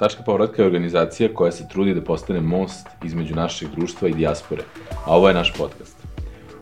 Tačka 0.00 0.22
povratka 0.22 0.62
je 0.62 0.66
organizacija 0.66 1.28
koja 1.34 1.52
se 1.52 1.68
trudi 1.68 1.94
da 1.94 2.00
postane 2.00 2.40
most 2.40 2.86
između 3.04 3.34
našeg 3.34 3.68
društva 3.76 4.08
i 4.08 4.14
dijaspore, 4.14 4.62
a 5.06 5.16
ovo 5.16 5.28
je 5.28 5.34
naš 5.34 5.52
podcast. 5.58 5.96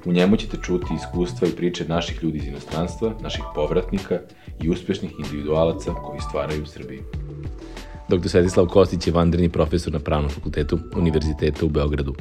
U 0.05 0.13
njemu 0.13 0.37
ćete 0.37 0.57
čuti 0.63 0.95
iskustva 0.95 1.49
i 1.49 1.51
priče 1.51 1.85
naših 1.89 2.23
ljudi 2.23 2.39
iz 2.39 2.47
inostranstva, 2.47 3.13
naših 3.21 3.45
povratnika 3.55 4.19
i 4.63 4.71
uspešnih 4.71 5.13
individualaca 5.19 5.95
koji 5.95 6.21
stvaraju 6.21 6.63
u 6.63 6.67
Srbiji. 6.67 7.01
Dr. 8.09 8.29
Svetislav 8.29 8.67
Kostić 8.67 9.07
je 9.07 9.13
vanredni 9.13 9.49
profesor 9.49 9.93
na 9.93 9.99
Pravnom 9.99 10.31
fakultetu 10.31 10.79
Univerziteta 10.97 11.67
u 11.67 11.69
Beogradu 11.69 12.15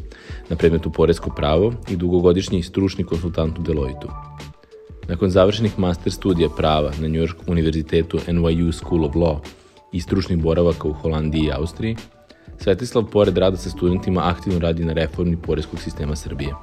na 0.50 0.56
predmetu 0.56 0.92
Poresko 0.92 1.30
pravo 1.36 1.74
i 1.90 1.96
dugogodišnji 1.96 2.64
stručni 2.64 3.04
konsultant 3.04 3.60
u 3.60 3.62
Deloitu. 3.62 4.08
Nakon 5.08 5.30
završenih 5.30 5.80
master 5.80 6.14
studija 6.14 6.50
prava 6.58 6.92
na 7.00 7.08
New 7.08 7.22
York 7.22 7.36
Univerzitetu 7.48 8.18
NYU 8.18 8.72
School 8.72 9.06
of 9.06 9.14
Law 9.14 9.40
i 9.92 10.02
stručnih 10.02 10.38
boravaka 10.38 10.88
u 10.88 10.94
Holandiji 10.94 11.42
i 11.42 11.52
Austriji, 11.52 11.96
Svetislav, 12.58 13.06
pored 13.12 13.38
rada 13.38 13.58
sa 13.58 13.70
studentima, 13.70 14.22
aktivno 14.24 14.60
radi 14.60 14.86
na 14.86 14.94
reformi 14.94 15.38
poreskog 15.42 15.80
sistema 15.80 16.16
Srbije. 16.16 16.54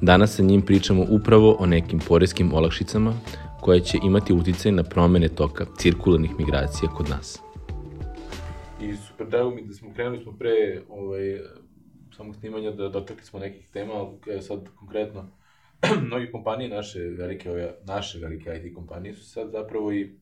Danas 0.00 0.36
sa 0.36 0.42
njim 0.42 0.62
pričamo 0.62 1.06
upravo 1.10 1.56
o 1.58 1.66
nekim 1.66 1.98
poreskim 1.98 2.54
olakšicama 2.54 3.14
koje 3.60 3.80
će 3.80 3.98
imati 4.04 4.32
uticaj 4.32 4.72
na 4.72 4.82
promene 4.82 5.28
toka 5.28 5.66
cirkularnih 5.78 6.30
migracija 6.38 6.88
kod 6.88 7.08
nas. 7.08 7.40
I 8.80 8.96
super, 8.96 9.26
drago 9.28 9.50
mi 9.50 9.62
da 9.66 9.74
smo 9.74 9.92
krenuli 9.94 10.22
smo 10.22 10.32
pre 10.32 10.82
ovaj, 10.88 11.38
samog 12.16 12.36
snimanja 12.36 12.70
da 12.70 12.88
dotakli 12.88 13.24
smo 13.24 13.38
nekih 13.38 13.68
tema, 13.72 13.92
ali 13.94 14.42
sad 14.42 14.68
konkretno 14.78 15.30
mnogi 16.06 16.30
kompanije 16.32 16.70
naše 16.70 17.00
velike, 17.00 17.50
ove, 17.50 17.74
naše 17.84 18.18
velike 18.18 18.60
IT 18.64 18.74
kompanije 18.74 19.14
su 19.14 19.30
sad 19.30 19.50
zapravo 19.50 19.92
i 19.92 20.21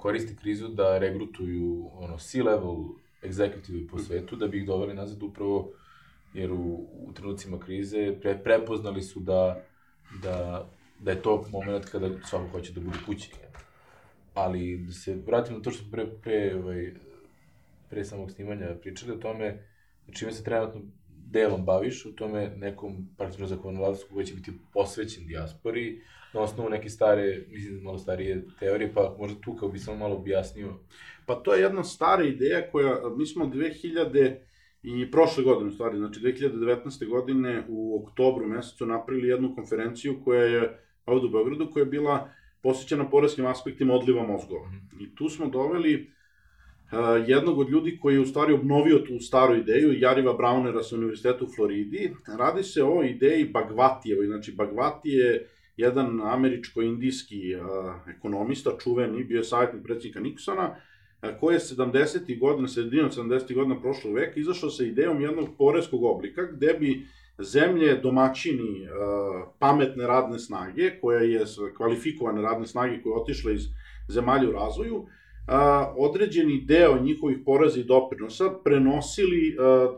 koriste 0.00 0.36
krizu 0.36 0.68
da 0.68 0.98
regrutuju 0.98 1.90
ono, 1.92 2.18
C-level 2.18 2.76
executive 3.22 3.88
po 3.90 3.98
svetu 3.98 4.36
da 4.36 4.48
bi 4.48 4.58
ih 4.58 4.66
doveli 4.66 4.94
nazad 4.94 5.22
upravo 5.22 5.72
jer 6.34 6.52
u, 6.52 6.88
u 7.06 7.12
trenucima 7.14 7.60
krize 7.60 8.14
pre, 8.20 8.38
prepoznali 8.44 9.02
su 9.02 9.20
da, 9.20 9.62
da, 10.22 10.68
da 11.00 11.10
je 11.10 11.22
to 11.22 11.44
moment 11.52 11.84
kada 11.84 12.08
svako 12.24 12.48
hoće 12.48 12.72
da 12.72 12.80
bude 12.80 12.98
kući. 13.06 13.30
Ali 14.34 14.76
da 14.76 14.92
se 14.92 15.14
vratim 15.26 15.56
na 15.56 15.62
to 15.62 15.70
što 15.70 15.90
pre, 15.90 16.06
pre, 16.22 16.56
ovaj, 16.56 16.92
pre 17.90 18.04
samog 18.04 18.30
snimanja 18.30 18.76
pričali 18.80 19.12
o 19.12 19.16
tome 19.16 19.66
čime 20.12 20.32
se 20.32 20.44
trenutno 20.44 20.80
delom 21.08 21.64
baviš, 21.64 22.06
u 22.06 22.12
tome 22.12 22.52
nekom 22.56 23.08
praktično 23.16 23.46
zakonodavstvu 23.46 24.14
koji 24.14 24.26
će 24.26 24.34
biti 24.34 24.52
posvećen 24.72 25.26
dijaspori, 25.26 26.02
na 26.34 26.40
osnovu 26.40 26.70
neke 26.70 26.88
stare, 26.88 27.44
mislim, 27.50 27.82
malo 27.82 27.98
starije 27.98 28.44
teorije, 28.58 28.92
pa 28.94 29.16
možda 29.18 29.40
tu 29.40 29.56
kao 29.56 29.68
bi 29.68 29.78
samo 29.78 29.96
malo 29.96 30.16
objasnio. 30.16 30.74
Pa 31.26 31.34
to 31.34 31.54
je 31.54 31.62
jedna 31.62 31.84
stara 31.84 32.24
ideja 32.24 32.70
koja, 32.70 33.00
mi 33.16 33.26
smo 33.26 33.44
2000 33.44 34.36
i 34.82 35.10
prošle 35.10 35.44
godine, 35.44 35.68
u 35.68 35.72
stvari, 35.72 35.98
znači 35.98 36.20
2019. 36.20 37.08
godine 37.08 37.64
u 37.68 38.02
oktobru 38.02 38.46
mesecu 38.46 38.86
napravili 38.86 39.28
jednu 39.28 39.54
konferenciju 39.54 40.20
koja 40.24 40.42
je 40.42 40.78
ovde 41.06 41.26
u 41.26 41.30
Beogradu, 41.30 41.70
koja 41.72 41.80
je 41.80 41.86
bila 41.86 42.30
posvećena 42.62 43.10
poreskim 43.10 43.46
aspektima 43.46 43.94
odliva 43.94 44.26
mozgova. 44.26 44.68
Mm. 44.68 45.02
I 45.02 45.14
tu 45.14 45.28
smo 45.28 45.46
doveli 45.46 45.94
uh, 46.92 46.98
jednog 47.28 47.58
od 47.58 47.70
ljudi 47.70 47.98
koji 48.02 48.14
je 48.14 48.20
u 48.20 48.26
stvari 48.26 48.52
obnovio 48.52 48.98
tu 48.98 49.20
staru 49.20 49.56
ideju, 49.56 50.00
Jariva 50.00 50.32
Braunera 50.32 50.82
sa 50.82 50.96
Univerzitetu 50.96 51.44
u 51.44 51.48
Floridi. 51.56 52.12
Radi 52.38 52.62
se 52.62 52.82
o 52.82 53.02
ideji 53.02 53.44
Bagvatijevoj, 53.44 54.26
znači 54.26 54.52
Bagvati 54.52 55.08
je 55.08 55.46
jedan 55.80 56.20
američko-indijski 56.20 57.56
ekonomista, 58.16 58.70
čuveni, 58.78 59.24
bio 59.24 59.38
je 59.38 59.44
savjetnik 59.44 59.82
predsjednika 59.84 60.20
Nixona, 60.20 60.70
koji 61.40 61.54
je 61.54 61.60
70. 61.60 62.38
godina, 62.40 62.68
sredinom 62.68 63.10
70. 63.10 63.54
godina 63.54 63.80
prošlog 63.80 64.14
veka, 64.14 64.40
izašao 64.40 64.70
sa 64.70 64.84
idejom 64.84 65.20
jednog 65.20 65.48
poreskog 65.58 66.04
oblika, 66.04 66.42
gde 66.52 66.74
bi 66.74 67.06
zemlje 67.38 67.96
domaćini 67.96 68.88
pametne 69.58 70.06
radne 70.06 70.38
snage, 70.38 70.90
koja 71.00 71.20
je 71.20 71.44
kvalifikovane 71.76 72.42
radne 72.42 72.66
snage 72.66 73.02
koje 73.02 73.16
otišle 73.16 73.54
iz 73.54 73.66
zemalja 74.08 74.48
u 74.48 74.52
razvoju, 74.52 75.06
određeni 75.96 76.64
deo 76.66 76.98
njihovih 77.02 77.38
poreza 77.44 77.80
i 77.80 77.84
doprinosa 77.84 78.50
prenosili 78.64 79.56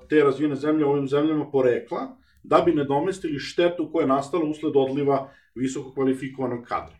te 0.09 0.25
razvijene 0.25 0.56
zemlje 0.56 0.87
ovim 0.87 1.09
zemljama 1.09 1.50
porekla, 1.50 2.16
da 2.42 2.62
bi 2.66 2.75
nadomestili 2.75 3.38
štetu 3.38 3.88
koja 3.92 4.03
je 4.03 4.09
nastala 4.09 4.44
usled 4.44 4.72
odliva 4.76 5.31
visoko 5.54 5.94
kvalifikovanog 5.94 6.64
kadra. 6.64 6.96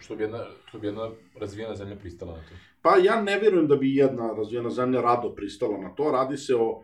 Što 0.00 0.16
bi 0.16 0.22
jedna, 0.22 0.44
što 0.68 0.78
bi 0.78 0.86
jedna 0.86 1.10
razvijena 1.40 1.74
zemlja 1.74 1.96
pristala 1.96 2.32
na 2.32 2.38
to? 2.38 2.54
Pa 2.82 2.96
ja 2.96 3.22
ne 3.22 3.38
verujem 3.38 3.66
da 3.66 3.76
bi 3.76 3.96
jedna 3.96 4.32
razvijena 4.32 4.70
zemlja 4.70 5.00
rado 5.00 5.34
pristala 5.34 5.78
na 5.78 5.94
to, 5.94 6.10
radi 6.12 6.36
se 6.36 6.54
o, 6.56 6.82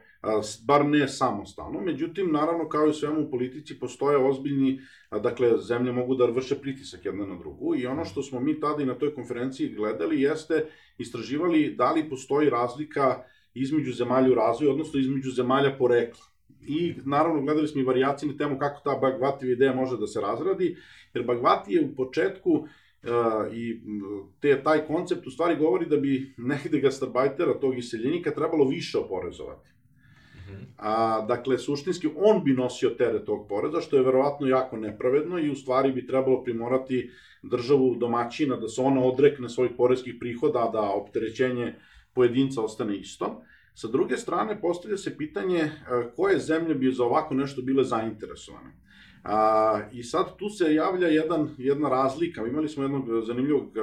bar 0.67 0.87
ne 0.87 1.09
samostalno, 1.09 1.81
međutim, 1.81 2.33
naravno, 2.33 2.69
kao 2.69 2.87
i 2.87 2.95
svemu 2.95 3.21
u 3.21 3.31
politici, 3.31 3.79
postoje 3.81 4.17
ozbiljni, 4.17 4.81
dakle, 5.23 5.59
zemlje 5.59 5.93
mogu 5.93 6.15
da 6.15 6.27
vrše 6.27 6.55
pritisak 6.55 7.05
jedna 7.05 7.27
na 7.27 7.39
drugu 7.39 7.77
i 7.77 7.87
ono 7.87 8.05
što 8.05 8.23
smo 8.23 8.41
mi 8.41 8.61
tada 8.61 8.83
i 8.83 8.87
na 8.87 8.95
toj 8.95 9.15
konferenciji 9.15 9.75
gledali 9.75 10.23
jeste, 10.23 10.67
istraživali 10.99 11.75
da 11.79 11.93
li 11.93 12.09
postoji 12.11 12.51
razlika 12.51 13.23
između 13.55 13.93
zemalja 13.93 14.33
u 14.33 14.35
razvoju, 14.35 14.71
odnosno 14.71 15.01
između 15.01 15.31
zemalja 15.31 15.77
porekla. 15.79 16.34
I 16.67 16.95
naravno 17.05 17.43
gledali 17.43 17.69
smo 17.69 17.81
i 17.81 17.85
variacije 17.85 18.33
na 18.33 18.39
temu 18.39 18.59
kako 18.59 18.81
ta 18.85 18.99
Bagvatijeva 19.01 19.53
ideja 19.53 19.75
može 19.75 19.97
da 19.97 20.07
se 20.07 20.21
razradi, 20.21 20.77
jer 21.15 21.25
Bagvati 21.25 21.73
je 21.73 21.85
u 21.85 21.95
početku 21.95 22.67
i 23.53 23.81
te, 24.41 24.63
taj 24.63 24.87
koncept 24.87 25.27
u 25.27 25.31
stvari 25.31 25.57
govori 25.57 25.87
da 25.87 25.97
bi 25.97 26.35
negde 26.37 26.81
gastarbajtera, 26.81 27.61
tog 27.61 27.79
iseljenika, 27.79 28.31
trebalo 28.31 28.69
više 28.69 28.99
oporezovati. 28.99 29.71
Mhm. 30.37 30.63
A, 30.79 31.25
dakle, 31.29 31.59
suštinski, 31.59 32.09
on 32.17 32.45
bi 32.45 32.53
nosio 32.53 32.91
teret 32.91 33.25
tog 33.25 33.49
poreza, 33.49 33.81
što 33.81 33.97
je 33.97 34.03
verovatno 34.03 34.47
jako 34.47 34.77
nepravedno 34.77 35.39
i 35.39 35.51
u 35.51 35.55
stvari 35.55 35.93
bi 35.93 36.07
trebalo 36.07 36.43
primorati 36.43 37.11
državu 37.43 37.95
domaćina 37.95 38.57
da 38.57 38.69
se 38.69 38.81
ona 38.81 39.05
odrekne 39.05 39.49
svojih 39.49 39.73
porezkih 39.77 40.15
prihoda, 40.21 40.71
da 40.73 40.81
opterećenje 40.81 41.75
pojedinca 42.15 42.63
ostane 42.63 42.97
isto. 42.97 43.43
Sa 43.75 43.89
druge 43.89 44.17
strane, 44.17 44.61
postavlja 44.61 44.97
se 44.97 45.17
pitanje 45.17 45.71
koje 46.17 46.39
zemlje 46.39 46.75
bi 46.75 46.93
za 46.93 47.05
ovako 47.05 47.35
nešto 47.35 47.63
bile 47.63 47.85
zainteresovane. 47.85 48.85
A, 49.25 49.81
I 49.93 50.03
sad 50.03 50.37
tu 50.37 50.49
se 50.49 50.75
javlja 50.75 51.09
jedan, 51.09 51.55
jedna 51.59 51.89
razlika. 51.89 52.47
Imali 52.47 52.69
smo 52.69 52.83
jednog 52.83 53.25
zanimljivog 53.27 53.77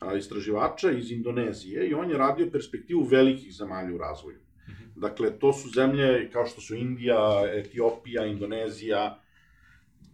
a, 0.00 0.14
istraživača 0.14 0.90
iz 0.90 1.10
Indonezije 1.10 1.88
i 1.88 1.94
on 1.94 2.10
je 2.10 2.18
radio 2.18 2.50
perspektivu 2.52 3.02
velikih 3.02 3.54
zemalja 3.54 3.94
u 3.94 3.98
razvoju. 3.98 4.38
Mhm. 4.68 5.00
Dakle, 5.00 5.38
to 5.38 5.52
su 5.52 5.68
zemlje 5.68 6.30
kao 6.32 6.46
što 6.46 6.60
su 6.60 6.74
Indija, 6.74 7.42
Etiopija, 7.54 8.26
Indonezija, 8.26 9.18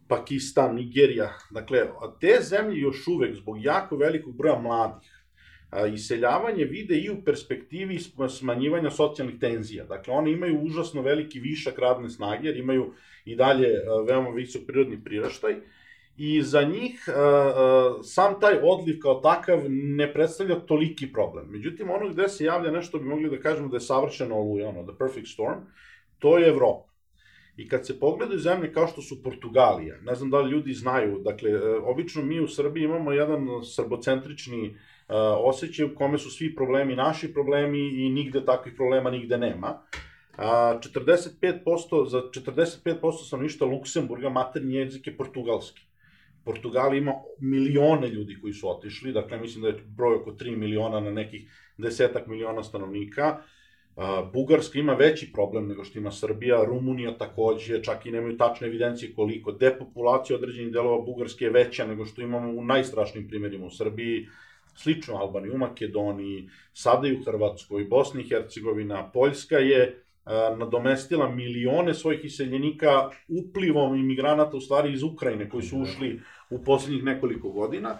Pakistan, 0.08 0.75
Nigerija. 0.75 1.32
Dakle, 1.50 1.78
te 2.20 2.38
zemlje 2.42 2.81
još 2.81 3.06
uvek, 3.08 3.37
zbog 3.37 3.64
jako 3.64 3.97
velikog 3.97 4.37
broja 4.37 4.58
mladih, 4.58 5.17
iseljavanje 5.94 6.64
vide 6.64 6.96
i 6.96 7.10
u 7.10 7.24
perspektivi 7.24 7.98
smanjivanja 8.28 8.90
socijalnih 8.90 9.38
tenzija. 9.40 9.84
Dakle, 9.84 10.14
one 10.14 10.32
imaju 10.32 10.60
užasno 10.60 11.02
veliki 11.02 11.40
višak 11.40 11.78
radne 11.78 12.10
snage, 12.10 12.48
jer 12.48 12.56
imaju 12.56 12.92
i 13.24 13.36
dalje 13.36 13.68
veoma 14.06 14.30
visok 14.30 14.62
prirodni 14.66 15.04
priraštaj, 15.04 15.54
i 16.16 16.42
za 16.42 16.62
njih 16.62 17.04
sam 18.02 18.40
taj 18.40 18.54
odliv 18.62 18.98
kao 19.02 19.14
takav 19.14 19.60
ne 19.70 20.12
predstavlja 20.12 20.54
toliki 20.54 21.12
problem. 21.12 21.46
Međutim, 21.50 21.90
ono 21.90 22.08
gde 22.08 22.28
se 22.28 22.44
javlja 22.44 22.70
nešto 22.70 22.98
bi 22.98 23.04
mogli 23.04 23.30
da 23.30 23.40
kažemo 23.40 23.68
da 23.68 23.76
je 23.76 23.80
savršeno 23.80 24.34
oluja, 24.34 24.68
ono, 24.68 24.82
the 24.82 24.98
perfect 24.98 25.26
storm, 25.26 25.60
to 26.18 26.38
je 26.38 26.48
Evropa. 26.48 26.88
I 27.56 27.68
kad 27.68 27.86
se 27.86 28.00
pogledaju 28.00 28.38
zemlje 28.38 28.72
kao 28.72 28.86
što 28.86 29.02
su 29.02 29.22
Portugalija, 29.22 29.96
ne 30.02 30.14
znam 30.14 30.30
da 30.30 30.40
li 30.40 30.50
ljudi 30.50 30.72
znaju, 30.72 31.18
dakle, 31.18 31.50
e, 31.50 31.58
obično 31.84 32.22
mi 32.22 32.40
u 32.40 32.48
Srbiji 32.48 32.84
imamo 32.84 33.12
jedan 33.12 33.46
srbocentrični 33.64 34.68
uh, 34.68 34.76
osjećaj 35.38 35.86
u 35.86 35.94
kome 35.94 36.19
su 36.19 36.30
svi 36.30 36.54
problemi 36.54 36.96
naši 36.96 37.32
problemi 37.32 37.78
i 37.78 38.10
nigde 38.10 38.44
takvih 38.44 38.75
problema 38.76 39.10
nigde 39.10 39.38
nema. 39.38 39.82
A, 40.37 40.78
45%, 40.96 42.08
za 42.08 42.19
45% 42.19 43.28
sam 43.28 43.43
ništa 43.43 43.64
Luksemburga 43.64 44.28
maternji 44.28 44.75
jezik 44.75 45.06
je 45.06 45.16
portugalski. 45.16 45.82
Portugal 46.44 46.94
ima 46.94 47.12
milione 47.40 48.08
ljudi 48.08 48.38
koji 48.40 48.52
su 48.52 48.70
otišli, 48.70 49.12
dakle 49.12 49.38
mislim 49.40 49.62
da 49.62 49.69
je 49.69 49.84
broj 49.96 50.14
oko 50.14 50.31
3 50.31 50.56
miliona 50.56 51.00
na 51.00 51.10
nekih 51.10 51.72
desetak 51.78 52.26
miliona 52.26 52.62
stanovnika. 52.62 53.38
Bugarska 54.32 54.78
ima 54.78 54.94
veći 54.94 55.32
problem 55.32 55.69
nego 55.69 55.84
što 55.84 55.99
ima 55.99 56.10
Srbija, 56.10 56.64
Rumunija 56.64 57.19
takođe, 57.19 57.82
čak 57.82 58.06
i 58.06 58.10
nemaju 58.10 58.37
tačne 58.37 58.66
evidencije 58.66 59.12
koliko. 59.14 59.52
Depopulacija 59.52 60.37
određenih 60.37 60.72
delova 60.72 61.05
Bugarske 61.05 61.44
je 61.44 61.50
veća 61.50 61.87
nego 61.87 62.06
što 62.06 62.22
imamo 62.22 62.52
u 62.52 62.64
najstrašnijim 62.64 63.28
primjerima 63.28 63.66
u 63.66 63.70
Srbiji, 63.70 64.28
slično 64.78 65.16
Albaniji, 65.16 65.52
u 65.52 65.58
Makedoniji, 65.58 66.48
sada 66.72 67.08
i 67.08 67.16
u 67.16 67.25
Hrvatskoj, 67.25 67.84
Bosni 67.84 68.22
i 68.22 68.28
Hercegovina, 68.28 69.10
Poljska 69.10 69.58
je 69.58 70.02
nadomestila 70.58 71.28
milione 71.30 71.94
svojih 71.94 72.25
iseljenika 72.25 73.10
uplivom 73.28 73.96
imigranata 73.96 74.56
u 74.56 74.60
stvari 74.60 74.92
iz 74.92 75.02
Ukrajine 75.02 75.48
koji 75.48 75.62
su 75.62 75.76
da. 75.76 75.82
ušli 75.82 76.20
u 76.50 76.64
poslednjih 76.64 77.04
nekoliko 77.04 77.50
godina. 77.50 77.98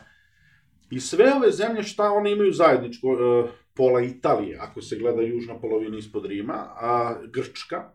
I 0.91 1.01
sve 1.01 1.33
ove 1.37 1.53
zemlje, 1.53 1.83
šta 1.83 2.13
one 2.13 2.33
imaju 2.33 2.53
zajedničko? 2.53 3.09
E, 3.09 3.49
pola 3.75 4.03
Italije, 4.03 4.59
ako 4.61 4.83
se 4.83 4.99
gleda 4.99 5.23
južna 5.23 5.61
polovina 5.61 5.99
ispod 5.99 6.27
Rima, 6.27 6.55
a 6.81 7.15
Grčka, 7.33 7.91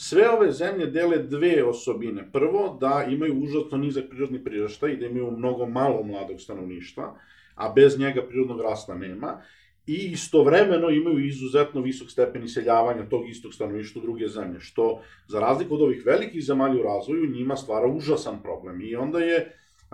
Sve 0.00 0.28
ove 0.30 0.52
zemlje 0.52 0.86
dele 0.86 1.16
dve 1.18 1.64
osobine. 1.64 2.28
Prvo, 2.32 2.78
da 2.80 3.06
imaju 3.10 3.34
užasno 3.42 3.78
nizak 3.78 4.04
prirodni 4.10 4.44
priraštaj 4.44 4.92
i 4.92 4.96
da 4.96 5.06
imaju 5.06 5.30
mnogo 5.30 5.66
malo 5.66 6.02
mladog 6.02 6.40
stanovništva, 6.40 7.18
a 7.58 7.72
bez 7.72 7.98
njega 7.98 8.22
prirodnog 8.28 8.60
rasta 8.60 8.94
nema 8.94 9.42
i 9.86 10.10
istovremeno 10.12 10.90
imaju 10.90 11.26
izuzetno 11.26 11.80
visok 11.80 12.10
stepen 12.10 12.44
iseljavanja 12.44 13.08
tog 13.08 13.28
istog 13.28 13.54
stanovništva 13.54 13.98
u 14.00 14.02
druge 14.02 14.28
zemlje, 14.28 14.60
što 14.60 15.00
za 15.28 15.40
razliku 15.40 15.74
od 15.74 15.82
ovih 15.82 16.02
velikih 16.06 16.44
zemalja 16.44 16.80
u 16.80 16.82
razvoju 16.82 17.30
njima 17.30 17.56
stvara 17.56 17.86
užasan 17.86 18.42
problem. 18.42 18.80
I 18.80 18.96
onda 18.96 19.18
je, 19.18 19.52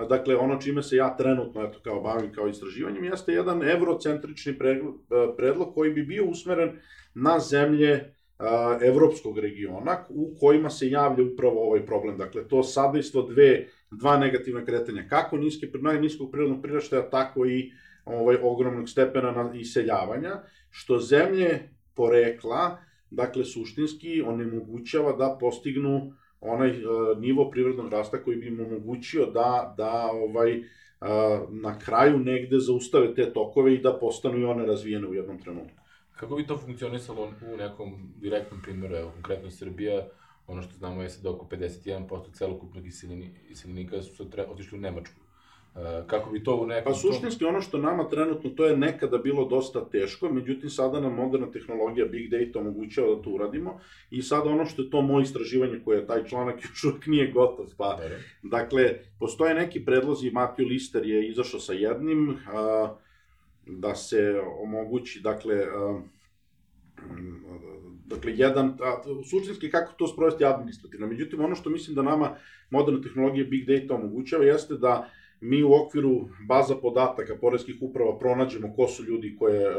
dakle, 0.09 0.37
ono 0.37 0.61
čime 0.61 0.83
se 0.83 0.97
ja 0.97 1.17
trenutno, 1.17 1.63
eto, 1.63 1.79
kao 1.83 2.01
bavim 2.01 2.33
kao 2.33 2.49
istraživanjem, 2.49 3.05
jeste 3.05 3.33
jedan 3.33 3.63
evrocentrični 3.63 4.59
predlog 5.37 5.75
koji 5.75 5.93
bi 5.93 6.03
bio 6.03 6.25
usmeren 6.25 6.79
na 7.15 7.39
zemlje 7.39 8.15
evropskog 8.83 9.39
regiona 9.39 9.99
u 10.09 10.35
kojima 10.41 10.71
se 10.71 10.91
javlja 10.91 11.25
upravo 11.25 11.67
ovaj 11.67 11.87
problem. 11.87 12.19
Dakle, 12.19 12.49
to 12.49 12.63
sadejstvo 12.63 13.23
dve, 13.23 13.67
dva 13.99 14.17
negativna 14.19 14.64
kretanja, 14.64 15.06
kako 15.08 15.37
niske, 15.37 15.70
najniskog 15.81 16.31
prirodnog 16.31 16.62
priraštaja, 16.62 17.11
tako 17.11 17.46
i 17.46 17.73
ovaj, 18.05 18.37
ogromnog 18.43 18.88
stepena 18.88 19.32
na 19.32 19.55
iseljavanja, 19.55 20.43
što 20.70 20.99
zemlje 20.99 21.69
porekla, 21.94 22.79
dakle, 23.11 23.44
suštinski 23.44 24.23
onemogućava 24.23 25.12
da 25.12 25.37
postignu 25.41 26.12
onaj 26.41 26.70
uh, 26.70 27.19
nivo 27.19 27.50
prirodnog 27.50 27.93
rasta 27.93 28.23
koji 28.23 28.37
bi 28.37 28.46
im 28.46 28.61
omogućio 28.61 29.26
da, 29.26 29.75
da 29.76 30.11
ovaj, 30.12 30.58
uh, 30.58 30.67
na 31.50 31.79
kraju 31.79 32.19
negde 32.19 32.58
zaustave 32.58 33.14
te 33.14 33.32
tokove 33.32 33.75
i 33.75 33.79
da 33.79 33.99
postanu 33.99 34.38
i 34.38 34.44
one 34.44 34.67
razvijene 34.67 35.06
u 35.06 35.14
jednom 35.14 35.38
trenutku. 35.38 35.85
Kako 36.17 36.37
bi 36.37 36.46
to 36.46 36.56
funkcionisalo 36.56 37.32
u 37.52 37.56
nekom 37.56 38.12
direktnom 38.20 38.61
primjeru, 38.62 38.94
evo, 38.94 39.11
konkretno 39.11 39.50
Srbija, 39.50 40.08
ono 40.46 40.62
što 40.62 40.73
znamo 40.76 41.02
je 41.02 41.08
da 41.23 41.31
oko 41.31 41.46
51% 41.46 42.32
celokupnog 42.32 42.85
iseljenika 43.50 44.02
su 44.02 44.26
otišli 44.49 44.79
u 44.79 44.81
Nemačku. 44.81 45.20
Uh, 45.75 45.81
kako 46.06 46.31
bi 46.31 46.44
to 46.44 46.56
u 46.56 46.67
nekom... 46.67 46.93
Pa 46.93 46.99
suštinski 46.99 47.44
ono 47.44 47.61
što 47.61 47.79
nama 47.79 48.08
trenutno, 48.08 48.50
to 48.50 48.67
je 48.67 48.76
nekada 48.76 49.19
bilo 49.19 49.44
dosta 49.44 49.88
teško, 49.91 50.29
međutim 50.29 50.70
sada 50.70 51.00
nam 51.00 51.14
moderna 51.14 51.50
tehnologija 51.50 52.06
Big 52.06 52.31
Data 52.31 52.58
omogućava 52.58 53.14
da 53.14 53.23
to 53.23 53.31
uradimo 53.31 53.81
i 54.11 54.23
sada 54.23 54.50
ono 54.50 54.64
što 54.64 54.82
je 54.82 54.91
to 54.91 55.02
moje 55.02 55.23
istraživanje 55.23 55.81
koje 55.85 56.06
taj 56.06 56.25
članak 56.25 56.62
još 56.70 56.85
uvijek 56.85 57.06
nije 57.06 57.32
gotov, 57.32 57.67
pa 57.76 57.96
Dobre. 58.02 58.19
dakle, 58.43 58.99
postoje 59.19 59.55
neki 59.55 59.85
predlozi, 59.85 60.31
Matthew 60.31 60.69
Lister 60.69 61.06
je 61.06 61.29
izašao 61.29 61.61
sa 61.61 61.73
jednim, 61.73 62.29
uh, 62.29 62.37
da 63.67 63.94
se 63.94 64.41
omogući, 64.61 65.20
dakle, 65.20 65.67
dakle, 68.05 68.33
jedan, 68.37 68.77
a, 68.81 69.03
suštinski 69.31 69.71
kako 69.71 69.93
to 69.93 70.09
sprovesti 70.09 70.45
administrativno. 70.45 71.06
Međutim, 71.06 71.41
ono 71.41 71.55
što 71.55 71.71
mislim 71.71 71.95
da 71.95 72.03
nama 72.03 72.37
moderna 72.71 73.03
tehnologija 73.03 73.45
Big 73.45 73.67
Data 73.67 73.95
omogućava 73.95 74.45
jeste 74.45 74.75
da 74.75 75.11
mi 75.41 75.62
u 75.62 75.75
okviru 75.75 76.29
baza 76.49 76.77
podataka 76.77 77.37
poreskih 77.41 77.77
uprava 77.81 78.19
pronađemo 78.19 78.75
ko 78.77 78.87
su 78.87 79.05
ljudi 79.05 79.37
koje, 79.39 79.75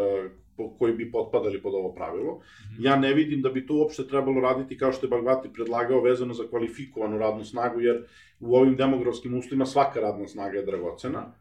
koji 0.79 0.93
bi 0.93 1.11
potpadali 1.11 1.61
pod 1.61 1.73
ovo 1.73 1.93
pravilo. 1.93 2.31
-hmm. 2.33 2.85
Ja 2.85 2.95
ne 2.95 3.13
vidim 3.13 3.41
da 3.41 3.49
bi 3.49 3.67
to 3.67 3.73
uopšte 3.73 4.07
trebalo 4.07 4.41
raditi 4.41 4.77
kao 4.77 4.91
što 4.91 5.05
je 5.05 5.09
Bagvati 5.09 5.53
predlagao 5.53 6.01
vezano 6.01 6.33
za 6.33 6.43
kvalifikovanu 6.49 7.17
radnu 7.17 7.43
snagu, 7.43 7.81
jer 7.81 8.05
u 8.39 8.55
ovim 8.55 8.75
demografskim 8.75 9.37
uslovima 9.37 9.65
svaka 9.65 9.99
radna 9.99 10.27
snaga 10.27 10.57
je 10.57 10.65
dragocena 10.65 11.31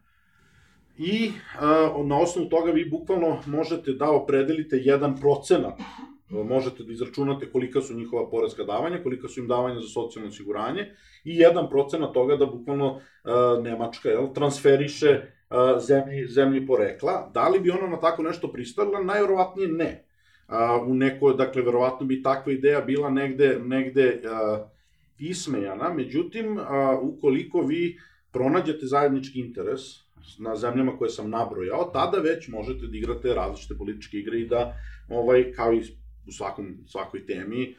i 0.97 1.31
a, 1.59 2.03
na 2.05 2.19
osnovu 2.19 2.49
toga 2.49 2.71
vi 2.71 2.89
bukvalno 2.89 3.41
možete 3.45 3.93
da 3.93 4.11
opredelite 4.11 4.77
jedan 4.77 5.19
procenat 5.19 5.73
možete 6.43 6.83
da 6.83 6.93
izračunate 6.93 7.51
kolika 7.51 7.81
su 7.81 7.93
njihova 7.93 8.29
poreska 8.29 8.63
davanja, 8.63 9.03
kolika 9.03 9.27
su 9.27 9.39
im 9.39 9.47
davanja 9.47 9.79
za 9.81 9.87
socijalno 9.87 10.29
osiguranje 10.29 10.91
i 11.23 11.37
jedan 11.37 11.69
procenat 11.69 12.13
toga 12.13 12.35
da 12.35 12.45
bukvalno 12.45 12.93
uh, 12.93 13.63
Nemačka 13.63 14.09
jel, 14.09 14.33
transferiše 14.33 15.21
uh, 15.49 15.57
zemlji, 15.81 16.27
zemlji 16.27 16.67
porekla. 16.67 17.31
Da 17.33 17.49
li 17.49 17.59
bi 17.59 17.71
ona 17.71 17.87
na 17.87 17.99
tako 17.99 18.23
nešto 18.23 18.47
pristala? 18.47 19.03
Najverovatnije 19.03 19.67
ne. 19.67 20.01
U 20.87 20.93
neko, 20.93 21.33
dakle, 21.33 21.61
verovatno 21.61 22.05
bi 22.05 22.23
takva 22.23 22.53
ideja 22.53 22.81
bila 22.81 23.09
negde, 23.09 23.59
negde 23.63 24.21
ismejana, 25.19 25.93
međutim, 25.93 26.59
ukoliko 27.01 27.61
vi 27.61 27.97
pronađete 28.31 28.85
zajednički 28.85 29.39
interes, 29.39 29.81
na 30.39 30.55
zemljama 30.55 30.97
koje 30.97 31.09
sam 31.09 31.29
nabrojao, 31.29 31.83
tada 31.93 32.17
već 32.17 32.47
možete 32.47 32.87
da 32.87 32.97
igrate 32.97 33.33
različite 33.33 33.77
političke 33.77 34.17
igre 34.17 34.39
i 34.39 34.47
da, 34.47 34.73
ovaj, 35.09 35.51
kao 35.51 35.73
i 35.73 35.83
u 36.27 36.31
svakom, 36.31 36.77
svakoj 36.87 37.25
temi, 37.25 37.75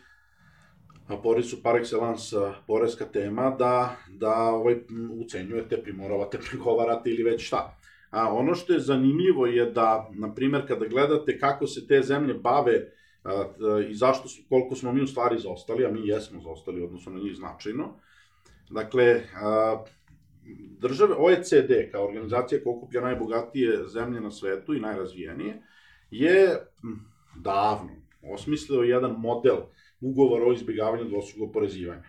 a 1.08 1.16
porez 1.16 1.50
su 1.50 1.62
par 1.62 1.75
excellence 1.75 2.52
poreska 2.66 3.04
tema, 3.04 3.50
da, 3.50 3.96
da 4.08 4.34
ovaj, 4.34 4.76
ucenjujete, 5.10 5.82
primoravate, 5.82 6.38
pregovarate 6.50 7.10
ili 7.10 7.22
već 7.22 7.46
šta. 7.46 7.78
A 8.10 8.32
ono 8.34 8.54
što 8.54 8.72
je 8.72 8.81
zanimljivo 8.81 9.46
je 9.46 9.70
da, 9.70 10.10
na 10.14 10.34
primer, 10.34 10.66
kada 10.69 10.87
gledate 10.87 11.38
kako 11.38 11.66
se 11.66 11.87
te 11.87 12.02
zemlje 12.02 12.34
bave 12.34 12.93
a, 13.25 13.44
i 13.90 13.94
zašto 13.94 14.28
su, 14.28 14.43
koliko 14.48 14.75
smo 14.75 14.93
mi 14.93 15.02
u 15.02 15.06
stvari 15.06 15.38
zaostali, 15.38 15.87
a 15.87 15.90
mi 15.90 16.08
jesmo 16.08 16.40
zaostali 16.40 16.82
odnosno 16.82 17.12
na 17.12 17.20
njih 17.20 17.37
značajno, 17.37 17.94
dakle, 18.70 19.22
a, 19.43 19.84
države, 20.78 21.14
OECD 21.19 21.90
kao 21.93 22.06
organizacija 22.06 22.60
koja 22.64 22.76
okuplja 22.76 23.00
najbogatije 23.00 23.88
zemlje 23.88 24.20
na 24.20 24.31
svetu 24.31 24.75
i 24.75 24.81
najrazvijenije, 24.81 25.62
je 26.10 26.56
davno 27.37 28.06
osmislio 28.32 28.82
jedan 28.82 29.14
model 29.19 29.56
ugovora 30.00 30.46
o 30.46 30.52
izbjegavanju 30.52 31.05
dvostrukog 31.05 31.49
oporezivanja. 31.50 32.08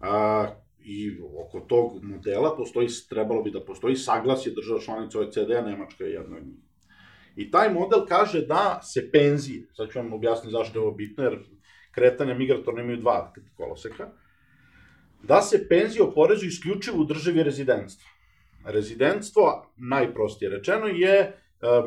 A, 0.00 0.46
I 0.84 1.18
oko 1.38 1.60
tog 1.60 2.02
modela 2.02 2.56
postoji, 2.56 2.88
trebalo 3.08 3.42
bi 3.42 3.50
da 3.50 3.60
postoji 3.64 3.96
saglasje 3.96 4.52
država 4.52 4.80
članica 4.80 5.18
OECD-a, 5.18 5.60
Nemačka 5.60 6.04
je 6.04 6.10
jedna 6.12 6.36
od 6.36 6.46
njih. 6.46 6.58
I 7.36 7.50
taj 7.50 7.72
model 7.72 8.06
kaže 8.08 8.40
da 8.46 8.80
se 8.82 9.10
penzije, 9.12 9.68
sad 9.72 9.90
ću 9.90 9.98
vam 9.98 10.12
objasniti 10.12 10.52
zašto 10.52 10.78
je 10.78 10.82
ovo 10.82 10.92
bitno, 10.92 11.24
jer 11.24 11.38
kretanja 11.90 12.34
migratorne 12.34 12.82
imaju 12.82 12.96
dva 12.96 13.32
koloseka, 13.56 14.10
da 15.22 15.42
se 15.42 15.68
penzije 15.68 16.02
oporezuju 16.02 16.48
isključivo 16.48 17.00
u 17.00 17.04
državi 17.04 17.42
rezidentstva. 17.42 18.10
Rezidentstvo, 18.64 19.72
najprostije 19.76 20.50
rečeno, 20.50 20.86
je 20.86 21.14
e, 21.18 21.32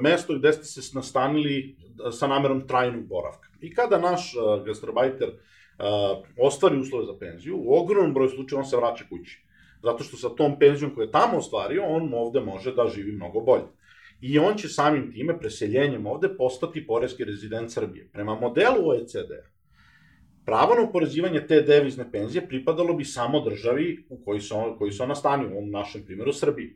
mesto 0.02 0.40
gde 0.40 0.54
ste 0.54 0.64
se 0.64 0.96
nastanili 0.96 1.76
sa 2.12 2.28
namerom 2.28 2.68
trajnog 2.68 3.08
boravka. 3.08 3.50
I 3.62 3.74
kada 3.74 3.98
naš 3.98 4.34
e, 4.34 4.66
gastrobajter 4.66 5.30
ostvari 6.38 6.78
uslove 6.80 7.06
za 7.06 7.18
penziju, 7.20 7.58
u 7.58 7.74
ogromnom 7.78 8.14
broju 8.14 8.30
slučaja 8.30 8.60
on 8.60 8.66
se 8.66 8.78
vraća 8.78 9.06
kući. 9.10 9.46
Zato 9.84 10.04
što 10.04 10.18
sa 10.18 10.30
tom 10.30 10.60
penzijom 10.60 10.96
koju 10.96 11.06
je 11.06 11.12
tamo 11.12 11.38
ostvario, 11.38 11.84
on 11.84 12.14
ovde 12.14 12.40
može 12.40 12.76
da 12.76 12.88
živi 12.88 13.12
mnogo 13.12 13.42
bolje. 13.42 13.68
I 14.22 14.40
on 14.40 14.56
će 14.58 14.70
samim 14.70 15.12
time, 15.12 15.40
preseljenjem 15.40 16.06
ovde, 16.08 16.30
postati 16.38 16.88
poreski 16.88 17.24
rezident 17.24 17.72
Srbije. 17.72 18.10
Prema 18.14 18.36
modelu 18.36 18.90
OECD-a, 18.90 19.56
Pravo 20.46 20.76
na 20.76 20.82
oporezivanje 20.82 21.48
te 21.48 21.62
devizne 21.62 22.12
penzije 22.12 22.48
pripadalo 22.48 22.94
bi 22.94 23.06
samo 23.06 23.40
državi 23.40 24.06
u 24.10 24.26
kojoj 24.26 24.42
se, 24.42 24.54
on, 24.54 24.78
koji 24.78 24.92
se 24.92 25.04
ona 25.04 25.16
stani, 25.16 25.46
u 25.46 25.58
ovom 25.58 25.72
našem 25.72 26.06
primjeru 26.06 26.34
Srbiji. 26.34 26.76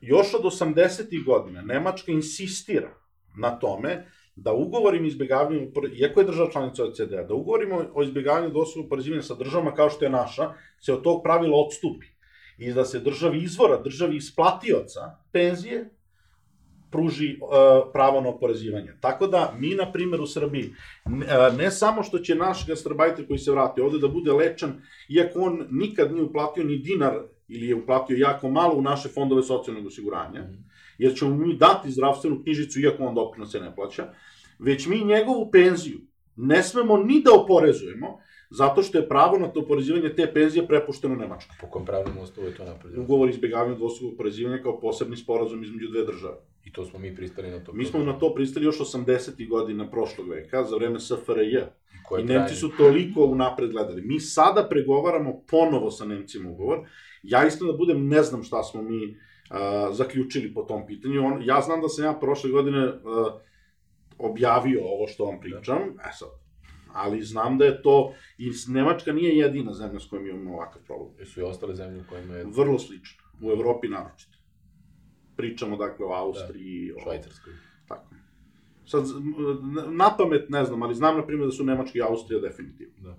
Još 0.00 0.34
od 0.34 0.42
80. 0.42 1.24
godina 1.24 1.62
Nemačka 1.62 2.12
insistira 2.12 2.94
na 3.36 3.58
tome 3.58 4.06
da 4.36 4.52
ugovorim 4.52 5.04
izbjegavanju, 5.04 5.60
iako 5.96 6.20
je 6.20 6.26
država 6.26 6.50
članica 6.50 6.84
OECD-a, 6.84 7.22
da 7.22 7.34
ugovorimo 7.34 7.84
o 7.94 8.02
izbjegavanju 8.02 8.50
doslovno 8.50 8.86
oporezivanja 8.86 9.22
sa 9.22 9.34
državama 9.34 9.74
kao 9.74 9.90
što 9.90 10.04
je 10.04 10.10
naša, 10.10 10.50
se 10.80 10.92
od 10.92 11.02
tog 11.02 11.22
pravila 11.22 11.58
odstupi. 11.58 12.06
I 12.58 12.72
da 12.72 12.84
se 12.84 13.00
državi 13.00 13.42
izvora, 13.42 13.82
državi 13.82 14.16
isplatioca 14.16 15.00
penzije, 15.32 15.90
pruži 16.90 17.38
uh, 17.40 17.48
pravo 17.92 18.20
na 18.20 18.28
oporezivanje. 18.28 18.92
Tako 19.00 19.26
da, 19.26 19.54
mi, 19.58 19.74
na 19.74 19.92
primjer, 19.92 20.20
u 20.20 20.26
Srbiji, 20.26 20.70
ne, 21.06 21.26
ne 21.56 21.70
samo 21.70 22.02
što 22.02 22.18
će 22.18 22.34
naš 22.34 22.66
gastarbajter 22.66 23.26
koji 23.26 23.38
se 23.38 23.50
vrati 23.50 23.80
ovde 23.80 23.98
da 23.98 24.08
bude 24.08 24.32
lečan, 24.32 24.82
iako 25.08 25.40
on 25.40 25.66
nikad 25.70 26.12
nije 26.12 26.24
uplatio 26.24 26.64
ni 26.64 26.78
dinar 26.78 27.18
ili 27.48 27.68
je 27.68 27.74
uplatio 27.74 28.16
jako 28.16 28.48
malo 28.50 28.74
u 28.74 28.82
naše 28.82 29.08
fondove 29.08 29.42
socijalnog 29.42 29.86
osiguranja, 29.86 30.40
mm. 30.40 30.64
Jer 30.98 31.14
ćemo 31.14 31.36
mi 31.36 31.56
dati 31.56 31.90
zdravstvenu 31.90 32.42
knjižicu 32.42 32.80
iako 32.80 33.04
on 33.04 33.14
doprinose 33.14 33.60
ne 33.60 33.74
plaća, 33.74 34.12
već 34.58 34.86
mi 34.86 35.04
njegovu 35.04 35.50
penziju 35.50 35.98
ne 36.36 36.62
smemo 36.62 36.96
ni 36.96 37.22
da 37.22 37.30
oporezujemo, 37.34 38.18
zato 38.50 38.82
što 38.82 38.98
je 38.98 39.08
pravo 39.08 39.38
na 39.38 39.48
to 39.48 39.60
oporezivanje 39.60 40.14
te 40.14 40.32
penzije 40.34 40.66
prepušteno 40.66 41.14
Nemačkoj. 41.14 41.56
Po 41.60 41.66
kom 41.66 41.84
pravnom 41.84 42.18
ustavu 42.18 42.46
je 42.46 42.54
to 42.54 42.64
napravljeno? 42.64 43.02
Ugovor 43.02 43.30
izbjegavanja 43.30 43.74
dvostrukog 43.74 44.14
oporezivanja 44.14 44.62
kao 44.62 44.80
posebni 44.80 45.16
sporazum 45.16 45.64
između 45.64 45.88
dve 45.88 46.04
države. 46.04 46.36
I 46.64 46.72
to 46.72 46.84
smo 46.84 46.98
mi 46.98 47.14
pristali 47.14 47.50
na 47.50 47.64
to. 47.64 47.72
Mi 47.72 47.84
smo 47.84 48.00
na 48.04 48.18
to 48.18 48.34
pristali 48.34 48.66
još 48.66 48.78
80. 48.78 49.48
godina 49.48 49.90
prošlog 49.90 50.28
veka, 50.28 50.64
za 50.64 50.76
vreme 50.76 51.00
SFRJ. 51.00 51.56
I, 52.18 52.20
I 52.20 52.24
Nemci 52.24 52.54
su 52.54 52.70
toliko 52.78 53.24
unapred 53.24 53.70
gledali. 53.70 54.02
Mi 54.02 54.20
sada 54.20 54.66
pregovaramo 54.70 55.42
ponovo 55.50 55.90
sa 55.90 56.04
Nemcima 56.04 56.50
ugovor. 56.50 56.78
Ja 57.22 57.46
iskreno 57.46 57.72
da 57.72 57.78
budem, 57.78 58.08
ne 58.08 58.22
znam 58.22 58.42
šta 58.42 58.62
smo 58.62 58.82
mi 58.82 59.18
a, 59.50 59.88
zaključili 59.92 60.54
po 60.54 60.62
tom 60.62 60.86
pitanju. 60.86 61.26
On, 61.26 61.42
ja 61.44 61.60
znam 61.60 61.80
da 61.80 61.88
sam 61.88 62.04
ja 62.04 62.12
prošle 62.12 62.50
godine 62.50 62.78
a, 62.78 63.38
objavio 64.18 64.80
ovo 64.84 65.06
što 65.06 65.24
vam 65.24 65.40
pričam, 65.40 65.78
e 65.78 66.12
sad, 66.12 66.28
ali 66.92 67.22
znam 67.22 67.58
da 67.58 67.64
je 67.64 67.82
to, 67.82 68.14
i 68.38 68.50
Nemačka 68.68 69.12
nije 69.12 69.36
jedina 69.36 69.72
zemlja 69.72 70.00
s 70.00 70.06
kojom 70.06 70.26
imamo 70.26 70.54
ovakav 70.54 70.82
problem. 70.82 71.10
Jesu 71.18 71.40
i 71.40 71.42
ostale 71.42 71.74
zemlje 71.74 72.04
kojima 72.08 72.34
je... 72.34 72.44
Vrlo 72.44 72.78
slično, 72.78 73.24
u 73.42 73.50
Evropi 73.50 73.88
naročito. 73.88 74.38
Pričamo 75.36 75.76
dakle 75.76 76.06
o 76.06 76.12
Austriji, 76.12 76.92
da, 76.94 77.00
Švajcarskoj. 77.02 77.52
Tako. 77.88 78.14
Sad, 78.86 79.04
na 79.90 80.16
pamet 80.18 80.48
ne 80.48 80.64
znam, 80.64 80.82
ali 80.82 80.94
znam 80.94 81.16
na 81.16 81.26
primjer 81.26 81.46
da 81.46 81.52
su 81.52 81.64
Nemačka 81.64 81.98
i 81.98 82.02
Austrija 82.02 82.40
definitivno. 82.40 82.94
Da. 83.02 83.16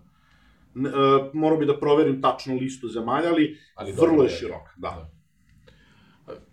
Ne, 0.74 0.90
uh, 0.90 0.96
morao 1.34 1.58
bi 1.58 1.66
da 1.66 1.80
proverim 1.80 2.22
tačno 2.22 2.56
listu 2.56 2.88
zemalja, 2.88 3.30
ali, 3.30 3.58
ali 3.76 3.92
vrlo 3.92 4.24
je 4.24 4.30
široka. 4.30 4.72
Da. 4.78 4.90
da. 4.90 5.17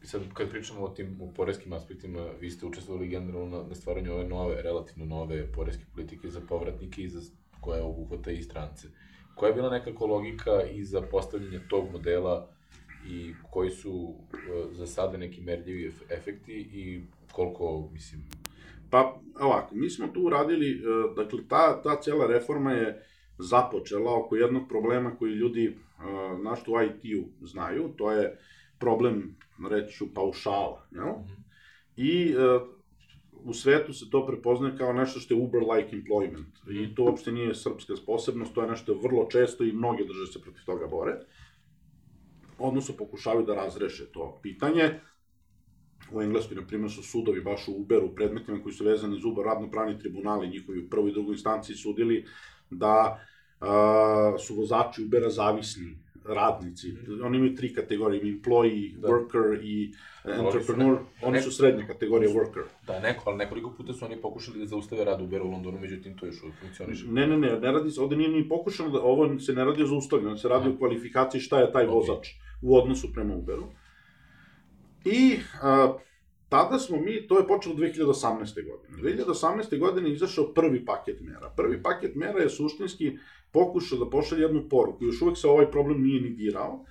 Sad, 0.03 0.23
kad 0.35 0.51
pričamo 0.51 0.81
o 0.81 0.89
tim 0.89 1.21
o 1.23 1.33
porezkim 1.37 1.73
aspektima, 1.73 2.27
vi 2.41 2.51
ste 2.51 2.67
učestvovali 2.67 3.09
generalno 3.09 3.59
na, 3.59 3.69
na 3.69 3.75
stvaranju 3.75 4.13
ove 4.13 4.29
nove, 4.29 4.63
relativno 4.63 5.05
nove 5.05 5.53
poreske 5.53 5.85
politike 5.95 6.29
za 6.31 6.41
povratnike 6.49 7.03
i 7.03 7.09
za 7.09 7.21
koje 7.61 7.83
obuhvata 7.83 8.31
i 8.31 8.43
strance. 8.43 8.89
Koja 9.35 9.49
je 9.49 9.55
bila 9.55 9.71
nekako 9.71 10.07
logika 10.07 10.63
i 10.75 10.85
za 10.85 11.03
postavljanje 11.03 11.61
tog 11.69 11.93
modela 11.93 12.49
i 13.09 13.35
koji 13.51 13.71
su 13.71 13.93
uh, 13.93 14.17
za 14.73 14.87
sada 14.87 15.17
neki 15.17 15.41
merljivi 15.41 15.93
efekti 16.11 16.53
i 16.53 17.03
koliko, 17.33 17.91
mislim... 17.93 18.23
Pa, 18.91 19.21
ovako, 19.41 19.75
mi 19.75 19.91
smo 19.91 20.07
tu 20.07 20.21
uradili, 20.21 20.83
uh, 20.87 21.17
dakle, 21.17 21.39
ta, 21.49 21.83
ta 21.83 22.01
cela 22.01 22.27
reforma 22.27 22.73
je 22.73 23.07
započela 23.39 24.19
oko 24.19 24.37
jednog 24.37 24.69
problema 24.69 25.17
koji 25.17 25.33
ljudi, 25.33 25.69
uh, 25.69 26.41
našto 26.41 26.73
u 26.73 26.83
IT-u 26.83 27.47
znaju, 27.47 27.89
to 27.97 28.13
je 28.13 28.39
problem 28.85 29.37
reći 29.71 29.97
ću, 29.97 30.15
paušala. 30.15 30.87
Jel? 30.91 31.05
Mm 31.05 31.25
-hmm. 31.25 31.43
I 31.97 32.35
uh, 32.37 32.63
u 33.45 33.55
svetu 33.55 33.93
se 33.93 34.11
to 34.11 34.27
prepoznaje 34.27 34.79
kao 34.79 34.93
nešto 34.93 35.21
što 35.21 35.35
je 35.35 35.41
Uber-like 35.41 35.93
employment. 35.93 36.53
I 36.71 36.83
mhm. 36.83 36.95
to 36.95 37.05
uopšte 37.05 37.33
nije 37.33 37.55
srpska 37.55 37.95
posebnost, 38.07 38.55
to 38.55 38.63
je 38.63 38.71
nešto 38.71 38.95
vrlo 39.03 39.27
često 39.31 39.65
i 39.65 39.73
mnoge 39.73 40.05
države 40.05 40.27
se 40.27 40.41
protiv 40.41 40.65
toga 40.67 40.87
bore. 40.87 41.19
Odnosno, 42.59 42.95
pokušavaju 42.99 43.47
da 43.47 43.55
razreše 43.55 44.07
to 44.13 44.39
pitanje. 44.43 45.01
U 46.13 46.23
Engleskoj, 46.23 46.57
na 46.57 46.67
primjer, 46.67 46.91
su 46.91 47.03
sudovi 47.03 47.41
baš 47.41 47.69
u 47.69 47.73
Uberu, 47.73 48.15
predmetima 48.15 48.63
koji 48.63 48.73
su 48.73 48.85
vezani 48.85 49.21
za 49.21 49.29
Uber, 49.29 49.45
radno-pravni 49.45 49.99
tribunali, 49.99 50.49
njihovi 50.49 50.85
u 50.85 50.91
prvoj 50.91 51.11
i 51.11 51.13
drugoj 51.13 51.33
instanciji 51.33 51.77
sudili 51.77 52.25
da 52.71 53.21
uh, 53.61 54.41
su 54.41 54.55
vozači 54.55 55.05
Ubera 55.05 55.31
zavisni 55.31 56.04
radnici. 56.25 56.95
Oni 57.25 57.39
imaju 57.39 57.57
tri 57.57 57.75
kategorije, 57.75 58.21
imaju 58.21 58.41
employee, 58.41 58.97
da. 58.97 59.09
worker 59.09 59.61
i 59.63 59.93
entrepreneur. 60.25 60.99
Oni 61.23 61.41
su 61.41 61.51
srednja 61.51 61.87
kategorija 61.87 62.31
worker. 62.31 62.63
Da, 62.87 63.01
neko, 63.01 63.23
ali 63.27 63.37
nekoliko 63.37 63.71
puta 63.71 63.93
su 63.93 64.05
oni 64.05 64.21
pokušali 64.23 64.59
da 64.59 64.67
zaustave 64.67 65.05
rad 65.05 65.21
Uber 65.21 65.43
u 65.43 65.51
Londonu, 65.51 65.79
međutim 65.81 66.17
to 66.19 66.27
još 66.27 66.43
uvijek 66.43 66.61
funkcioniše. 66.61 67.07
Ne, 67.07 67.27
ne, 67.27 67.39
ne, 67.39 67.61
ne 67.61 67.73
radi 67.73 67.91
se, 67.91 68.01
ovde 68.01 68.17
nije 68.17 68.29
ni 68.29 68.49
pokušano 68.49 68.91
da, 68.91 69.01
ovo 69.01 69.39
se 69.39 69.53
ne 69.53 69.65
radi 69.65 69.83
o 69.83 69.87
zaustavljanju, 69.87 70.37
se 70.37 70.49
radi 70.49 70.69
o 70.69 70.79
kvalifikaciji 70.79 71.41
šta 71.41 71.61
je 71.61 71.73
taj 71.73 71.87
okay. 71.87 71.95
vozač 71.95 72.29
u 72.63 72.77
odnosu 72.77 73.13
prema 73.13 73.35
Uberu. 73.35 73.65
I 75.05 75.37
a, 75.63 75.97
tada 76.55 76.79
smo 76.79 76.97
mi, 77.01 77.27
to 77.27 77.39
je 77.39 77.47
počelo 77.47 77.75
2018. 77.75 78.65
godine. 78.71 79.15
2018. 79.15 79.79
godine 79.79 80.13
izašao 80.13 80.53
prvi 80.55 80.85
paket 80.85 81.21
mera. 81.21 81.53
Prvi 81.57 81.83
paket 81.83 82.15
mera 82.15 82.39
je 82.43 82.51
suštinski 82.51 83.17
pokušao 83.53 83.99
da 83.99 84.11
pošalje 84.11 84.43
jednu 84.43 84.69
poruku. 84.71 85.05
Još 85.05 85.23
uvek 85.23 85.39
se 85.39 85.49
ovaj 85.49 85.71
problem 85.71 86.03
nije 86.03 86.21
ni 86.21 86.31
dirao 86.31 86.85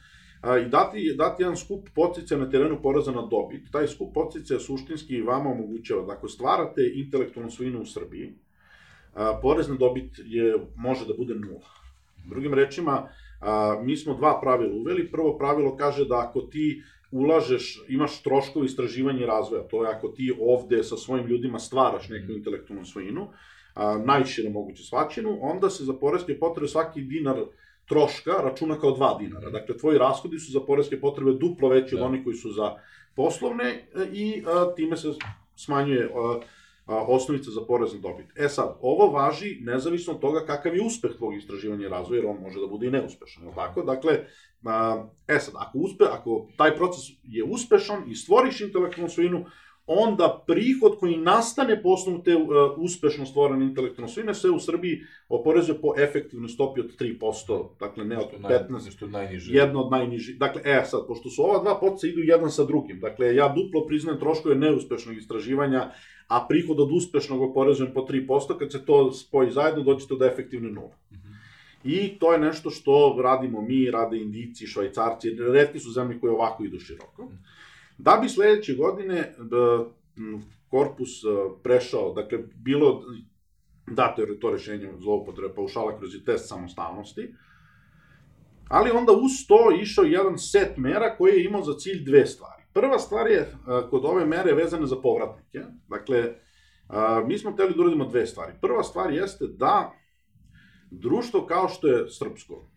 i 0.65 0.70
dati, 0.70 1.15
dati 1.17 1.43
jedan 1.43 1.58
skup 1.58 1.89
podsjeća 1.96 2.38
na 2.38 2.50
terenu 2.50 2.82
poreza 2.82 3.12
na 3.12 3.22
dobit. 3.22 3.72
Taj 3.72 3.88
skup 3.88 4.13
podsjeća 4.13 4.60
suštinski 4.60 5.22
vama 5.22 5.50
omogućava 5.50 6.05
da 6.05 6.13
ako 6.13 6.27
stvarate 6.27 6.91
intelektualnu 6.96 7.51
svojinu 7.51 7.82
u 7.82 7.86
Srbiji, 7.86 8.34
a, 9.13 9.39
porez 9.41 9.70
na 9.70 9.75
dobit 9.75 10.20
je, 10.25 10.58
može 10.75 11.08
da 11.08 11.13
bude 11.17 11.36
nula. 11.36 11.70
Drugim 12.29 12.53
rečima, 12.53 13.08
a, 13.41 13.82
mi 13.84 13.98
smo 13.98 14.13
dva 14.13 14.39
pravila 14.41 14.75
uveli. 14.75 15.12
Prvo 15.12 15.38
pravilo 15.38 15.77
kaže 15.77 16.05
da 16.05 16.20
ako 16.27 16.41
ti 16.41 16.84
ulažeš, 17.13 17.84
imaš 17.88 18.22
troškovi 18.22 18.65
istraživanja 18.65 19.24
i 19.24 19.25
razvoja, 19.25 19.63
to 19.63 19.84
je 19.84 19.89
ako 19.89 20.08
ti 20.08 20.34
ovde 20.41 20.84
sa 20.84 20.98
svojim 20.98 21.27
ljudima 21.27 21.60
stvaraš 21.60 22.10
neku 22.10 22.32
intelektualnu 22.32 22.86
svojinu, 22.86 23.27
a, 23.74 23.98
najšire 24.05 24.50
moguće 24.50 24.84
svačinu, 24.84 25.38
onda 25.41 25.70
se 25.70 25.84
za 25.84 25.93
poreske 25.93 26.39
potrebe 26.39 26.67
svaki 26.67 27.01
dinar 27.01 27.46
troška 27.86 28.32
računa 28.32 28.79
kao 28.79 28.98
2 28.98 29.20
dinara. 29.20 29.50
Dakle, 29.50 29.77
tvoji 29.77 29.98
rashodi 29.98 30.39
su 30.39 30.51
za 30.51 30.60
poreske 30.60 31.00
potrebe 31.00 31.32
duplo 31.32 31.70
veći 31.70 31.96
da. 31.96 32.01
od 32.01 32.08
onih 32.08 32.24
koji 32.24 32.36
su 32.36 32.51
za 32.51 32.75
poslovne 33.15 33.65
e, 33.65 34.08
i 34.13 34.43
a, 34.48 34.74
time 34.75 34.98
se 34.98 35.08
smanjuje 35.55 36.10
a, 36.15 36.39
a, 36.86 36.96
osnovica 36.96 37.52
za 37.52 37.62
porez 37.68 37.94
na 37.94 38.00
dobit. 38.00 38.25
E 38.36 38.50
sad, 38.50 38.78
ovo 38.82 39.12
važi 39.12 39.58
nezavisno 39.62 40.13
od 40.13 40.20
toga 40.20 40.46
kakav 40.46 40.75
je 40.75 40.86
uspeh 40.86 41.12
tvog 41.18 41.36
istraživanja 41.36 41.86
i 41.86 41.90
razvoja, 41.90 42.20
jer 42.20 42.30
on 42.30 42.42
može 42.42 42.60
da 42.60 42.68
bude 42.68 42.88
i 42.88 42.92
neuspešan, 42.92 43.48
je 43.48 43.56
tako? 43.56 43.82
Dakle, 43.82 44.25
e 45.28 45.40
sad, 45.40 45.54
ako, 45.58 45.78
uspe, 45.78 46.04
ako 46.12 46.48
taj 46.58 46.75
proces 46.75 47.04
je 47.24 47.44
uspešan 47.44 48.04
i 48.08 48.16
stvoriš 48.16 48.62
intelektualnu 48.62 49.10
svojinu, 49.10 49.46
onda 49.88 50.44
prihod 50.48 50.98
koji 51.00 51.18
nastane 51.18 51.82
po 51.82 51.90
osnovu 51.90 52.24
te 52.24 52.36
uh, 52.36 52.44
uspešno 52.78 53.25
stvorene 53.25 53.66
intelektualne 53.66 54.13
svojine 54.13 54.34
se 54.34 54.50
u 54.50 54.60
Srbiji 54.60 55.02
oporezuje 55.30 55.82
po 55.82 55.94
efektivnoj 55.98 56.50
stopi 56.50 56.80
od 56.80 57.00
3%, 57.00 57.68
dakle 57.80 58.06
ne 58.06 58.18
od 58.18 58.28
15, 58.44 58.92
što 58.92 59.08
najniže. 59.08 59.54
jedno 59.54 59.82
od 59.82 59.92
najnižih. 59.92 60.38
Dakle, 60.38 60.62
e 60.66 60.84
sad, 60.86 61.08
pošto 61.08 61.30
su 61.30 61.44
ova 61.44 61.60
dva 61.63 61.80
potica 61.80 62.08
idu 62.08 62.22
jedan 62.22 62.52
sa 62.52 62.63
drugim, 62.63 63.00
dakle 63.00 63.36
ja 63.36 63.54
duplo 63.56 63.86
priznajem 63.88 64.20
troškove 64.20 64.56
neuspešnog 64.56 65.18
istraživanja, 65.18 65.92
a 66.28 66.46
prihod 66.50 66.80
od 66.80 66.92
uspešnog 66.92 67.42
oporezujem 67.42 67.94
po 67.94 68.02
3%, 68.02 68.58
kad 68.60 68.72
se 68.72 68.86
to 68.86 69.12
spoji 69.12 69.52
zajedno, 69.52 69.84
doćete 69.84 70.16
do 70.16 70.25
efektivne 70.25 70.72
nule. 70.72 70.96
Mm 71.12 71.16
-hmm. 71.16 71.34
I 71.84 72.20
to 72.20 72.34
je 72.34 72.40
nešto 72.40 72.70
što 72.70 73.20
radimo 73.24 73.62
mi, 73.62 73.92
rade 73.92 74.18
Indici, 74.18 74.68
Švajcarci, 74.68 75.36
redki 75.54 75.80
su 75.80 75.92
zemlje 75.92 76.20
koje 76.20 76.34
ovako 76.34 76.63
idu 76.63 76.80
široko. 76.80 77.24
Mm 77.24 77.28
-hmm. 77.28 77.63
Da 78.03 78.19
bi 78.22 78.29
sledeće 78.29 78.75
godine 78.75 79.36
da, 79.38 79.86
korpus 80.69 81.24
e, 81.24 81.27
prešao, 81.63 82.13
dakle, 82.13 82.38
bilo 82.55 83.03
dato 83.88 84.22
je 84.22 84.39
to 84.39 84.51
rešenje 84.51 84.91
zloupotrebe 85.00 85.53
paušala 85.55 85.98
kroz 85.98 86.12
test 86.25 86.50
samostalnosti, 86.50 87.33
ali 88.69 88.91
onda 88.91 89.12
uz 89.12 89.31
to 89.48 89.81
išao 89.81 90.03
jedan 90.03 90.38
set 90.38 90.77
mera 90.77 91.15
koji 91.17 91.31
je 91.31 91.45
imao 91.45 91.62
za 91.62 91.74
cilj 91.77 92.03
dve 92.03 92.25
stvari. 92.25 92.63
Prva 92.74 93.00
stvar 93.00 93.31
je, 93.31 93.39
e, 93.39 93.48
kod 93.89 94.05
ove 94.05 94.25
mere 94.25 94.53
vezane 94.53 94.86
za 94.86 94.95
povratnike, 95.01 95.60
dakle, 95.88 96.36
mi 97.25 97.38
smo 97.38 97.51
hteli 97.51 97.74
da 97.75 97.81
uradimo 97.81 98.05
dve 98.05 98.25
stvari. 98.25 98.53
Prva 98.62 98.83
stvar 98.83 99.13
jeste 99.13 99.45
da 99.48 99.93
društvo 100.91 101.45
kao 101.45 101.67
što 101.67 101.88
je 101.88 102.10
srpsko, 102.10 102.67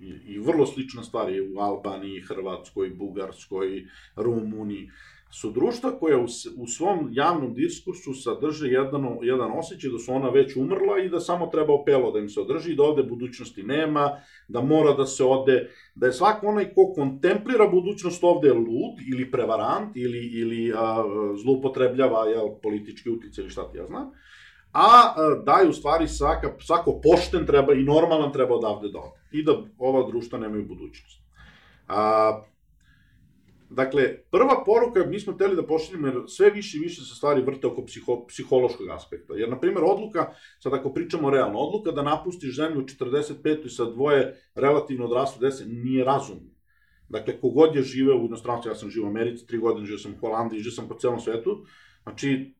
I, 0.00 0.38
vrlo 0.38 0.66
slična 0.66 1.02
stvar 1.02 1.32
je 1.32 1.42
u 1.42 1.58
Albaniji, 1.58 2.20
Hrvatskoj, 2.20 2.90
Bugarskoj, 2.90 3.84
Rumuniji, 4.16 4.90
su 5.32 5.50
društva 5.50 5.98
koja 5.98 6.18
u, 6.18 6.26
u 6.56 6.66
svom 6.66 7.08
javnom 7.12 7.54
diskursu 7.54 8.14
sadrže 8.14 8.68
jedan, 8.68 9.18
jedan 9.22 9.50
osjećaj 9.58 9.90
da 9.90 9.98
su 9.98 10.12
ona 10.12 10.28
već 10.28 10.56
umrla 10.56 10.98
i 10.98 11.08
da 11.08 11.20
samo 11.20 11.46
treba 11.46 11.74
opelo 11.74 12.12
da 12.12 12.18
im 12.18 12.28
se 12.28 12.40
održi, 12.40 12.74
da 12.74 12.82
ovde 12.82 13.02
budućnosti 13.02 13.62
nema, 13.62 14.10
da 14.48 14.60
mora 14.60 14.92
da 14.92 15.06
se 15.06 15.24
ode, 15.24 15.70
da 15.94 16.06
je 16.06 16.12
svako 16.12 16.46
onaj 16.46 16.74
ko 16.74 16.92
kontemplira 16.94 17.68
budućnost 17.68 18.24
ovde 18.24 18.52
lud 18.52 18.98
ili 19.12 19.30
prevarant 19.30 19.96
ili, 19.96 20.26
ili 20.26 20.72
a, 20.76 21.04
zloupotrebljava 21.42 22.26
jel, 22.26 22.48
politički 22.62 23.10
utice 23.10 23.40
ili 23.40 23.50
šta 23.50 23.70
ti 23.72 23.78
ja 23.78 23.86
znam, 23.86 24.10
a 24.72 25.14
da 25.44 25.52
je 25.52 25.68
u 25.68 25.72
stvari 25.72 26.08
svaka, 26.08 26.48
svako 26.60 27.00
pošten 27.02 27.46
treba 27.46 27.72
i 27.72 27.84
normalan 27.84 28.32
treba 28.32 28.54
odavde 28.54 28.88
da 28.88 28.98
ode 28.98 29.20
i 29.32 29.44
da 29.44 29.52
ova 29.78 30.10
društva 30.10 30.38
nemaju 30.38 30.66
budućnost. 30.66 31.20
A, 31.88 32.42
dakle, 33.70 34.16
prva 34.30 34.64
poruka, 34.66 35.06
mi 35.06 35.20
smo 35.20 35.32
hteli 35.32 35.56
da 35.56 35.66
pošaljemo, 35.66 36.06
jer 36.06 36.16
sve 36.28 36.50
više 36.50 36.76
i 36.76 36.80
više 36.80 37.02
se 37.02 37.14
stvari 37.14 37.42
vrte 37.42 37.66
oko 37.66 37.84
psiho, 37.84 38.26
psihološkog 38.26 38.88
aspekta. 38.88 39.34
Jer, 39.34 39.48
na 39.48 39.60
primjer, 39.60 39.84
odluka, 39.84 40.32
sad 40.58 40.74
ako 40.74 40.92
pričamo 40.92 41.30
realno, 41.30 41.58
odluka 41.58 41.90
da 41.90 42.02
napustiš 42.02 42.56
zemlju 42.56 42.80
u 42.80 42.84
45. 42.84 43.66
i 43.66 43.68
sa 43.68 43.84
dvoje 43.84 44.42
relativno 44.54 45.04
odrasle 45.04 45.40
dese 45.40 45.64
nije 45.66 46.04
razumno. 46.04 46.50
Dakle, 47.08 47.40
kogod 47.40 47.76
je 47.76 47.82
živeo 47.82 48.16
u 48.16 48.26
inostranstvu, 48.26 48.70
ja 48.70 48.74
sam 48.74 48.90
živeo 48.90 49.06
u 49.06 49.10
Americi, 49.10 49.46
tri 49.46 49.58
godine 49.58 49.86
živeo 49.86 49.98
sam 49.98 50.12
u 50.12 50.20
Holandiji, 50.20 50.60
živeo 50.60 50.74
sam 50.74 50.88
po 50.88 50.94
celom 50.94 51.20
svetu, 51.20 51.64
znači, 52.02 52.54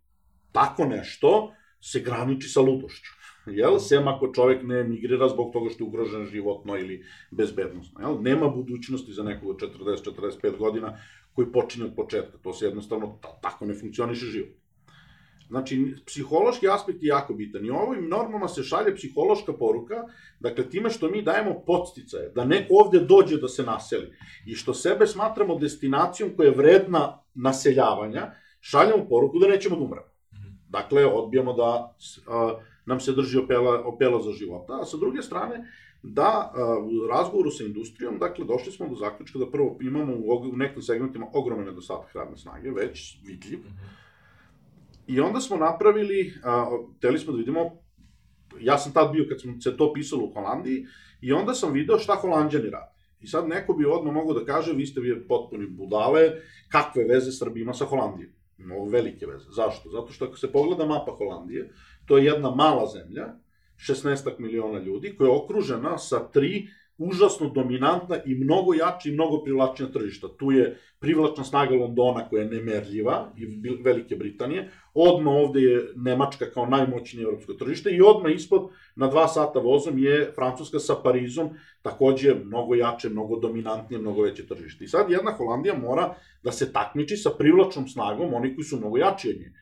tako 0.52 0.84
nešto 0.84 1.52
se 1.80 2.00
graniči 2.00 2.48
sa 2.48 2.60
ludošću. 2.60 3.12
Jel? 3.46 3.78
Sem 3.78 4.08
ako 4.08 4.32
čovek 4.34 4.62
ne 4.62 4.80
emigrira 4.80 5.28
zbog 5.28 5.52
toga 5.52 5.70
što 5.70 5.84
je 5.84 5.88
ugrožen 5.88 6.26
životno 6.26 6.78
ili 6.78 7.04
bezbednostno. 7.30 8.00
Jel? 8.00 8.22
Nema 8.22 8.48
budućnosti 8.48 9.12
za 9.12 9.22
nekog 9.22 9.48
od 9.48 9.56
40-45 9.56 10.58
godina 10.58 10.98
koji 11.32 11.52
počinje 11.52 11.84
od 11.84 11.94
početka. 11.96 12.38
To 12.38 12.52
se 12.52 12.66
jednostavno, 12.66 13.18
tako 13.42 13.66
ne 13.66 13.74
funkcioniše 13.74 14.26
život. 14.26 14.60
Znači, 15.50 15.94
psihološki 16.06 16.68
aspekt 16.68 17.02
je 17.02 17.08
jako 17.08 17.34
bitan 17.34 17.64
i 17.66 17.70
ovim 17.70 18.08
normama 18.08 18.48
se 18.48 18.62
šalje 18.62 18.94
psihološka 18.94 19.52
poruka, 19.52 19.94
dakle, 20.40 20.70
time 20.70 20.90
što 20.90 21.10
mi 21.10 21.22
dajemo 21.22 21.62
podsticaje, 21.66 22.30
da 22.34 22.44
neko 22.44 22.74
ovde 22.74 23.00
dođe 23.00 23.36
da 23.36 23.48
se 23.48 23.62
naseli 23.62 24.12
i 24.46 24.54
što 24.54 24.74
sebe 24.74 25.06
smatramo 25.06 25.58
destinacijom 25.58 26.30
koja 26.36 26.46
je 26.46 26.54
vredna 26.56 27.22
naseljavanja, 27.34 28.30
šaljemo 28.60 29.08
poruku 29.08 29.38
da 29.38 29.48
nećemo 29.48 29.76
da 29.76 29.82
umremo. 29.82 30.09
Dakle, 30.70 31.06
odbijamo 31.06 31.52
da 31.52 31.94
nam 32.86 33.00
se 33.00 33.12
drži 33.12 33.38
opela, 33.38 33.84
opela 33.84 34.22
za 34.22 34.32
života, 34.32 34.78
a 34.80 34.84
sa 34.84 34.96
druge 34.96 35.22
strane, 35.22 35.64
da 36.02 36.52
u 36.82 37.06
razgovoru 37.06 37.50
sa 37.50 37.64
industrijom, 37.64 38.18
dakle, 38.18 38.44
došli 38.44 38.72
smo 38.72 38.88
do 38.88 38.94
zaključka 38.94 39.38
da 39.38 39.50
prvo 39.50 39.78
imamo 39.80 40.14
u, 40.14 40.50
u 40.52 40.56
nekim 40.56 40.82
segmentima 40.82 41.26
ogroman 41.32 41.64
nedostatak 41.64 42.14
radne 42.14 42.36
snage, 42.36 42.70
već 42.70 43.18
vidljiv, 43.26 43.58
I 45.10 45.20
onda 45.20 45.40
smo 45.40 45.56
napravili, 45.56 46.32
a, 46.44 46.70
teli 47.00 47.18
smo 47.18 47.32
da 47.32 47.38
vidimo, 47.38 47.82
ja 48.60 48.78
sam 48.78 48.92
tad 48.92 49.12
bio 49.12 49.26
kad 49.28 49.40
smo 49.40 49.60
se 49.60 49.76
to 49.76 49.92
pisalo 49.92 50.24
u 50.24 50.32
Holandiji, 50.32 50.86
i 51.20 51.32
onda 51.32 51.54
sam 51.54 51.72
video 51.72 51.98
šta 51.98 52.14
holandjani 52.14 52.70
rade. 52.70 52.92
I 53.20 53.26
sad 53.26 53.48
neko 53.48 53.74
bi 53.74 53.84
odmah 53.84 54.14
mogao 54.14 54.38
da 54.38 54.44
kaže, 54.44 54.72
vi 54.72 54.86
ste 54.86 55.00
vi 55.00 55.26
potpuni 55.28 55.66
budale, 55.66 56.30
kakve 56.68 57.04
veze 57.04 57.32
Srbija 57.32 57.62
ima 57.62 57.74
sa 57.74 57.84
Holandijom? 57.84 58.32
Mnogo 58.64 58.90
velike 58.90 59.26
veze. 59.26 59.50
Zašto? 59.50 59.90
Zato 59.90 60.12
što 60.12 60.24
ako 60.24 60.36
se 60.36 60.52
pogleda 60.52 60.86
mapa 60.86 61.12
Holandije, 61.12 61.72
to 62.06 62.18
je 62.18 62.24
jedna 62.24 62.50
mala 62.54 62.86
zemlja, 62.86 63.26
16 63.88 64.38
miliona 64.38 64.78
ljudi, 64.78 65.14
koja 65.16 65.28
je 65.28 65.36
okružena 65.36 65.98
sa 65.98 66.28
tri 66.28 66.68
užasno 67.00 67.48
dominantna 67.48 68.16
i 68.26 68.34
mnogo 68.34 68.74
jača 68.74 69.08
i 69.08 69.12
mnogo 69.12 69.42
privlačnija 69.42 69.88
tržišta. 69.92 70.28
Tu 70.38 70.52
je 70.52 70.78
privlačna 70.98 71.44
snaga 71.44 71.74
Londona 71.74 72.28
koja 72.28 72.42
je 72.42 72.50
nemerljiva 72.50 73.32
i 73.36 73.46
Velike 73.82 74.16
Britanije, 74.16 74.68
odmah 74.94 75.34
ovde 75.34 75.60
je 75.60 75.92
Nemačka 75.96 76.50
kao 76.54 76.66
najmoćnije 76.66 77.24
evropsko 77.24 77.52
tržište 77.52 77.90
i 77.90 78.02
odmah 78.02 78.32
ispod 78.34 78.68
na 78.96 79.06
dva 79.06 79.28
sata 79.28 79.58
vozom 79.58 79.98
je 79.98 80.32
Francuska 80.34 80.78
sa 80.78 80.94
Parizom, 81.04 81.50
takođe 81.82 82.34
mnogo 82.34 82.74
jače, 82.74 83.08
mnogo 83.08 83.36
dominantnije, 83.36 84.00
mnogo 84.00 84.22
veće 84.22 84.46
tržište. 84.46 84.84
I 84.84 84.88
sad 84.88 85.10
jedna 85.10 85.32
Holandija 85.32 85.78
mora 85.78 86.14
da 86.42 86.52
se 86.52 86.72
takmiči 86.72 87.16
sa 87.16 87.30
privlačnom 87.38 87.88
snagom 87.88 88.34
oni 88.34 88.54
koji 88.54 88.64
su 88.64 88.76
mnogo 88.76 88.98
jači 88.98 89.30
od 89.30 89.36
nje. 89.36 89.52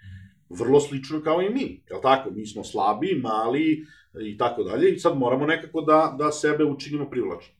Vrlo 0.50 0.80
slično 0.80 1.20
kao 1.22 1.42
i 1.42 1.50
mi, 1.50 1.82
je 1.90 2.00
tako? 2.02 2.30
Mi 2.30 2.46
smo 2.46 2.64
slabi, 2.64 3.20
mali, 3.22 3.86
i 4.20 4.38
tako 4.38 4.62
dalje 4.62 4.94
i 4.94 4.98
sad 4.98 5.18
moramo 5.18 5.46
nekako 5.46 5.80
da, 5.80 6.14
da 6.18 6.32
sebe 6.32 6.64
učinimo 6.64 7.10
privlačno. 7.10 7.54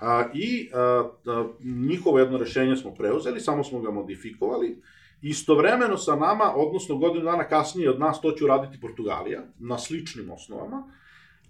A, 0.00 0.24
I 0.34 0.70
a, 0.74 1.08
a, 1.26 1.48
njihovo 1.64 2.18
jedno 2.18 2.38
rešenje 2.38 2.76
smo 2.76 2.94
preuzeli, 2.94 3.40
samo 3.40 3.64
smo 3.64 3.80
ga 3.80 3.90
modifikovali, 3.90 4.76
Istovremeno 5.22 5.96
sa 5.96 6.16
nama, 6.16 6.52
odnosno 6.56 6.96
godinu 6.96 7.24
dana 7.24 7.48
kasnije 7.48 7.90
od 7.90 8.00
nas, 8.00 8.20
to 8.20 8.32
će 8.32 8.44
uraditi 8.44 8.80
Portugalija, 8.80 9.42
na 9.58 9.78
sličnim 9.78 10.30
osnovama, 10.30 10.92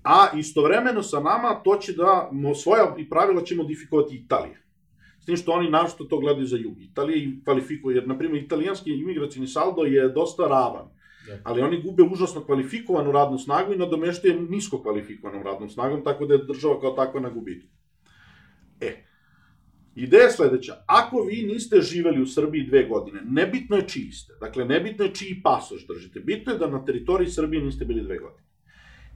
a 0.02 0.26
istovremeno 0.38 1.02
sa 1.02 1.21
nama 1.21 1.54
to 1.64 1.76
će 1.76 1.92
da, 1.92 2.30
svoja 2.62 2.95
i 2.99 3.09
pravila 3.09 3.42
će 3.42 3.56
modifikovati 3.56 4.16
Italija. 4.16 4.59
S 5.21 5.26
tim 5.26 5.37
što 5.37 5.52
oni 5.52 5.71
našto 5.71 6.04
to 6.04 6.18
gledaju 6.18 6.47
za 6.47 6.56
jug 6.56 6.83
Italije 6.83 7.18
i 7.18 7.45
kvalifikuju, 7.45 7.97
jer, 7.97 8.09
na 8.09 8.18
primjer, 8.18 8.45
italijanski 8.45 8.90
imigracijni 8.90 9.47
saldo 9.47 9.83
je 9.83 10.09
dosta 10.09 10.49
ravan 10.49 10.88
ali 11.42 11.62
oni 11.62 11.83
gube 11.83 12.02
užasno 12.02 12.45
kvalifikovanu 12.45 13.12
radnu 13.12 13.38
snagu 13.38 13.73
i 13.73 13.78
nadomeštuje 13.78 14.40
nisko 14.40 14.83
kvalifikovanom 14.83 15.42
radnom 15.42 15.68
snagom, 15.68 16.04
tako 16.04 16.26
da 16.26 16.35
je 16.35 16.45
država 16.45 16.80
kao 16.80 16.90
takva 16.90 17.21
na 17.21 17.30
gubitku. 17.30 17.68
E, 18.80 19.06
Ideja 19.97 20.23
je 20.23 20.30
sledeća, 20.30 20.75
ako 20.87 21.23
vi 21.23 21.42
niste 21.42 21.80
živeli 21.80 22.23
u 22.23 22.26
Srbiji 22.26 22.66
dve 22.66 22.85
godine, 22.85 23.23
nebitno 23.25 23.76
je 23.76 23.88
čiji 23.88 24.11
ste, 24.12 24.33
dakle, 24.40 24.64
nebitno 24.64 25.04
je 25.04 25.14
čiji 25.14 25.40
pasoš 25.42 25.87
držite, 25.87 26.21
bitno 26.21 26.52
je 26.52 26.59
da 26.59 26.66
na 26.66 26.85
teritoriji 26.85 27.28
Srbije 27.28 27.62
niste 27.64 27.85
bili 27.85 28.02
dve 28.02 28.18
godine. 28.18 28.45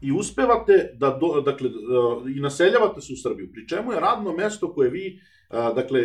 I 0.00 0.12
uspevate 0.12 0.96
da, 0.96 1.18
do, 1.20 1.40
dakle, 1.40 1.70
i 2.36 2.40
naseljavate 2.40 3.00
se 3.00 3.12
u 3.12 3.16
Srbiju, 3.16 3.52
pri 3.52 3.68
čemu 3.68 3.92
je 3.92 4.00
radno 4.00 4.32
mesto 4.32 4.72
koje 4.72 4.90
vi, 4.90 5.20
dakle, 5.50 6.00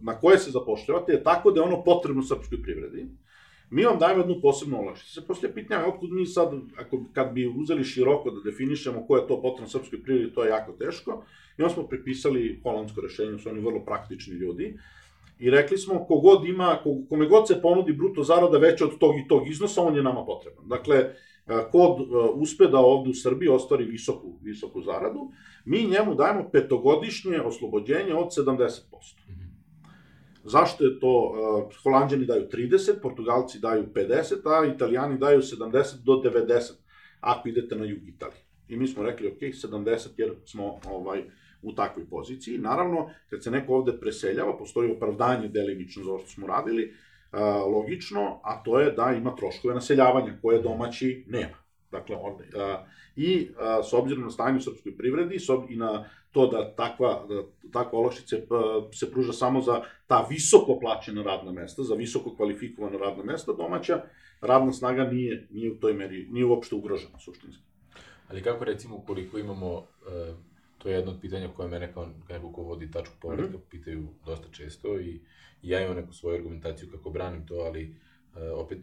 na 0.00 0.20
koje 0.20 0.38
se 0.38 0.50
zapošljavate, 0.50 1.12
je 1.12 1.22
tako 1.22 1.50
da 1.50 1.60
je 1.60 1.66
ono 1.66 1.84
potrebno 1.84 2.22
srpskoj 2.22 2.62
privredi, 2.62 3.08
mi 3.72 3.84
vam 3.84 3.98
dajemo 3.98 4.20
jednu 4.20 4.40
posebnu 4.42 4.78
olakšicu. 4.78 5.12
Se 5.12 5.26
poslije 5.26 5.54
pitanja, 5.54 5.86
otkud 5.86 6.12
mi 6.12 6.26
sad, 6.26 6.52
ako, 6.78 7.04
kad 7.12 7.32
bi 7.32 7.46
uzeli 7.46 7.84
široko 7.84 8.30
da 8.30 8.50
definišemo 8.50 9.06
ko 9.06 9.16
je 9.16 9.26
to 9.26 9.42
potrebno 9.42 9.68
srpskoj 9.68 10.02
privredi, 10.02 10.34
to 10.34 10.44
je 10.44 10.50
jako 10.50 10.72
teško. 10.72 11.24
I 11.58 11.62
onda 11.62 11.74
smo 11.74 11.86
prepisali 11.88 12.60
holandsko 12.62 13.00
rešenje, 13.00 13.38
su 13.38 13.48
oni 13.48 13.60
vrlo 13.60 13.84
praktični 13.84 14.34
ljudi. 14.34 14.78
I 15.38 15.50
rekli 15.50 15.78
smo, 15.78 16.04
kogod 16.04 16.44
ima, 16.48 16.78
kome 17.08 17.26
god 17.26 17.48
se 17.48 17.62
ponudi 17.62 17.92
bruto 17.92 18.22
zarada 18.22 18.58
veća 18.58 18.84
od 18.84 18.98
tog 18.98 19.18
i 19.18 19.28
tog 19.28 19.48
iznosa, 19.48 19.82
on 19.82 19.96
je 19.96 20.02
nama 20.02 20.24
potreban. 20.24 20.68
Dakle, 20.68 21.14
kod 21.72 22.06
uspe 22.34 22.66
da 22.66 22.78
ovde 22.78 23.10
u 23.10 23.14
Srbiji 23.14 23.48
ostvari 23.48 23.84
visoku, 23.84 24.36
visoku 24.42 24.82
zaradu, 24.82 25.30
mi 25.64 25.86
njemu 25.86 26.14
dajemo 26.14 26.48
petogodišnje 26.52 27.40
oslobođenje 27.40 28.14
od 28.14 28.26
70%. 28.26 28.80
Zašto 30.44 30.84
je 30.84 31.00
to? 31.00 31.08
Uh, 31.08 31.82
Holandjani 31.82 32.26
daju 32.26 32.48
30, 32.52 33.00
Portugalci 33.02 33.58
daju 33.58 33.86
50, 33.94 34.34
a 34.44 34.66
Italijani 34.74 35.18
daju 35.18 35.40
70 35.40 36.02
do 36.04 36.12
90, 36.12 36.72
ako 37.20 37.48
idete 37.48 37.76
na 37.76 37.84
jug 37.84 38.08
Italije. 38.08 38.42
I 38.68 38.76
mi 38.76 38.88
smo 38.88 39.02
rekli, 39.02 39.28
ok, 39.28 39.40
70 39.40 40.08
jer 40.16 40.34
smo 40.44 40.80
ovaj, 40.86 41.22
u 41.62 41.72
takvoj 41.72 42.06
poziciji. 42.10 42.58
Naravno, 42.58 43.10
kad 43.30 43.42
se 43.42 43.50
neko 43.50 43.74
ovde 43.74 43.92
preseljava, 44.00 44.56
postoji 44.58 44.90
opravdanje 44.90 45.48
delimično 45.48 46.04
za 46.04 46.10
ovo 46.10 46.18
što 46.18 46.28
smo 46.28 46.46
radili, 46.46 46.94
uh, 47.32 47.38
logično, 47.74 48.40
a 48.44 48.62
to 48.62 48.80
je 48.80 48.90
da 48.90 49.14
ima 49.16 49.36
troškove 49.36 49.74
naseljavanja 49.74 50.38
koje 50.42 50.62
domaći 50.62 51.24
nema. 51.28 51.62
Dakle, 51.90 52.16
ovde, 52.16 52.44
uh, 52.44 52.88
i 53.16 53.48
s 53.90 53.92
obzirom 53.92 54.24
na 54.24 54.30
stanje 54.30 54.58
u 54.58 54.60
srpskoj 54.60 54.96
privredi 54.96 55.38
so, 55.38 55.66
i 55.68 55.76
na 55.76 56.04
to 56.32 56.46
da 56.46 56.74
takva, 56.74 57.26
da 57.28 57.42
takva 57.72 57.98
olakšice 57.98 58.36
se 58.92 59.10
pruža 59.10 59.32
samo 59.32 59.60
za 59.60 59.82
ta 60.06 60.26
visoko 60.30 60.78
plaćena 60.80 61.22
radna 61.22 61.52
mesta, 61.52 61.82
za 61.82 61.94
visoko 61.94 62.36
kvalifikovana 62.36 62.98
radna 62.98 63.24
mesta, 63.24 63.52
domaća 63.52 64.02
radna 64.40 64.72
snaga 64.72 65.04
nije, 65.04 65.46
nije 65.50 65.72
u 65.72 65.74
toj 65.74 65.92
meri, 65.94 66.26
nije 66.30 66.44
uopšte 66.44 66.74
ugrožena 66.74 67.18
suštinski. 67.18 67.62
Ali 68.28 68.42
kako 68.42 68.64
recimo 68.64 68.96
ukoliko 68.96 69.38
imamo, 69.38 69.76
uh, 69.76 69.84
to 70.78 70.88
je 70.88 70.94
jedno 70.94 71.12
od 71.12 71.20
pitanja 71.20 71.48
koje 71.56 71.68
mene 71.68 71.92
kao 71.92 72.08
neko 72.28 72.52
ko 72.52 72.62
vodi 72.62 72.90
tačku 72.90 73.14
povratka 73.20 73.56
mm 73.56 73.60
-hmm. 73.60 73.70
pitaju 73.70 74.08
dosta 74.26 74.48
često 74.52 75.00
i, 75.00 75.20
i 75.62 75.70
ja 75.70 75.84
imam 75.84 75.96
neku 75.96 76.12
svoju 76.12 76.36
argumentaciju 76.36 76.88
kako 76.90 77.10
branim 77.10 77.46
to, 77.46 77.54
ali 77.54 77.96
uh, 78.34 78.58
opet 78.58 78.78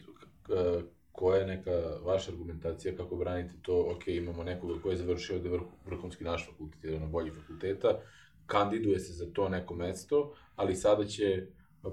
koja 1.19 1.39
je 1.39 1.47
neka 1.47 1.71
vaša 2.05 2.31
argumentacija 2.31 2.95
kako 2.95 3.15
branite 3.15 3.53
to, 3.61 3.85
ok, 3.95 4.07
imamo 4.07 4.43
nekoga 4.43 4.81
ko 4.81 4.91
je 4.91 4.97
završio 4.97 5.39
da 5.39 5.49
vrh, 5.49 5.61
vrhunski 5.85 6.23
naš 6.23 6.45
fakultet, 6.45 6.83
jedan 6.83 7.03
od 7.03 7.09
boljih 7.09 7.33
fakulteta, 7.33 7.99
kandiduje 8.45 8.99
se 8.99 9.13
za 9.13 9.25
to 9.33 9.49
neko 9.49 9.75
mesto, 9.75 10.33
ali 10.55 10.75
sada 10.75 11.05
će 11.05 11.47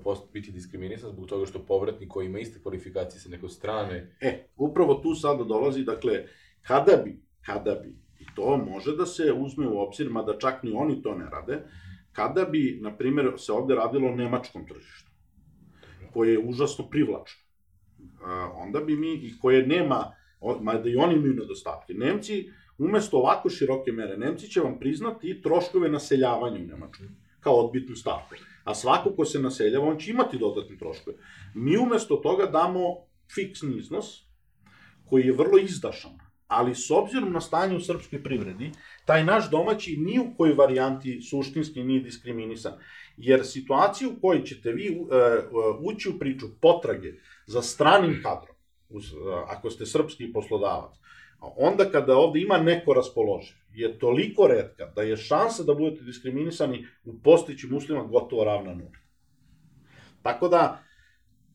post, 0.05 0.33
biti 0.33 0.53
diskriminisan 0.53 1.11
zbog 1.11 1.27
toga 1.27 1.47
što 1.47 1.65
povratnik 1.67 2.09
koji 2.09 2.27
ima 2.27 2.39
iste 2.39 2.61
kvalifikacije 2.63 3.21
sa 3.21 3.29
neko 3.29 3.49
strane... 3.49 4.17
E, 4.21 4.47
upravo 4.57 4.95
tu 4.95 5.15
sada 5.15 5.45
dolazi, 5.45 5.83
dakle, 5.85 6.25
kada 6.63 6.97
bi, 7.05 7.19
kada 7.47 7.75
bi, 7.75 7.97
i 8.21 8.27
to 8.35 8.57
može 8.57 8.97
da 8.97 9.07
se 9.07 9.33
uzme 9.33 9.69
u 9.69 9.79
obzir, 9.79 10.11
mada 10.11 10.39
čak 10.39 10.63
ni 10.63 10.73
oni 10.73 11.03
to 11.03 11.15
ne 11.15 11.31
rade, 11.31 11.59
kada 12.13 12.45
bi, 12.45 12.79
na 12.83 12.97
primjer, 12.97 13.33
se 13.37 13.53
ovde 13.53 13.75
radilo 13.75 14.09
o 14.09 14.15
nemačkom 14.15 14.67
tržištu, 14.67 15.11
koje 16.13 16.33
je 16.33 16.39
užasno 16.39 16.89
privlačno 16.91 17.46
onda 18.55 18.81
bi 18.81 18.97
mi, 18.97 19.15
i 19.15 19.39
koje 19.41 19.67
nema, 19.67 20.13
mada 20.61 20.89
i 20.89 20.97
oni 20.97 21.15
imaju 21.15 21.35
nedostatke, 21.35 21.95
Nemci, 21.95 22.51
umesto 22.79 23.19
ovako 23.19 23.51
široke 23.51 23.93
mere, 23.93 24.17
Nemci 24.17 24.49
će 24.49 24.61
vam 24.61 24.79
priznati 24.79 25.43
troškove 25.43 25.89
naseljavanja 25.89 26.61
u 26.61 26.67
Nemačkoj, 26.67 27.09
kao 27.41 27.55
odbitnu 27.55 27.97
stavku. 27.97 28.35
A 28.65 28.75
svako 28.75 29.11
ko 29.17 29.25
se 29.25 29.39
naseljava, 29.39 29.87
on 29.87 29.99
će 29.99 30.11
imati 30.11 30.39
dodatne 30.39 30.77
troškove. 30.77 31.17
Mi 31.55 31.77
umesto 31.77 32.17
toga 32.17 32.47
damo 32.47 32.81
fiksni 33.35 33.77
iznos, 33.79 34.27
koji 35.05 35.27
je 35.27 35.33
vrlo 35.33 35.59
izdašan, 35.59 36.11
ali 36.49 36.75
s 36.75 36.91
obzirom 36.91 37.33
na 37.33 37.41
stanje 37.41 37.77
u 37.77 37.81
srpskoj 37.81 38.23
privredi, 38.23 38.71
taj 39.05 39.25
naš 39.25 39.51
domaći 39.51 39.97
ni 39.97 40.19
u 40.19 40.37
kojoj 40.37 40.55
varijanti 40.55 41.21
suštinski 41.21 41.85
nije 41.85 42.01
diskriminisan. 42.01 42.73
Jer 43.17 43.47
situaciju 43.47 44.11
u 44.11 44.21
kojoj 44.21 44.45
ćete 44.45 44.73
vi 44.73 44.99
uh, 45.01 45.09
ući 45.83 46.09
u 46.09 46.19
priču 46.19 46.47
potrage 46.61 47.13
za 47.47 47.63
stranim 47.63 48.21
kadrom, 48.23 48.57
uz, 48.89 49.05
ako 49.47 49.71
ste 49.71 49.87
srpski 49.87 50.33
poslodavac, 50.33 50.95
onda 51.41 51.91
kada 51.91 52.17
ovde 52.17 52.41
ima 52.41 52.59
neko 52.59 52.95
raspoloživ, 52.95 53.57
je 53.75 53.99
toliko 53.99 54.47
redka 54.47 54.87
da 54.97 55.03
je 55.03 55.17
šansa 55.17 55.63
da 55.63 55.75
budete 55.75 56.05
diskriminisani 56.05 56.87
u 57.05 57.19
postićim 57.23 57.77
uslovima 57.77 58.07
gotovo 58.07 58.45
ravna 58.45 58.75
nula. 58.75 58.91
Tako 60.23 60.49
da, 60.49 60.86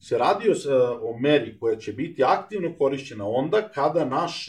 se 0.02 0.18
radi 0.18 0.50
o, 0.50 0.56
o 1.02 1.20
meri 1.20 1.58
koja 1.60 1.76
će 1.76 1.94
biti 1.94 2.24
aktivno 2.24 2.74
korišćena 2.78 3.28
onda 3.28 3.70
kada 3.70 4.06
naš, 4.06 4.48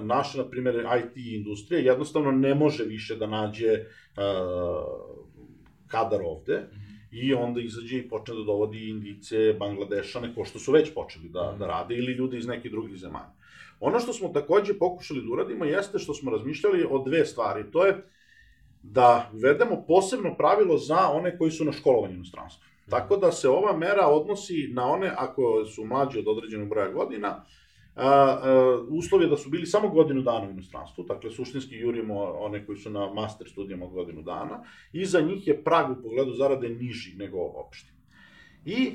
naš 0.00 0.34
na 0.34 0.44
primjer, 0.44 0.74
IT 0.74 1.16
industrija 1.16 1.80
jednostavno 1.80 2.32
ne 2.32 2.54
može 2.54 2.84
više 2.84 3.16
da 3.16 3.26
nađe 3.26 3.72
uh, 3.72 3.84
kadar 5.86 6.20
ovde, 6.22 6.62
i 7.12 7.34
onda 7.34 7.60
izađe 7.60 7.98
i 7.98 8.08
počne 8.08 8.34
da 8.34 8.42
dovodi 8.44 8.88
Indice, 8.88 9.52
Bangladešane, 9.58 10.34
ko 10.34 10.44
što 10.44 10.58
su 10.58 10.72
već 10.72 10.94
počeli 10.94 11.28
da, 11.28 11.56
da 11.58 11.66
rade, 11.66 11.94
ili 11.94 12.12
ljudi 12.12 12.36
iz 12.36 12.46
nekih 12.46 12.70
drugih 12.70 12.96
zemalja. 12.96 13.32
Ono 13.80 14.00
što 14.00 14.12
smo 14.12 14.28
takođe 14.28 14.74
pokušali 14.78 15.22
da 15.22 15.32
uradimo 15.32 15.64
jeste 15.64 15.98
što 15.98 16.14
smo 16.14 16.30
razmišljali 16.30 16.86
o 16.90 17.02
dve 17.04 17.24
stvari. 17.24 17.70
To 17.72 17.86
je 17.86 18.04
da 18.82 19.30
uvedemo 19.34 19.84
posebno 19.88 20.36
pravilo 20.36 20.78
za 20.78 21.08
one 21.08 21.38
koji 21.38 21.50
su 21.50 21.64
na 21.64 21.72
školovanju 21.72 22.14
inostranstvu. 22.14 22.67
Tako 22.90 23.16
da 23.16 23.32
se 23.32 23.48
ova 23.48 23.76
mera 23.76 24.06
odnosi 24.06 24.68
na 24.72 24.86
one, 24.86 25.12
ako 25.16 25.64
su 25.64 25.84
mlađi 25.84 26.18
od 26.18 26.28
određenog 26.28 26.68
broja 26.68 26.88
godina, 26.88 27.28
a, 27.28 27.44
a, 27.96 28.86
uslov 28.90 29.22
je 29.22 29.28
da 29.28 29.36
su 29.36 29.50
bili 29.50 29.66
samo 29.66 29.88
godinu 29.88 30.22
dana 30.22 30.48
u 30.48 30.50
inostranstvu, 30.50 31.04
dakle 31.04 31.30
suštinski 31.30 31.76
jurimo 31.76 32.14
one 32.24 32.66
koji 32.66 32.78
su 32.78 32.90
na 32.90 33.12
master 33.14 33.48
studijama 33.48 33.86
od 33.86 33.92
godinu 33.92 34.22
dana, 34.22 34.64
i 34.92 35.04
za 35.04 35.20
njih 35.20 35.46
je 35.46 35.64
prag 35.64 35.90
u 35.90 36.02
pogledu 36.02 36.32
zarade 36.32 36.68
niži 36.68 37.16
nego 37.16 37.38
opšti. 37.38 37.92
I 38.64 38.92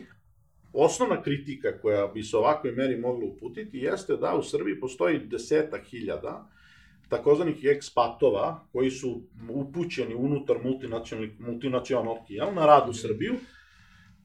osnovna 0.73 1.21
kritika 1.21 1.79
koja 1.81 2.07
bi 2.07 2.23
se 2.23 2.37
ovakvoj 2.37 2.73
meri 2.73 2.97
mogla 2.97 3.25
uputiti 3.25 3.77
jeste 3.77 4.17
da 4.17 4.35
u 4.35 4.43
Srbiji 4.43 4.79
postoji 4.79 5.19
deseta 5.19 5.77
hiljada 5.77 6.49
takozvanih 7.09 7.57
ekspatova 7.63 8.67
koji 8.71 8.91
su 8.91 9.21
upućeni 9.49 10.15
unutar 10.15 10.57
multinacionalnih 10.63 11.39
multinacionalki, 11.39 12.33
jel, 12.33 12.53
na 12.53 12.65
rad 12.65 12.89
u 12.89 12.93
Srbiju, 12.93 13.33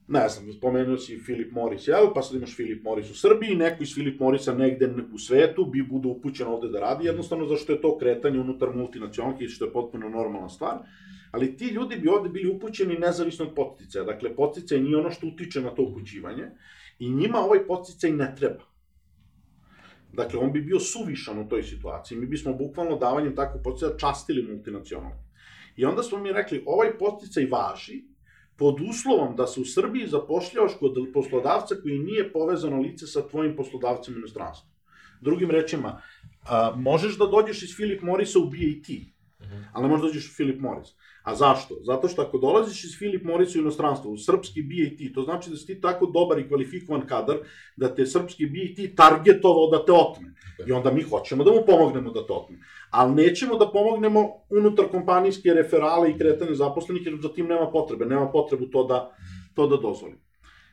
ne 0.09 0.29
znam, 0.29 0.53
spomenuo 0.53 0.97
si 0.97 1.19
Filip 1.19 1.53
Morris, 1.53 1.89
jel? 1.89 2.07
Pa 2.15 2.23
sad 2.23 2.37
imaš 2.37 2.57
Filip 2.57 2.85
Morris 2.85 3.11
u 3.11 3.15
Srbiji, 3.15 3.57
neko 3.57 3.83
iz 3.83 3.95
Filip 3.95 4.21
Morisa 4.21 4.55
negde 4.55 4.95
u 5.13 5.19
svetu 5.19 5.65
bi 5.65 5.83
bude 5.83 6.09
upućen 6.09 6.47
ovde 6.47 6.69
da 6.69 6.81
radi, 6.81 7.07
jednostavno 7.07 7.47
zašto 7.47 7.73
je 7.73 7.81
to 7.81 7.99
kretanje 7.99 8.41
unutar 8.41 8.75
multinacionalke, 8.75 9.49
što 9.49 9.65
je 9.65 9.73
potpuno 9.73 10.09
normalna 10.09 10.49
stvar. 10.49 10.79
Ali 11.31 11.57
ti 11.57 11.65
ljudi 11.65 11.97
bi 11.97 12.09
ovde 12.09 12.29
bili 12.29 12.51
upućeni 12.51 12.99
nezavisno 12.99 13.45
od 13.45 13.55
poticaja. 13.55 14.05
Dakle, 14.05 14.35
poticaj 14.37 14.81
nije 14.81 14.97
ono 14.97 15.11
što 15.11 15.27
utiče 15.27 15.61
na 15.61 15.71
to 15.71 15.83
upućivanje 15.83 16.45
i 16.99 17.11
njima 17.11 17.39
ovaj 17.39 17.67
poticaj 17.67 18.11
ne 18.11 18.35
treba. 18.39 18.65
Dakle, 20.13 20.41
on 20.41 20.53
bi 20.53 20.61
bio 20.61 20.81
suvišan 20.81 21.39
u 21.39 21.49
toj 21.49 21.63
situaciji. 21.63 22.19
Mi 22.19 22.27
bismo 22.27 22.55
bukvalno 22.55 22.97
davanjem 22.97 23.37
takvog 23.37 23.63
poticaja 23.65 23.97
častili 23.97 24.53
multinacionalke. 24.53 25.25
I 25.77 25.85
onda 25.85 26.03
smo 26.03 26.19
mi 26.19 26.33
rekli, 26.33 26.63
ovaj 26.67 26.99
poticaj 26.99 27.47
važi, 27.47 28.05
pod 28.59 28.81
uslovom 28.91 29.37
da 29.37 29.47
se 29.47 29.61
u 29.61 29.65
Srbiji 29.65 30.07
zapošljavaš 30.07 30.73
kod 30.81 30.95
poslodavca 31.15 31.75
koji 31.83 31.99
nije 31.99 32.33
povezano 32.33 32.81
lice 32.81 33.07
sa 33.07 33.29
tvojim 33.29 33.57
poslodavcem 33.57 34.15
u 34.15 34.19
inostranstvu. 34.19 34.69
Drugim 35.21 35.51
rečima, 35.51 36.01
a, 36.49 36.73
možeš 36.77 37.19
da 37.19 37.27
dođeš 37.27 37.63
iz 37.63 37.75
Philip 37.77 38.03
Morrisa 38.03 38.39
u 38.39 38.45
BAT, 38.45 38.89
-huh. 39.49 39.65
ali 39.73 39.83
ne 39.83 39.89
možeš 39.89 40.03
da 40.03 40.07
dođeš 40.07 40.31
u 40.31 40.35
Philip 40.35 40.61
Morris. 40.61 40.89
A 41.23 41.35
zašto? 41.35 41.75
Zato 41.83 42.09
što 42.09 42.23
ako 42.23 42.39
dolaziš 42.39 42.85
iz 42.85 42.97
Philip 42.97 43.25
Morrisa 43.25 43.59
u 43.59 43.63
inostranstvo, 43.63 44.11
u 44.11 44.17
srpski 44.17 44.63
BAT, 44.63 45.15
to 45.15 45.23
znači 45.23 45.51
da 45.51 45.57
si 45.57 45.67
ti 45.67 45.81
tako 45.81 46.07
dobar 46.07 46.39
i 46.39 46.49
kvalifikovan 46.49 47.07
kadar 47.07 47.37
da 47.77 47.95
te 47.95 48.07
srpski 48.07 48.47
BAT 48.47 48.97
targetovao 48.97 49.71
da 49.71 49.85
te 49.85 49.93
otme. 49.93 50.35
I 50.67 50.73
onda 50.73 50.91
mi 50.91 51.03
hoćemo 51.03 51.45
da 51.45 51.51
mu 51.51 51.63
pomognemo 51.67 52.11
da 52.11 52.27
te 52.27 52.33
otme 52.33 52.59
ali 52.91 53.15
nećemo 53.15 53.57
da 53.57 53.71
pomognemo 53.71 54.29
unutar 54.51 54.89
kompanijske 54.91 55.55
referale 55.55 56.11
i 56.11 56.19
kretanje 56.19 56.55
zaposlenih, 56.55 57.07
jer 57.07 57.19
za 57.23 57.33
tim 57.33 57.47
nema 57.47 57.71
potrebe, 57.71 58.07
nema 58.07 58.31
potrebu 58.31 58.67
to 58.67 58.85
da, 58.85 59.11
to 59.55 59.67
da 59.67 59.77
dozvoli. 59.77 60.15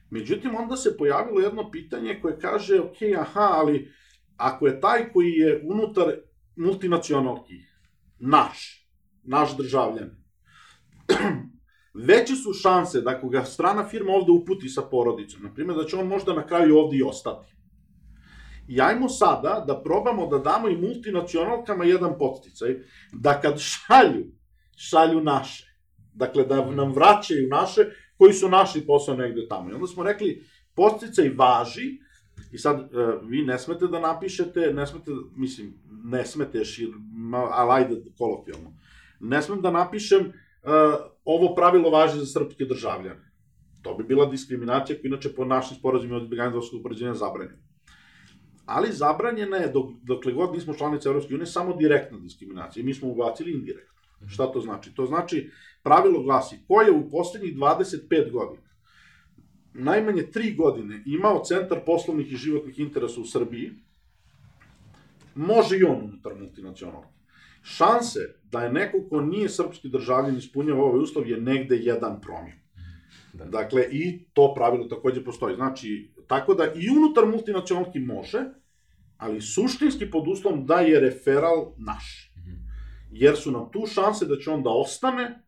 Međutim, 0.10 0.56
onda 0.56 0.76
se 0.76 0.98
pojavilo 0.98 1.40
jedno 1.40 1.72
pitanje 1.72 2.20
koje 2.22 2.40
kaže, 2.40 2.80
ok, 2.80 2.98
aha, 3.20 3.50
ali 3.54 3.92
ako 4.38 4.68
je 4.68 4.82
taj 4.82 5.12
koji 5.14 5.32
je 5.32 5.62
unutar 5.66 6.14
multinacionalki, 6.56 7.54
naš, 8.20 8.88
naš 9.24 9.58
državljan, 9.58 10.10
veće 12.08 12.36
su 12.36 12.54
šanse 12.54 13.02
da 13.02 13.10
ako 13.10 13.30
ga 13.30 13.44
strana 13.44 13.88
firma 13.88 14.12
ovde 14.12 14.32
uputi 14.32 14.70
sa 14.70 14.82
porodicom, 14.82 15.44
na 15.44 15.54
primjer, 15.54 15.78
da 15.78 15.86
će 15.86 15.98
on 15.98 16.08
možda 16.08 16.34
na 16.34 16.48
kraju 16.48 16.78
ovde 16.78 16.98
i 16.98 17.04
ostati. 17.04 17.55
I 18.68 18.82
ajmo 18.82 19.10
sada 19.10 19.64
da 19.68 19.82
probamo 19.84 20.28
da 20.28 20.38
damo 20.38 20.70
i 20.70 20.78
multinacionalkama 20.78 21.86
jedan 21.86 22.18
podsticaj, 22.20 22.76
da 23.14 23.42
kad 23.42 23.60
šalju, 23.60 24.26
šalju 24.76 25.22
naše. 25.22 25.76
Dakle, 26.14 26.44
da 26.44 26.72
nam 26.72 26.94
vraćaju 26.94 27.48
naše, 27.50 27.86
koji 28.18 28.34
su 28.34 28.50
našli 28.50 28.86
posao 28.86 29.16
negde 29.16 29.48
tamo. 29.48 29.70
I 29.70 29.74
onda 29.74 29.88
smo 29.88 30.04
rekli, 30.04 30.44
podsticaj 30.76 31.30
važi, 31.36 32.00
i 32.52 32.58
sad 32.58 32.80
uh, 32.80 33.30
vi 33.30 33.42
ne 33.42 33.60
smete 33.60 33.88
da 33.88 34.00
napišete, 34.00 34.74
ne 34.74 34.88
smete, 34.88 35.12
mislim, 35.36 35.74
ne 36.04 36.26
smete 36.26 36.66
šir, 36.66 36.90
ali 37.52 37.72
ajde 37.72 38.02
kolokvijalno, 38.18 38.74
ne 39.20 39.42
smem 39.42 39.62
da 39.62 39.72
napišem 39.72 40.26
uh, 40.26 40.32
ovo 41.26 41.56
pravilo 41.56 41.90
važi 41.90 42.20
za 42.20 42.26
srpske 42.26 42.66
državljane. 42.66 43.32
To 43.82 43.94
bi 43.94 44.04
bila 44.04 44.26
diskriminacija 44.26 44.98
koja 45.02 45.10
inače 45.10 45.36
po 45.36 45.46
našim 45.46 45.78
sporazumima 45.78 46.18
od 46.18 46.24
izbjeganja 46.24 46.50
dvostrukog 46.50 46.80
upoređenja 46.80 47.14
zabranjena 47.14 47.66
ali 48.66 48.92
zabranjena 48.92 49.58
je, 49.58 49.68
dok, 49.68 49.92
dokle 50.04 50.34
god 50.34 50.54
nismo 50.54 50.74
članice 50.74 51.10
Evropske 51.10 51.34
unije, 51.34 51.46
samo 51.46 51.76
direktna 51.76 52.20
diskriminacija. 52.20 52.86
Mi 52.86 52.94
smo 52.94 53.10
ubacili 53.10 53.52
indirektno. 53.52 53.94
Mhm. 54.22 54.30
Šta 54.30 54.52
to 54.52 54.62
znači? 54.62 54.96
To 54.96 55.06
znači, 55.06 55.50
pravilo 55.84 56.24
glasi, 56.24 56.60
ko 56.68 56.82
je 56.82 56.92
u 56.92 57.10
poslednjih 57.10 57.56
25 57.56 58.32
godina, 58.32 58.66
najmanje 59.74 60.22
3 60.34 60.56
godine 60.56 61.04
imao 61.06 61.44
centar 61.44 61.80
poslovnih 61.86 62.32
i 62.32 62.36
životnih 62.36 62.80
interesa 62.80 63.22
u 63.22 63.26
Srbiji, 63.26 63.72
može 65.36 65.78
i 65.78 65.84
on 65.84 66.04
unutar 66.04 66.36
multinacionalnog. 66.40 67.12
Šanse 67.64 68.20
da 68.52 68.64
je 68.64 68.74
neko 68.74 68.98
ko 69.10 69.22
nije 69.22 69.50
srpski 69.50 69.90
državljan 69.90 70.38
ispunjava 70.38 70.84
ovaj 70.84 71.00
uslov 71.00 71.28
je 71.28 71.42
negde 71.42 71.76
jedan 71.76 72.22
promil. 72.22 72.54
Da. 73.38 73.46
Dakle, 73.46 73.88
i 73.92 74.26
to 74.34 74.54
pravilo 74.54 74.88
takođe 74.88 75.24
postoji. 75.24 75.56
Znači, 75.56 76.12
tako 76.28 76.54
da 76.54 76.64
i 76.76 76.90
unutar 76.90 77.26
multinacionalki 77.26 78.00
može, 78.00 78.44
ali 79.18 79.42
suštinski 79.42 80.12
pod 80.12 80.28
uslovom 80.28 80.66
da 80.66 80.80
je 80.80 81.00
referal 81.00 81.74
naš. 81.78 82.32
Jer 83.12 83.36
su 83.36 83.52
nam 83.52 83.72
tu 83.72 83.86
šanse 83.86 84.26
da 84.26 84.38
će 84.38 84.52
on 84.52 84.64
da 84.64 84.70
ostane, 84.70 85.42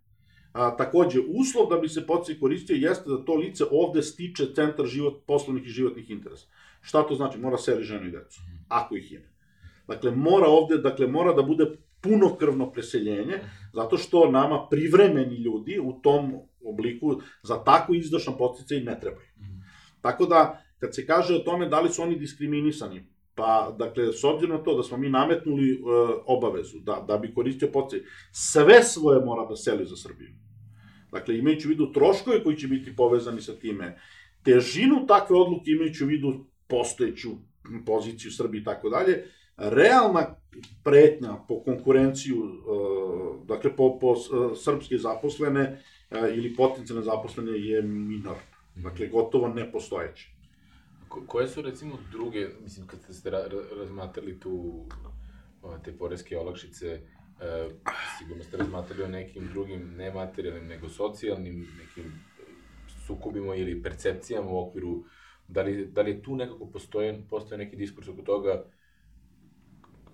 a, 0.53 0.77
takođe, 0.77 1.19
uslov 1.19 1.69
da 1.69 1.77
bi 1.77 1.89
se 1.89 2.07
podsjej 2.07 2.39
koristio 2.39 2.75
jeste 2.75 3.09
da 3.09 3.25
to 3.25 3.35
lice 3.35 3.63
ovde 3.71 4.01
stiče 4.01 4.53
centar 4.55 4.85
život, 4.85 5.23
poslovnih 5.27 5.65
i 5.65 5.69
životnih 5.69 6.09
interesa. 6.09 6.47
Šta 6.81 7.03
to 7.07 7.15
znači? 7.15 7.39
Mora 7.39 7.57
seli 7.57 7.83
ženu 7.83 8.07
i 8.07 8.11
decu, 8.11 8.39
ako 8.67 8.95
ih 8.95 9.11
ima. 9.11 9.25
Dakle, 9.87 10.11
mora 10.11 10.47
ovde, 10.47 10.77
dakle, 10.77 11.07
mora 11.07 11.33
da 11.33 11.43
bude 11.43 11.65
punokrvno 12.01 12.71
preseljenje, 12.71 13.39
zato 13.73 13.97
što 13.97 14.31
nama 14.31 14.67
privremeni 14.69 15.35
ljudi 15.35 15.79
u 15.79 15.93
tom 16.01 16.33
obliku 16.69 17.21
za 17.43 17.63
tako 17.63 17.93
izdašan 17.93 18.37
podsticaj 18.37 18.79
ne 18.79 18.99
trebaju. 18.99 19.27
Tako 20.01 20.25
da, 20.25 20.61
kad 20.79 20.95
se 20.95 21.05
kaže 21.05 21.35
o 21.35 21.39
tome 21.39 21.69
da 21.69 21.81
li 21.81 21.89
su 21.89 22.01
oni 22.01 22.19
diskriminisani, 22.19 23.03
pa, 23.35 23.75
dakle, 23.79 24.13
s 24.13 24.23
obzirom 24.23 24.57
na 24.57 24.63
to 24.63 24.77
da 24.77 24.83
smo 24.83 24.97
mi 24.97 25.09
nametnuli 25.09 25.71
e, 25.71 25.77
obavezu 26.25 26.79
da, 26.79 27.05
da 27.07 27.17
bi 27.17 27.33
koristio 27.33 27.69
podsjej, 27.73 28.01
sve 28.31 28.83
svoje 28.83 29.25
mora 29.25 29.45
da 29.45 29.55
seli 29.55 29.85
za 29.85 29.95
Srbiju. 29.95 30.29
Dakle, 31.11 31.37
imajući 31.37 31.67
u 31.67 31.69
vidu 31.69 31.91
troškove 31.93 32.43
koji 32.43 32.57
će 32.57 32.67
biti 32.67 32.95
povezani 32.95 33.41
sa 33.41 33.53
time, 33.53 33.99
težinu 34.43 35.05
takve 35.07 35.35
odluke 35.35 35.71
imajući 35.71 36.03
u 36.03 36.07
vidu 36.07 36.45
postojeću 36.67 37.29
poziciju 37.85 38.31
Srbije 38.31 38.61
i 38.61 38.63
tako 38.63 38.89
dalje, 38.89 39.23
realna 39.57 40.35
pretnja 40.83 41.35
po 41.47 41.63
konkurenciju, 41.63 42.37
e, 42.37 42.49
dakle, 43.45 43.75
po, 43.75 43.99
po 43.99 44.13
e, 44.13 44.55
srpske 44.55 44.97
zaposlene 44.97 45.83
ili 46.11 46.55
potencijalne 46.55 47.03
zaposlene 47.03 47.51
je 47.51 47.81
minorna. 47.81 48.41
Dakle, 48.75 49.07
gotovo 49.07 49.47
nepostojeće. 49.47 50.29
Ko, 51.09 51.23
koje 51.27 51.47
su 51.47 51.61
recimo 51.61 51.97
druge, 52.11 52.47
mislim 52.63 52.87
kad 52.87 53.15
ste 53.15 53.29
ra, 53.29 53.37
ra, 53.37 53.79
razmatrali 53.79 54.39
tu 54.39 54.85
te 55.83 55.97
poreske 55.97 56.37
olakšice, 56.37 56.87
e, 56.87 57.01
sigurno 58.17 58.43
ste 58.43 58.57
razmatrali 58.57 59.03
o 59.03 59.07
nekim 59.07 59.49
drugim 59.53 59.93
nematerijalnim 59.97 60.67
nego 60.67 60.89
socijalnim 60.89 61.59
nekim 61.59 62.11
sukubima 63.05 63.55
ili 63.55 63.83
percepcijama 63.83 64.51
u 64.51 64.67
okviru 64.67 65.03
da 65.47 65.61
li, 65.61 65.85
da 65.85 66.01
li 66.01 66.21
tu 66.21 66.35
nekako 66.35 66.65
postoje, 66.65 67.23
postoje 67.29 67.57
neki 67.57 67.75
diskurs 67.75 68.07
oko 68.07 68.21
toga 68.21 68.63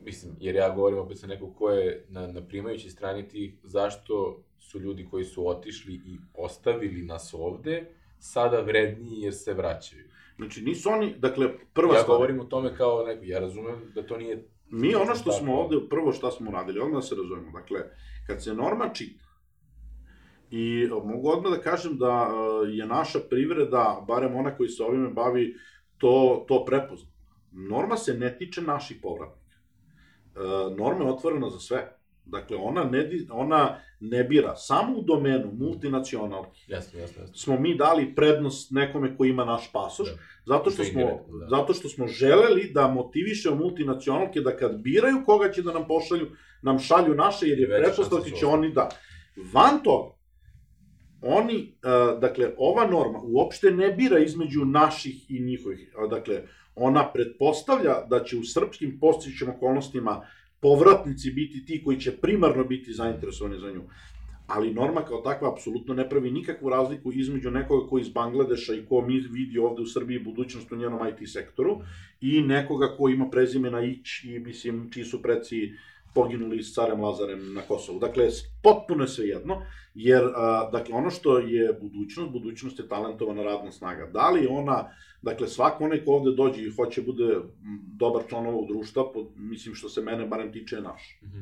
mislim, 0.06 0.36
jer 0.40 0.56
ja 0.56 0.76
govorim 0.76 1.00
opet 1.00 1.20
sa 1.20 1.28
nekog 1.28 1.56
ko 1.56 1.70
je 1.70 2.06
na, 2.10 2.28
na 2.28 2.42
primajući 2.42 2.90
strani 2.90 3.28
tih, 3.28 3.54
zašto 3.64 4.44
su 4.64 4.80
ljudi 4.80 5.08
koji 5.12 5.26
su 5.26 5.48
otišli 5.48 5.94
i 5.94 6.18
ostavili 6.34 7.02
nas 7.02 7.34
ovde, 7.34 7.86
sada 8.20 8.62
vredniji 8.62 9.22
jer 9.22 9.34
se 9.34 9.54
vraćaju. 9.54 10.04
Znači, 10.36 10.62
nisu 10.62 10.90
oni, 10.90 11.16
dakle, 11.18 11.48
prva 11.74 11.94
ja 11.94 12.02
stvar... 12.02 12.14
Ja 12.14 12.18
govorim 12.18 12.40
o 12.40 12.44
tome 12.44 12.76
kao 12.78 13.04
neko, 13.04 13.24
ja 13.26 13.40
razumem 13.40 13.92
da 13.96 14.06
to 14.08 14.18
nije... 14.18 14.48
Mi 14.70 14.96
ono 14.96 15.16
što 15.16 15.32
smo 15.32 15.56
ovde, 15.56 15.78
prvo 15.90 16.12
šta 16.12 16.32
smo 16.32 16.52
radili, 16.52 16.80
odmah 16.80 16.96
da 16.96 17.02
se 17.02 17.16
razumemo, 17.16 17.60
dakle, 17.60 17.80
kad 18.28 18.44
se 18.44 18.54
norma 18.54 18.90
čita, 18.94 19.26
i 20.56 20.88
mogu 21.04 21.30
odmah 21.30 21.52
da 21.52 21.62
kažem 21.62 21.98
da 21.98 22.30
e, 22.30 22.72
je 22.72 22.86
naša 22.86 23.20
privreda, 23.30 24.06
barem 24.08 24.36
ona 24.36 24.56
koji 24.58 24.70
se 24.70 24.84
ovime 24.84 25.10
bavi, 25.10 25.56
to, 25.98 26.46
to 26.48 26.66
prepozna. 26.66 27.10
Norma 27.52 27.98
se 27.98 28.14
ne 28.14 28.38
tiče 28.38 28.62
naših 28.62 28.98
povratnika. 29.02 29.58
E, 30.36 30.40
norma 30.78 31.06
je 31.06 31.12
otvorena 31.12 31.50
za 31.50 31.60
sve. 31.60 31.98
Dakle, 32.26 32.58
ona 32.58 32.84
ne, 32.84 33.10
ona 33.32 33.80
ne 34.00 34.24
bira. 34.24 34.56
Samo 34.56 34.98
u 34.98 35.02
domenu 35.02 35.52
multinacionalki 35.54 36.62
jasno, 36.68 37.00
jasno, 37.00 37.22
jasno. 37.22 37.36
smo 37.36 37.60
mi 37.60 37.76
dali 37.78 38.16
prednost 38.16 38.72
nekome 38.72 39.18
ko 39.18 39.26
ima 39.26 39.46
naš 39.46 39.72
pasoš, 39.72 40.08
Da. 40.10 40.16
zato 40.46 40.72
što 40.72 40.84
smo, 40.84 41.02
da. 41.02 41.48
zato 41.50 41.74
što 41.74 41.90
smo 41.90 42.08
želeli 42.08 42.72
da 42.74 42.88
motivišemo 42.88 43.56
multinacionalke 43.56 44.42
da 44.42 44.58
kad 44.58 44.78
biraju 44.80 45.24
koga 45.26 45.52
će 45.52 45.62
da 45.62 45.74
nam 45.74 45.88
pošalju, 45.88 46.28
nam 46.62 46.80
šalju 46.80 47.16
naše, 47.16 47.48
jer 47.48 47.60
je 47.60 47.94
šansa 47.96 48.22
će 48.40 48.46
oni 48.46 48.72
da. 48.72 48.90
Van 49.54 49.84
toga, 49.84 50.14
oni, 51.22 51.76
uh, 51.84 52.20
dakle, 52.20 52.54
ova 52.58 52.88
norma 52.88 53.20
uopšte 53.24 53.72
ne 53.72 53.92
bira 53.92 54.20
između 54.20 54.66
naših 54.66 55.32
i 55.32 55.40
njihovih. 55.40 55.94
Dakle, 56.10 56.42
ona 56.76 57.12
pretpostavlja 57.14 58.06
da 58.10 58.24
će 58.24 58.38
u 58.38 58.44
srpskim 58.44 59.00
postićim 59.00 59.50
okolnostima 59.50 60.26
povratnici 60.64 61.32
biti 61.32 61.66
ti 61.66 61.82
koji 61.84 62.00
će 62.00 62.12
primarno 62.12 62.64
biti 62.64 62.94
zainteresovani 62.94 63.60
za 63.60 63.72
nju. 63.72 63.82
Ali 64.48 64.74
norma 64.74 65.02
kao 65.06 65.22
takva 65.22 65.52
apsolutno 65.52 65.94
ne 65.94 66.10
pravi 66.10 66.32
nikakvu 66.32 66.70
razliku 66.70 67.12
između 67.14 67.52
nekoga 67.52 67.88
ko 67.88 68.00
iz 68.00 68.10
Bangladeša 68.10 68.74
i 68.74 68.86
ko 68.90 69.02
mi 69.02 69.20
vidi 69.20 69.60
ovde 69.60 69.82
u 69.82 69.86
Srbiji 69.86 70.20
budućnost 70.20 70.72
u 70.72 70.76
njenom 70.76 71.08
IT 71.08 71.30
sektoru 71.30 71.78
i 72.22 72.42
nekoga 72.42 72.96
ko 72.98 73.10
ima 73.10 73.30
prezime 73.30 73.72
na 73.72 73.84
Ić 73.84 74.24
i 74.24 74.40
mislim 74.40 74.92
čiji 74.92 75.04
su 75.04 75.22
preci 75.22 75.72
poginuli 76.14 76.64
s 76.64 76.74
carem 76.74 77.02
Lazarem 77.02 77.54
na 77.54 77.62
Kosovu. 77.62 78.00
Dakle, 78.00 78.28
potpuno 78.64 79.04
je 79.04 79.08
sve 79.08 79.28
jedno, 79.28 79.62
jer 79.94 80.24
a, 80.36 80.70
dakle, 80.72 80.96
ono 80.96 81.10
što 81.10 81.38
je 81.40 81.74
budućnost, 81.82 82.32
budućnost 82.32 82.80
je 82.80 82.88
talentovana 82.88 83.44
radna 83.44 83.72
snaga. 83.72 84.10
Da 84.14 84.30
li 84.30 84.48
ona, 84.50 84.90
dakle, 85.22 85.48
svako 85.48 85.84
onaj 85.84 86.06
ko 86.06 86.12
ovde 86.12 86.32
dođe 86.32 86.62
i 86.62 86.72
hoće 86.72 87.02
bude 87.02 87.40
dobar 87.98 88.24
član 88.30 88.48
ovog 88.48 88.68
društva, 88.68 89.12
po, 89.14 89.32
mislim 89.36 89.76
što 89.76 89.90
se 89.90 90.02
mene 90.02 90.26
barem 90.26 90.52
tiče 90.52 90.76
je 90.76 90.82
naš. 90.82 91.20
Mhm. 91.24 91.42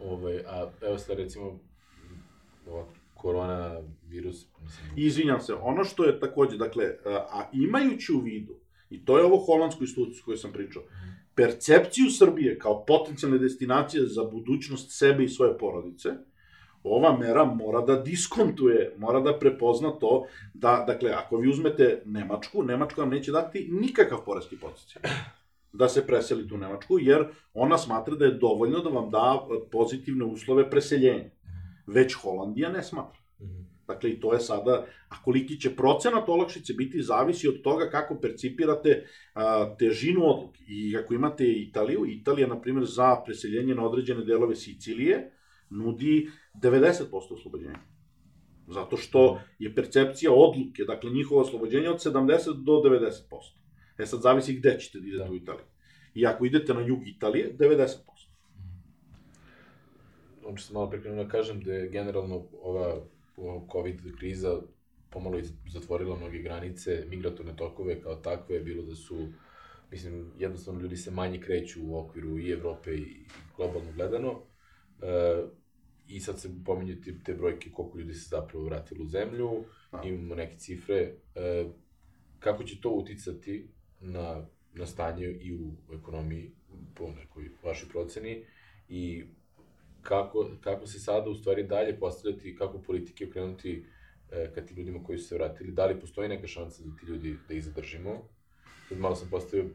Ovaj, 0.00 0.38
a 0.46 0.70
evo 0.82 0.98
sad 0.98 1.18
recimo, 1.18 1.58
ova 2.66 2.86
korona 3.14 3.80
virus, 4.08 4.46
mislim, 4.62 4.86
izvinjam 4.96 5.40
se, 5.40 5.54
ono 5.54 5.84
što 5.84 6.04
je 6.04 6.20
takođe, 6.20 6.56
dakle, 6.56 6.84
a, 7.04 7.10
a 7.10 7.50
imajući 7.52 8.12
u 8.12 8.20
vidu, 8.20 8.54
i 8.90 9.04
to 9.04 9.18
je 9.18 9.24
ovo 9.24 9.36
holandsku 9.36 9.86
studiju 9.86 10.22
koju 10.24 10.36
sam 10.36 10.52
pričao, 10.52 10.82
percepciju 11.36 12.10
Srbije 12.10 12.58
kao 12.58 12.84
potencijalne 12.84 13.38
destinacije 13.38 14.06
za 14.06 14.24
budućnost 14.24 14.98
sebe 14.98 15.24
i 15.24 15.28
svoje 15.28 15.58
porodice, 15.58 16.08
ova 16.82 17.18
mera 17.18 17.44
mora 17.44 17.80
da 17.80 17.96
diskontuje, 17.96 18.94
mora 18.98 19.20
da 19.20 19.38
prepozna 19.38 19.90
to 19.90 20.26
da, 20.54 20.84
dakle, 20.86 21.10
ako 21.10 21.36
vi 21.36 21.48
uzmete 21.48 22.02
Nemačku, 22.04 22.62
Nemačka 22.62 23.00
vam 23.00 23.10
neće 23.10 23.32
dati 23.32 23.68
nikakav 23.72 24.24
poreski 24.24 24.56
podsjećaj 24.56 25.02
da 25.72 25.88
se 25.88 26.06
preselite 26.06 26.54
u 26.54 26.58
Nemačku, 26.58 26.98
jer 26.98 27.26
ona 27.54 27.78
smatra 27.78 28.14
da 28.14 28.24
je 28.24 28.38
dovoljno 28.40 28.80
da 28.80 28.88
vam 28.88 29.10
da 29.10 29.46
pozitivne 29.72 30.24
uslove 30.24 30.70
preseljenja. 30.70 31.30
Već 31.86 32.14
Holandija 32.14 32.68
ne 32.72 32.82
smatra. 32.82 33.20
Dakle, 33.86 34.10
i 34.10 34.20
to 34.20 34.32
je 34.34 34.40
sada, 34.40 34.86
a 35.08 35.22
koliki 35.22 35.60
će 35.60 35.76
procenat 35.76 36.28
olakšice 36.28 36.74
biti, 36.74 37.02
zavisi 37.02 37.48
od 37.48 37.62
toga 37.62 37.88
kako 37.90 38.20
percipirate 38.20 39.06
a, 39.34 39.76
težinu 39.78 40.24
odluke. 40.24 40.64
I 40.68 40.96
ako 40.96 41.14
imate 41.14 41.44
Italiju, 41.52 42.06
Italija, 42.06 42.46
na 42.46 42.60
primjer, 42.60 42.84
za 42.84 43.16
preseljenje 43.24 43.74
na 43.74 43.86
određene 43.86 44.24
delove 44.24 44.56
Sicilije, 44.56 45.30
nudi 45.70 46.30
90% 46.54 47.34
oslobođenja. 47.34 47.78
Zato 48.68 48.96
što 48.96 49.40
je 49.58 49.74
percepcija 49.74 50.32
odluke, 50.32 50.84
dakle 50.84 51.10
njihovo 51.10 51.40
oslobođenje 51.40 51.88
od 51.88 52.04
70 52.04 52.64
do 52.64 52.72
90%. 52.72 53.10
E 53.98 54.06
sad 54.06 54.20
zavisi 54.20 54.54
gde 54.54 54.76
ćete 54.80 55.00
da 55.00 55.06
idete 55.06 55.24
Da. 55.24 55.30
u 55.30 55.34
Italiji. 55.34 55.64
I 56.14 56.26
ako 56.26 56.46
idete 56.46 56.74
na 56.74 56.80
jug 56.80 57.08
Italije, 57.08 57.56
90%. 57.58 57.86
ono 60.46 60.56
što 60.56 60.66
sam 60.66 60.74
malo 60.74 60.90
prekrenuo 60.90 61.24
da 61.24 61.30
kažem 61.30 61.60
da 61.60 61.72
je 61.72 61.88
generalno 61.90 62.46
ova 62.62 63.00
COVID 63.72 64.00
kriza 64.18 64.60
pomalo 65.10 65.40
zatvorila 65.68 66.16
mnoge 66.16 66.38
granice, 66.38 67.04
migratorne 67.08 67.56
tokove 67.56 68.00
kao 68.02 68.16
takve, 68.16 68.60
bilo 68.60 68.82
da 68.82 68.94
su, 68.94 69.28
mislim, 69.90 70.32
jednostavno 70.38 70.80
ljudi 70.80 70.96
se 70.96 71.10
manje 71.10 71.40
kreću 71.40 71.80
u 71.84 71.98
okviru 71.98 72.38
i 72.38 72.50
Evrope 72.50 72.94
i, 72.94 73.24
globalno 73.56 73.92
gledano. 73.92 74.42
E, 75.02 75.42
I 76.08 76.20
sad 76.20 76.40
se 76.40 76.50
pominju 76.64 77.00
te, 77.04 77.14
te 77.24 77.34
brojke 77.34 77.70
koliko 77.70 77.98
ljudi 77.98 78.14
se 78.14 78.28
zapravo 78.28 78.64
vratilo 78.64 79.04
u 79.04 79.08
zemlju, 79.08 79.64
Da. 79.92 80.02
imamo 80.04 80.34
neke 80.34 80.58
cifre. 80.58 81.14
E, 81.34 81.66
kako 82.38 82.64
će 82.64 82.80
to 82.80 82.90
uticati 82.90 83.68
na, 84.00 84.46
na 84.74 84.86
stanje 84.86 85.26
i 85.26 85.54
u 85.54 85.72
ekonomiji, 85.94 86.52
po 86.94 87.10
nekoj 87.10 87.50
vašoj 87.62 87.88
proceni, 87.88 88.44
i 88.88 89.24
kako, 90.08 90.50
kako 90.60 90.86
se 90.86 91.00
sada 91.00 91.30
u 91.30 91.34
stvari 91.34 91.62
dalje 91.62 91.98
postavljati, 91.98 92.56
kako 92.56 92.82
politike 92.82 93.26
okrenuti 93.26 93.84
e, 94.30 94.50
ka 94.54 94.60
tim 94.60 94.76
ljudima 94.76 95.04
koji 95.04 95.18
su 95.18 95.28
se 95.28 95.34
vratili, 95.34 95.72
da 95.72 95.86
li 95.86 96.00
postoji 96.00 96.28
neka 96.28 96.46
šansa 96.46 96.82
da 96.84 96.96
ti 96.96 97.06
ljudi, 97.06 97.36
da 97.48 97.54
ih 97.54 97.64
zadržimo? 97.64 98.28
Sad 98.88 98.98
malo 98.98 99.14
sam 99.14 99.28
postavio 99.30 99.66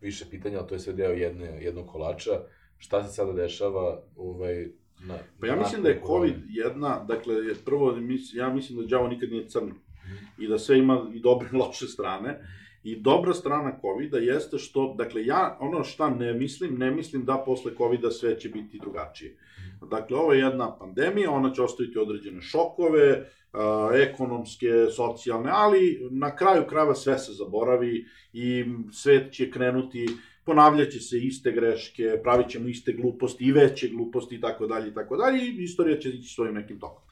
više 0.00 0.24
pitanja, 0.30 0.58
ali 0.58 0.68
to 0.68 0.74
je 0.74 0.78
sve 0.78 0.92
deo 0.92 1.10
jedne, 1.10 1.64
jednog 1.64 1.86
kolača. 1.86 2.30
Šta 2.78 3.04
se 3.04 3.14
sada 3.14 3.32
dešava 3.32 4.02
ovaj, 4.16 4.68
na, 5.04 5.18
Pa 5.40 5.46
ja 5.46 5.56
mislim 5.56 5.82
da 5.82 5.88
je 5.88 6.02
COVID 6.06 6.36
jedna, 6.48 7.04
dakle, 7.08 7.34
je 7.34 7.54
prvo, 7.64 7.98
ja 8.34 8.48
mislim 8.48 8.78
da 8.78 8.86
đavo 8.86 9.08
nikad 9.08 9.30
nije 9.30 9.48
crno 9.48 9.74
i 10.38 10.48
da 10.48 10.58
sve 10.58 10.78
ima 10.78 11.10
i 11.14 11.20
dobre 11.20 11.48
i 11.52 11.56
loše 11.56 11.86
strane. 11.86 12.38
I 12.84 13.00
dobra 13.00 13.34
strana 13.34 13.78
COVID-a 13.80 14.18
jeste 14.18 14.58
što, 14.58 14.94
dakle, 14.98 15.26
ja 15.26 15.58
ono 15.60 15.84
šta 15.84 16.10
ne 16.10 16.34
mislim, 16.34 16.78
ne 16.78 16.90
mislim 16.90 17.24
da 17.24 17.42
posle 17.46 17.72
COVID-a 17.76 18.10
sve 18.10 18.38
će 18.40 18.48
biti 18.48 18.78
drugačije. 18.82 19.36
Dakle, 19.90 20.16
ovo 20.16 20.32
je 20.32 20.40
jedna 20.40 20.78
pandemija, 20.78 21.30
ona 21.30 21.52
će 21.52 21.62
ostaviti 21.62 21.98
određene 21.98 22.42
šokove, 22.42 23.26
a, 23.52 23.90
ekonomske, 23.94 24.86
socijalne, 24.96 25.50
ali 25.54 26.08
na 26.10 26.36
kraju 26.36 26.64
krajeva 26.68 26.94
sve 26.94 27.18
se 27.18 27.32
zaboravi 27.32 28.04
i 28.32 28.64
svet 28.92 29.32
će 29.32 29.50
krenuti 29.50 30.06
ponavljaće 30.44 31.00
se 31.00 31.18
iste 31.18 31.52
greške, 31.52 32.20
pravit 32.22 32.48
ćemo 32.48 32.68
iste 32.68 32.92
gluposti 32.92 33.44
i 33.44 33.52
veće 33.52 33.88
gluposti 33.88 34.34
i 34.34 34.40
tako 34.40 34.66
dalje 34.66 34.88
i 34.88 34.94
tako 34.94 35.16
dalje 35.16 35.44
i 35.44 35.62
istorija 35.62 35.98
će 35.98 36.08
ići 36.08 36.34
svojim 36.34 36.54
nekim 36.54 36.80
tokom. 36.80 37.02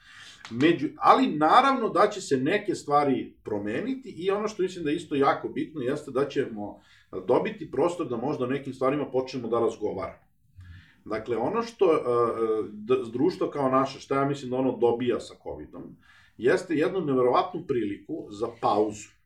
Među, 0.51 0.87
ali 0.97 1.27
naravno 1.27 1.89
da 1.89 2.09
će 2.09 2.21
se 2.21 2.37
neke 2.37 2.75
stvari 2.75 3.33
promeniti 3.43 4.09
i 4.09 4.31
ono 4.31 4.47
što 4.47 4.63
mislim 4.63 4.83
da 4.83 4.89
je 4.89 4.95
isto 4.95 5.15
jako 5.15 5.49
bitno 5.49 5.81
jeste 5.81 6.11
da 6.11 6.27
ćemo 6.27 6.81
dobiti 7.27 7.71
prostor 7.71 8.07
da 8.07 8.17
možda 8.17 8.45
o 8.45 8.47
nekim 8.47 8.73
stvarima 8.73 9.05
počnemo 9.05 9.47
da 9.47 9.59
razgovaramo. 9.59 10.30
Dakle, 11.05 11.37
ono 11.37 11.63
što 11.63 11.85
uh, 11.85 13.11
društvo 13.13 13.49
kao 13.49 13.69
naše, 13.69 13.99
šta 13.99 14.15
ja 14.15 14.25
mislim 14.25 14.51
da 14.51 14.57
ono 14.57 14.77
dobija 14.77 15.19
sa 15.19 15.33
COVID-om, 15.43 15.97
jeste 16.37 16.75
jednu 16.75 17.01
neverovatnu 17.01 17.63
priliku 17.67 18.27
za 18.29 18.47
pauzu 18.61 19.21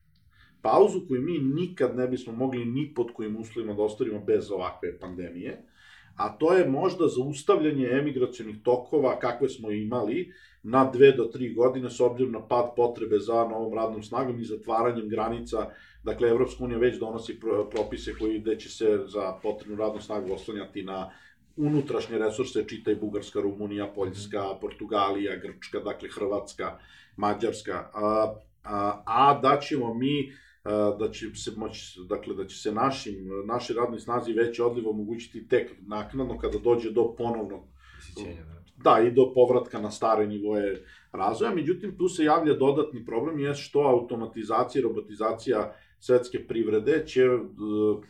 pauzu 0.66 1.00
koju 1.08 1.22
mi 1.22 1.40
nikad 1.40 1.96
ne 1.96 2.08
bismo 2.08 2.34
mogli 2.34 2.66
ni 2.66 2.94
pod 2.96 3.12
kojim 3.14 3.38
uslovima 3.38 3.74
da 3.74 3.84
ostvarimo 3.84 4.20
bez 4.20 4.52
ovakve 4.52 5.00
pandemije, 5.00 5.60
a 6.16 6.30
to 6.38 6.54
je 6.54 6.70
možda 6.70 7.08
zaustavljanje 7.08 7.90
emigracionih 7.92 8.58
tokova 8.64 9.20
kakve 9.20 9.50
smo 9.50 9.72
imali 9.72 10.34
na 10.64 10.86
dve 10.92 11.12
do 11.12 11.24
tri 11.24 11.54
godine 11.54 11.90
s 11.90 12.00
obzirom 12.00 12.32
na 12.34 12.48
pad 12.48 12.72
potrebe 12.76 13.20
za 13.20 13.34
novom 13.34 13.74
radnom 13.74 14.04
snagom 14.04 14.40
i 14.40 14.44
zatvaranjem 14.44 15.10
granica. 15.10 15.70
Dakle, 16.04 16.30
Evropska 16.30 16.64
unija 16.64 16.80
već 16.80 17.00
donosi 17.00 17.40
pro- 17.40 17.70
propise 17.70 18.14
koji 18.20 18.40
gde 18.40 18.60
će 18.60 18.70
se 18.70 19.00
za 19.08 19.34
potrebnu 19.44 19.76
radnu 19.76 20.02
snagu 20.02 20.34
oslanjati 20.34 20.84
na 20.84 21.12
unutrašnje 21.56 22.18
resurse, 22.18 22.66
čitaj 22.68 22.96
Bugarska, 22.96 23.42
Rumunija, 23.42 23.88
Poljska, 23.96 24.44
Portugalija, 24.62 25.36
Grčka, 25.36 25.80
dakle 25.80 26.10
Hrvatska, 26.10 26.78
Mađarska, 27.18 27.90
a, 27.94 28.36
a, 28.64 29.04
a 29.06 29.40
da 29.42 29.60
ćemo 29.60 29.94
mi 29.94 30.32
a, 30.64 30.96
da 31.00 31.12
će 31.12 31.26
se 31.36 31.52
moći, 31.58 32.00
dakle, 32.10 32.36
da 32.36 32.48
će 32.48 32.58
se 32.58 32.72
našim, 32.72 33.30
našoj 33.46 33.76
radnoj 33.76 34.00
snazi 34.00 34.34
veći 34.34 34.62
odliv 34.62 34.90
omogućiti 34.90 35.48
tek 35.48 35.72
naknadno 35.88 36.38
kada 36.38 36.58
dođe 36.58 36.92
do 36.92 37.16
ponovnog 37.18 37.64
da. 38.16 38.92
da, 38.92 39.02
i 39.04 39.12
do 39.12 39.32
povratka 39.34 39.82
na 39.82 39.92
stare 39.92 40.28
nivoje 40.28 40.86
razvoja, 41.12 41.56
međutim 41.56 41.98
tu 41.98 42.10
se 42.10 42.24
javlja 42.24 42.54
dodatni 42.54 43.06
problem 43.06 43.40
je 43.40 43.54
što 43.54 43.80
automatizacija 43.80 44.80
i 44.80 44.84
robotizacija 44.84 45.74
svetske 46.00 46.48
privrede 46.48 47.04
će 47.08 47.22
e, 47.22 47.38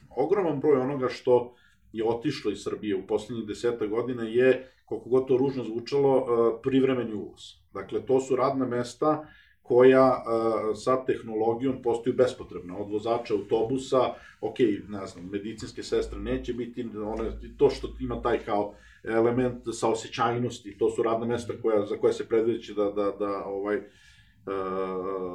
ogroman 0.09 0.59
broj 0.59 0.81
onoga 0.81 1.09
što 1.09 1.55
je 1.95 2.03
otišlo 2.07 2.51
iz 2.51 2.63
Srbije 2.63 2.95
u 2.95 3.07
poslednjih 3.07 3.47
deseta 3.47 3.87
godina 3.87 4.23
je, 4.23 4.71
koliko 4.85 5.09
god 5.09 5.27
to 5.27 5.37
ružno 5.37 5.63
zvučalo, 5.63 6.17
e, 6.17 6.61
privremeni 6.63 7.13
uvoz. 7.13 7.41
Dakle, 7.73 8.05
to 8.05 8.19
su 8.19 8.35
radna 8.35 8.65
mesta 8.65 9.27
koja 9.61 10.23
e, 10.23 10.75
sa 10.75 11.05
tehnologijom 11.05 11.81
postaju 11.81 12.15
bespotrebna. 12.15 12.77
Od 12.77 12.91
vozača 12.91 13.33
autobusa, 13.33 14.13
ok, 14.41 14.59
ne 14.87 15.07
znam, 15.07 15.29
medicinske 15.31 15.83
sestre 15.83 16.19
neće 16.19 16.53
biti, 16.53 16.87
one, 17.05 17.31
to 17.57 17.69
što 17.69 17.89
ima 17.99 18.21
taj 18.21 18.39
kao 18.39 18.73
element 19.03 19.63
saosećajnosti, 19.73 20.77
to 20.77 20.89
su 20.89 21.03
radna 21.03 21.25
mesta 21.25 21.53
koja, 21.61 21.85
za 21.85 21.97
koje 21.97 22.13
se 22.13 22.27
predviđa 22.27 22.73
da, 22.73 22.83
da, 22.83 23.11
da 23.19 23.45
ovaj, 23.45 23.75
e, 23.75 23.83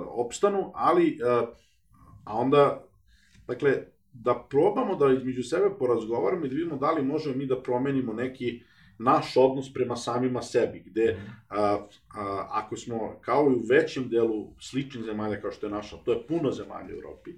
opstanu, 0.09 0.73
ali, 0.75 1.09
e, 1.09 1.46
a 2.25 2.37
onda, 2.38 2.85
dakle, 3.46 3.87
da 4.12 4.46
probamo 4.51 4.96
da 4.96 5.12
između 5.12 5.42
sebe 5.42 5.70
porazgovaramo 5.79 6.46
i 6.46 6.49
da 6.49 6.55
vidimo 6.55 6.77
da 6.77 6.90
li 6.90 7.03
možemo 7.03 7.37
mi 7.37 7.46
da 7.46 7.62
promenimo 7.62 8.12
neki 8.12 8.62
naš 8.99 9.37
odnos 9.37 9.73
prema 9.73 9.96
samima 9.96 10.42
sebi, 10.42 10.83
gde 10.87 11.16
a, 11.49 11.87
a, 12.16 12.49
ako 12.51 12.77
smo, 12.77 13.16
kao 13.20 13.51
i 13.51 13.55
u 13.55 13.62
većem 13.70 14.09
delu 14.09 14.55
sličnih 14.61 15.05
zemalja 15.05 15.40
kao 15.40 15.51
što 15.51 15.66
je 15.66 15.73
naša, 15.73 15.96
to 15.96 16.12
je 16.12 16.27
puno 16.27 16.51
zemalja 16.51 16.94
u 16.94 16.99
Evropi, 16.99 17.31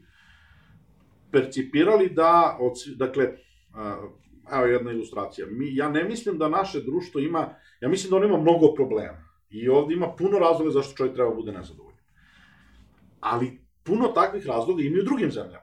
percipirali 1.31 2.09
da, 2.09 2.57
od, 2.61 2.73
dakle, 2.97 3.29
a, 3.75 4.09
evo 4.53 4.67
jedna 4.67 4.93
ilustracija, 4.93 5.47
Mi, 5.51 5.77
ja 5.77 5.89
ne 5.89 6.05
mislim 6.05 6.39
da 6.39 6.49
naše 6.49 6.81
društvo 6.81 7.21
ima, 7.21 7.55
ja 7.81 7.89
mislim 7.89 8.11
da 8.11 8.17
on 8.17 8.25
ima 8.25 8.39
mnogo 8.39 8.75
problema. 8.75 9.33
I 9.51 9.69
ovde 9.69 9.95
ima 9.95 10.15
puno 10.19 10.39
razloga 10.39 10.71
zašto 10.71 10.97
čovjek 10.97 11.15
treba 11.15 11.31
da 11.31 11.37
bude 11.37 11.53
nezadovoljan. 11.53 12.01
Ali 13.21 13.61
puno 13.83 14.09
takvih 14.09 14.47
razloga 14.47 14.83
ima 14.83 14.97
i 14.97 15.01
u 15.01 15.05
drugim 15.05 15.31
zemljama. 15.31 15.62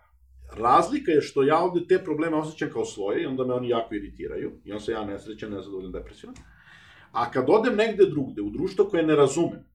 Razlika 0.60 1.12
je 1.12 1.22
što 1.22 1.44
ja 1.44 1.60
ovde 1.60 1.88
te 1.88 2.04
probleme 2.04 2.38
osjećam 2.38 2.70
kao 2.70 2.86
svoje 2.86 3.24
i 3.24 3.26
onda 3.26 3.46
me 3.46 3.54
oni 3.54 3.70
jako 3.70 3.96
iritiraju 3.96 4.52
i 4.66 4.72
onda 4.72 4.84
se 4.84 4.92
ja 4.92 5.06
nesrećan, 5.06 5.52
nezadovoljan, 5.52 5.92
depresivan. 5.92 6.36
A 7.12 7.32
kad 7.32 7.46
odem 7.48 7.76
negde 7.76 8.06
drugde, 8.06 8.42
u 8.42 8.50
društvo 8.50 8.86
koje 8.86 9.04
ne 9.04 9.16
razumem, 9.16 9.66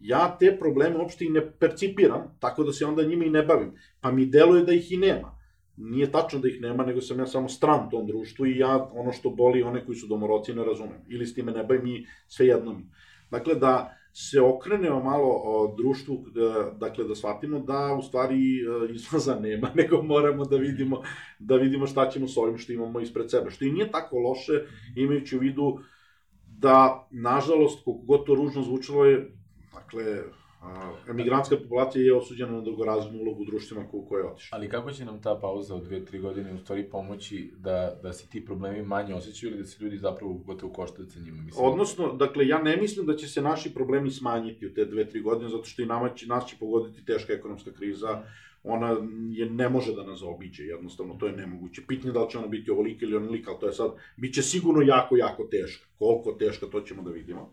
ja 0.00 0.36
te 0.40 0.56
probleme 0.58 0.96
uopšte 0.96 1.24
i 1.24 1.30
ne 1.30 1.50
percipiram, 1.58 2.36
tako 2.40 2.64
da 2.64 2.72
se 2.72 2.86
onda 2.86 3.02
njima 3.02 3.24
i 3.24 3.30
ne 3.30 3.42
bavim. 3.42 3.72
Pa 4.00 4.12
mi 4.12 4.26
deluje 4.26 4.64
da 4.64 4.72
ih 4.72 4.92
i 4.92 4.96
nema. 4.96 5.36
Nije 5.76 6.12
tačno 6.12 6.38
da 6.38 6.48
ih 6.48 6.60
nema, 6.60 6.84
nego 6.84 7.00
sam 7.00 7.18
ja 7.18 7.26
samo 7.26 7.48
stran 7.48 7.90
tom 7.90 8.06
društvu 8.06 8.46
i 8.46 8.58
ja 8.58 8.90
ono 8.92 9.12
što 9.12 9.30
boli 9.30 9.62
one 9.62 9.84
koji 9.86 9.96
su 9.96 10.06
domoroci 10.06 10.54
ne 10.54 10.64
razumem. 10.64 11.00
Ili 11.08 11.26
s 11.26 11.34
time 11.34 11.52
ne 11.52 11.64
bavim 11.64 11.86
i 11.86 12.06
sve 12.26 12.46
jedno 12.46 12.72
mi. 12.72 12.86
Dakle, 13.30 13.54
da 13.54 13.95
se 14.18 14.40
okrenemo 14.40 15.02
malo 15.02 15.28
o 15.44 15.74
društvu, 15.76 16.24
da, 16.34 16.70
dakle 16.80 17.04
da 17.04 17.14
shvatimo 17.14 17.58
da 17.58 17.96
u 17.98 18.02
stvari 18.02 18.36
e, 18.36 18.94
izlaza 18.94 19.34
nema, 19.40 19.70
nego 19.80 20.02
moramo 20.02 20.44
da 20.44 20.56
vidimo, 20.56 21.02
da 21.38 21.56
vidimo 21.56 21.86
šta 21.86 22.08
ćemo 22.10 22.28
s 22.28 22.36
ovim 22.36 22.58
što 22.58 22.72
imamo 22.72 23.00
ispred 23.00 23.30
sebe. 23.30 23.50
Što 23.50 23.64
i 23.64 23.72
nije 23.72 23.90
tako 23.90 24.18
loše, 24.18 24.52
imajući 24.96 25.36
u 25.36 25.40
vidu 25.40 25.78
da, 26.46 27.08
nažalost, 27.10 27.84
koliko 27.84 28.04
god 28.04 28.26
to 28.26 28.34
ružno 28.34 28.62
zvučalo 28.62 29.04
je, 29.04 29.32
dakle, 29.74 30.22
emigrantska 31.10 31.56
populacija 31.56 32.04
je 32.04 32.16
osuđena 32.16 32.52
na 32.52 32.60
drugorazrednu 32.60 33.20
ulogu 33.20 33.42
u 33.42 33.44
društvima 33.44 33.88
ko, 33.90 34.02
koje 34.08 34.20
je 34.20 34.26
otišla. 34.26 34.56
Ali 34.56 34.68
kako 34.68 34.92
će 34.92 35.04
nam 35.04 35.22
ta 35.22 35.38
pauza 35.40 35.74
od 35.74 35.84
dve, 35.84 36.04
tri 36.04 36.18
godine 36.18 36.54
u 36.54 36.58
stvari 36.58 36.84
pomoći 36.90 37.50
da, 37.58 37.98
da 38.02 38.12
se 38.12 38.26
ti 38.28 38.44
problemi 38.44 38.82
manje 38.82 39.14
osjećaju 39.14 39.52
ili 39.52 39.62
da 39.62 39.68
se 39.68 39.84
ljudi 39.84 39.98
zapravo 39.98 40.32
gotovo 40.32 40.72
koštaju 40.72 41.08
sa 41.08 41.20
njima? 41.20 41.42
Mislim? 41.42 41.64
Odnosno, 41.66 42.12
dakle, 42.12 42.46
ja 42.46 42.62
ne 42.62 42.76
mislim 42.76 43.06
da 43.06 43.16
će 43.16 43.28
se 43.28 43.42
naši 43.42 43.74
problemi 43.74 44.10
smanjiti 44.10 44.66
u 44.66 44.74
te 44.74 44.84
dve, 44.84 45.08
tri 45.08 45.20
godine, 45.20 45.50
zato 45.50 45.64
što 45.64 45.82
i 45.82 45.86
nama 45.86 46.08
će, 46.08 46.26
nas 46.26 46.46
će 46.46 46.56
pogoditi 46.60 47.04
teška 47.04 47.32
ekonomska 47.32 47.72
kriza, 47.72 48.22
ona 48.64 48.96
je, 49.30 49.50
ne 49.50 49.68
može 49.68 49.94
da 49.94 50.02
nas 50.02 50.20
zaobiđe, 50.20 50.64
jednostavno, 50.64 51.14
to 51.14 51.26
je 51.26 51.32
nemoguće. 51.32 51.82
Pitanje 51.88 52.12
da 52.12 52.22
li 52.22 52.30
će 52.30 52.38
ona 52.38 52.46
biti 52.46 52.70
ovolika 52.70 53.06
ili 53.06 53.16
onolika, 53.16 53.50
ali 53.50 53.60
to 53.60 53.66
je 53.66 53.72
sad, 53.72 53.90
bit 54.16 54.34
će 54.34 54.42
sigurno 54.42 54.82
jako, 54.82 55.16
jako 55.16 55.44
teška. 55.44 55.86
Koliko 55.98 56.32
teška, 56.32 56.66
to 56.66 56.80
ćemo 56.80 57.02
da 57.02 57.10
vidimo 57.10 57.50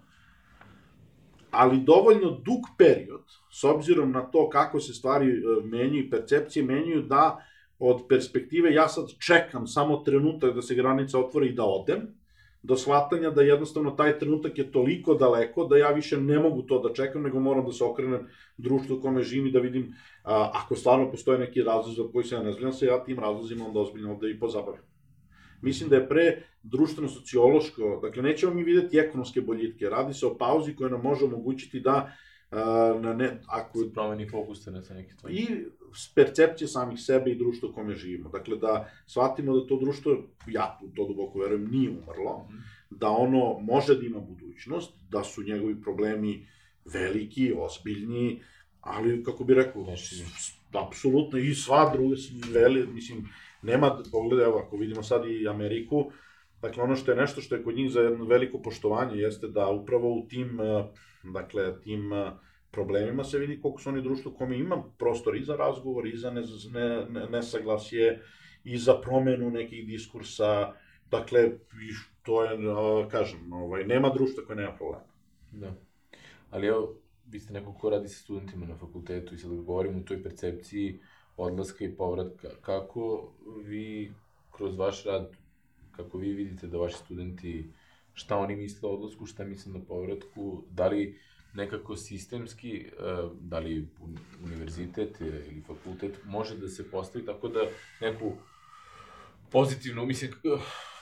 ali 1.54 1.80
dovoljno 1.80 2.32
dug 2.32 2.60
period, 2.78 3.24
s 3.52 3.64
obzirom 3.64 4.12
na 4.12 4.22
to 4.22 4.50
kako 4.50 4.80
se 4.80 4.94
stvari 4.94 5.30
e, 5.30 5.42
menjaju, 5.64 6.10
percepcije 6.10 6.66
menjaju, 6.66 7.02
da 7.02 7.46
od 7.80 8.02
perspektive 8.10 8.74
ja 8.74 8.88
sad 8.88 9.06
čekam 9.20 9.68
samo 9.68 9.98
trenutak 9.98 10.56
da 10.56 10.62
se 10.62 10.76
granica 10.76 11.20
otvori 11.20 11.48
i 11.48 11.54
da 11.54 11.66
odem, 11.66 12.08
do 12.64 12.76
shvatanja 12.76 13.30
da 13.30 13.42
jednostavno 13.42 13.92
taj 13.92 14.20
trenutak 14.20 14.58
je 14.58 14.72
toliko 14.72 15.14
daleko 15.14 15.66
da 15.66 15.78
ja 15.78 15.90
više 15.92 16.18
ne 16.18 16.40
mogu 16.40 16.62
to 16.62 16.80
da 16.80 16.94
čekam, 16.94 17.24
nego 17.24 17.40
moram 17.40 17.66
da 17.66 17.72
se 17.72 17.84
okrenem 17.84 18.28
društvu 18.58 18.98
u 18.98 19.02
kome 19.02 19.24
živim 19.24 19.48
i 19.48 19.52
da 19.52 19.60
vidim 19.60 19.94
a, 20.24 20.52
ako 20.54 20.76
stvarno 20.76 21.12
postoje 21.12 21.40
neki 21.40 21.62
razlog 21.62 21.96
za 21.96 22.12
koji 22.12 22.26
se 22.26 22.36
ja 22.36 22.44
ne 22.44 22.52
znam 22.52 22.74
se, 22.74 22.86
ja 22.86 23.04
tim 23.04 23.20
razlozima 23.20 23.66
onda 23.66 23.80
ozbiljno 23.80 24.12
ovde 24.12 24.32
i 24.32 24.40
pozabavim. 24.40 24.93
Mislim 25.64 25.90
da 25.90 25.96
je 25.96 26.10
pre 26.10 26.42
društveno-sociološko, 26.64 28.00
dakle 28.02 28.24
nećemo 28.24 28.54
mi 28.54 28.64
videti 28.64 28.98
ekonomske 28.98 29.42
boljitke, 29.42 29.90
radi 29.90 30.14
se 30.14 30.26
o 30.26 30.38
pauzi 30.38 30.76
koja 30.76 30.90
nam 30.90 31.02
može 31.02 31.26
omogućiti 31.26 31.80
da 31.80 32.12
na 33.02 33.14
ne, 33.14 33.42
ako... 33.48 33.80
Se 33.80 33.94
promeni 33.94 34.30
fokus 34.30 34.66
na 34.66 34.82
neki 34.96 35.14
stvari. 35.14 35.36
I 35.36 35.48
percepcije 36.16 36.68
samih 36.68 37.00
sebe 37.00 37.32
i 37.32 37.36
društva 37.36 37.70
u 37.70 37.74
kome 37.74 37.96
živimo. 37.96 38.30
Dakle, 38.30 38.58
da 38.58 38.90
shvatimo 39.08 39.60
da 39.60 39.68
to 39.68 39.78
društvo, 39.80 40.18
ja 40.48 40.80
u 40.84 40.88
to 40.96 41.08
duboko 41.08 41.40
verujem, 41.40 41.72
nije 41.72 41.90
umrlo, 41.90 42.48
mm 42.50 42.84
da 43.00 43.10
ono 43.10 43.60
može 43.60 43.96
da 43.96 44.06
ima 44.06 44.20
budućnost, 44.20 44.94
da 45.10 45.24
su 45.24 45.44
njegovi 45.44 45.82
problemi 45.82 46.48
veliki, 46.86 47.54
ozbiljni, 47.58 48.42
ali, 48.82 49.24
kako 49.24 49.44
bi 49.44 49.54
rekao, 49.54 49.86
apsolutno 50.88 51.40
i 51.40 51.56
sva 51.56 51.90
druga, 51.94 52.16
veli, 52.54 52.88
mislim, 52.88 53.30
nema, 53.64 53.98
pogledaj, 54.12 54.46
evo, 54.46 54.58
ako 54.58 54.78
vidimo 54.78 55.04
sad 55.04 55.26
i 55.26 55.48
Ameriku, 55.48 56.12
dakle, 56.62 56.84
ono 56.84 56.96
što 56.96 57.12
je 57.12 57.18
nešto 57.18 57.42
što 57.42 57.56
je 57.56 57.64
kod 57.64 57.76
njih 57.76 57.92
za 57.92 58.02
jedno 58.02 58.26
veliko 58.26 58.62
poštovanje 58.62 59.16
jeste 59.16 59.48
da 59.48 59.70
upravo 59.70 60.14
u 60.14 60.28
tim, 60.28 60.60
eh, 60.62 60.86
dakle, 61.34 61.82
tim 61.82 62.14
eh, 62.14 62.32
problemima 62.72 63.24
se 63.24 63.40
vidi 63.40 63.62
koliko 63.62 63.82
su 63.82 63.90
oni 63.90 64.02
društvo 64.02 64.32
kome 64.32 64.58
ima 64.58 64.84
prostor 64.98 65.36
i 65.36 65.44
za 65.44 65.56
razgovor, 65.56 66.08
i 66.08 66.18
za 66.18 66.32
ne, 66.32 66.42
ne, 66.74 67.06
ne, 67.10 67.30
nesaglasje, 67.30 68.22
i 68.64 68.78
za 68.78 68.94
promenu 69.02 69.52
nekih 69.52 69.88
diskursa, 69.88 70.74
dakle, 71.12 71.52
to 72.22 72.44
je, 72.44 72.54
eh, 72.54 73.10
kažem, 73.12 73.54
ovaj, 73.54 73.84
nema 73.84 74.10
društva 74.10 74.44
koje 74.46 74.56
nema 74.56 74.76
problema. 74.76 75.06
Da. 75.52 75.76
Ali 76.50 76.68
evo, 76.68 76.96
vi 77.26 77.40
ste 77.40 77.54
neko 77.54 77.74
ko 77.74 77.90
radi 77.90 78.08
sa 78.08 78.24
studentima 78.24 78.66
na 78.66 78.78
fakultetu 78.78 79.36
i 79.36 79.38
sad 79.38 79.52
govorimo 79.52 80.00
o 80.00 80.04
toj 80.04 80.24
percepciji, 80.24 81.00
uh, 81.00 81.13
odlaska 81.38 81.86
i 81.86 81.96
povratka. 81.96 82.50
Kako 82.62 83.32
vi 83.66 84.14
kroz 84.52 84.78
vaš 84.78 85.06
rad, 85.06 85.32
kako 85.92 86.18
vi 86.18 86.34
vidite 86.34 86.68
da 86.68 86.78
vaši 86.78 86.98
studenti, 86.98 87.70
šta 88.14 88.38
oni 88.38 88.56
misle 88.56 88.90
o 88.90 88.94
odlasku, 88.94 89.26
šta 89.26 89.44
misle 89.44 89.74
na 89.74 89.80
povratku, 89.88 90.64
da 90.70 90.88
li 90.88 91.20
nekako 91.54 91.96
sistemski, 91.96 92.78
e, 92.78 92.92
da 93.42 93.60
li 93.60 93.88
univerzitet 94.44 95.22
ili 95.22 95.64
fakultet 95.68 96.20
može 96.26 96.58
da 96.58 96.68
se 96.68 96.92
postavi 96.92 97.26
tako 97.26 97.48
da 97.48 97.60
neku 98.02 98.32
pozitivno, 99.52 100.06
mislim, 100.06 100.32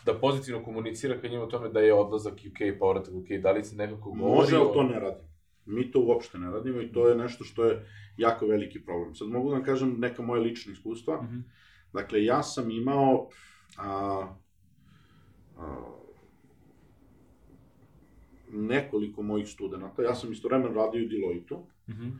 da 0.05 0.19
pozitivno 0.19 0.63
komunicira 0.63 1.21
ka 1.21 1.27
njima 1.27 1.43
o 1.43 1.47
tome 1.47 1.69
da 1.69 1.79
je 1.79 1.93
odlazak 1.93 2.33
UK, 2.33 2.79
povratak 2.79 3.13
UK, 3.13 3.41
da 3.41 3.51
li 3.51 3.63
se 3.63 3.75
nekako 3.75 4.11
govori... 4.11 4.41
Može, 4.41 4.55
ali 4.55 4.73
to 4.73 4.83
ne 4.83 4.99
radi. 4.99 5.30
Mi 5.65 5.91
to 5.91 5.99
uopšte 5.99 6.39
ne 6.39 6.51
radimo 6.51 6.81
i 6.81 6.91
to 6.91 7.07
je 7.07 7.15
nešto 7.15 7.43
što 7.43 7.65
je 7.65 7.85
jako 8.17 8.45
veliki 8.45 8.79
problem. 8.85 9.15
Sad 9.15 9.27
mogu 9.27 9.49
da 9.49 9.55
vam 9.55 9.65
kažem 9.65 9.95
neka 9.99 10.21
moja 10.21 10.41
lična 10.41 10.73
iskustva. 10.73 11.21
Mm 11.21 11.27
-hmm. 11.27 11.41
Dakle, 11.93 12.25
ja 12.25 12.43
sam 12.43 12.71
imao 12.71 13.29
a, 13.77 14.27
a, 15.57 15.75
nekoliko 18.51 19.21
mojih 19.21 19.47
studenta. 19.47 20.03
Ja 20.03 20.15
sam 20.15 20.31
istovremeno 20.31 20.73
radio 20.73 21.05
u 21.05 21.09
Deloitu. 21.09 21.57
Mm 21.87 21.91
-hmm. 21.91 22.11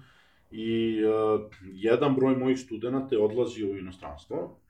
I 0.51 0.99
a, 1.05 1.49
jedan 1.73 2.15
broj 2.15 2.35
mojih 2.35 2.59
studenta 2.59 3.15
je 3.15 3.21
odlazio 3.21 3.71
u 3.71 3.77
inostranstvo 3.77 4.61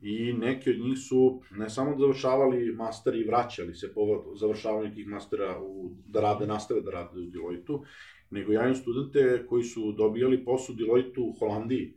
i 0.00 0.32
neki 0.32 0.70
od 0.70 0.78
njih 0.78 0.98
su 0.98 1.40
ne 1.50 1.70
samo 1.70 1.90
da 1.90 1.98
završavali 1.98 2.72
master 2.72 3.14
i 3.14 3.24
vraćali 3.24 3.74
se 3.74 3.94
po 3.94 4.00
završavanju 4.34 4.94
tih 4.94 5.06
mastera 5.06 5.60
u, 5.62 5.90
da 6.06 6.20
rade, 6.20 6.46
nastave 6.46 6.80
da 6.80 6.90
rade 6.90 7.20
u 7.20 7.30
Deloitu, 7.30 7.84
nego 8.30 8.52
ja 8.52 8.62
imam 8.62 8.74
studente 8.74 9.46
koji 9.48 9.64
su 9.64 9.92
dobijali 9.92 10.44
posao 10.44 10.74
Deloitte 10.74 11.20
u 11.20 11.32
Holandiji, 11.38 11.94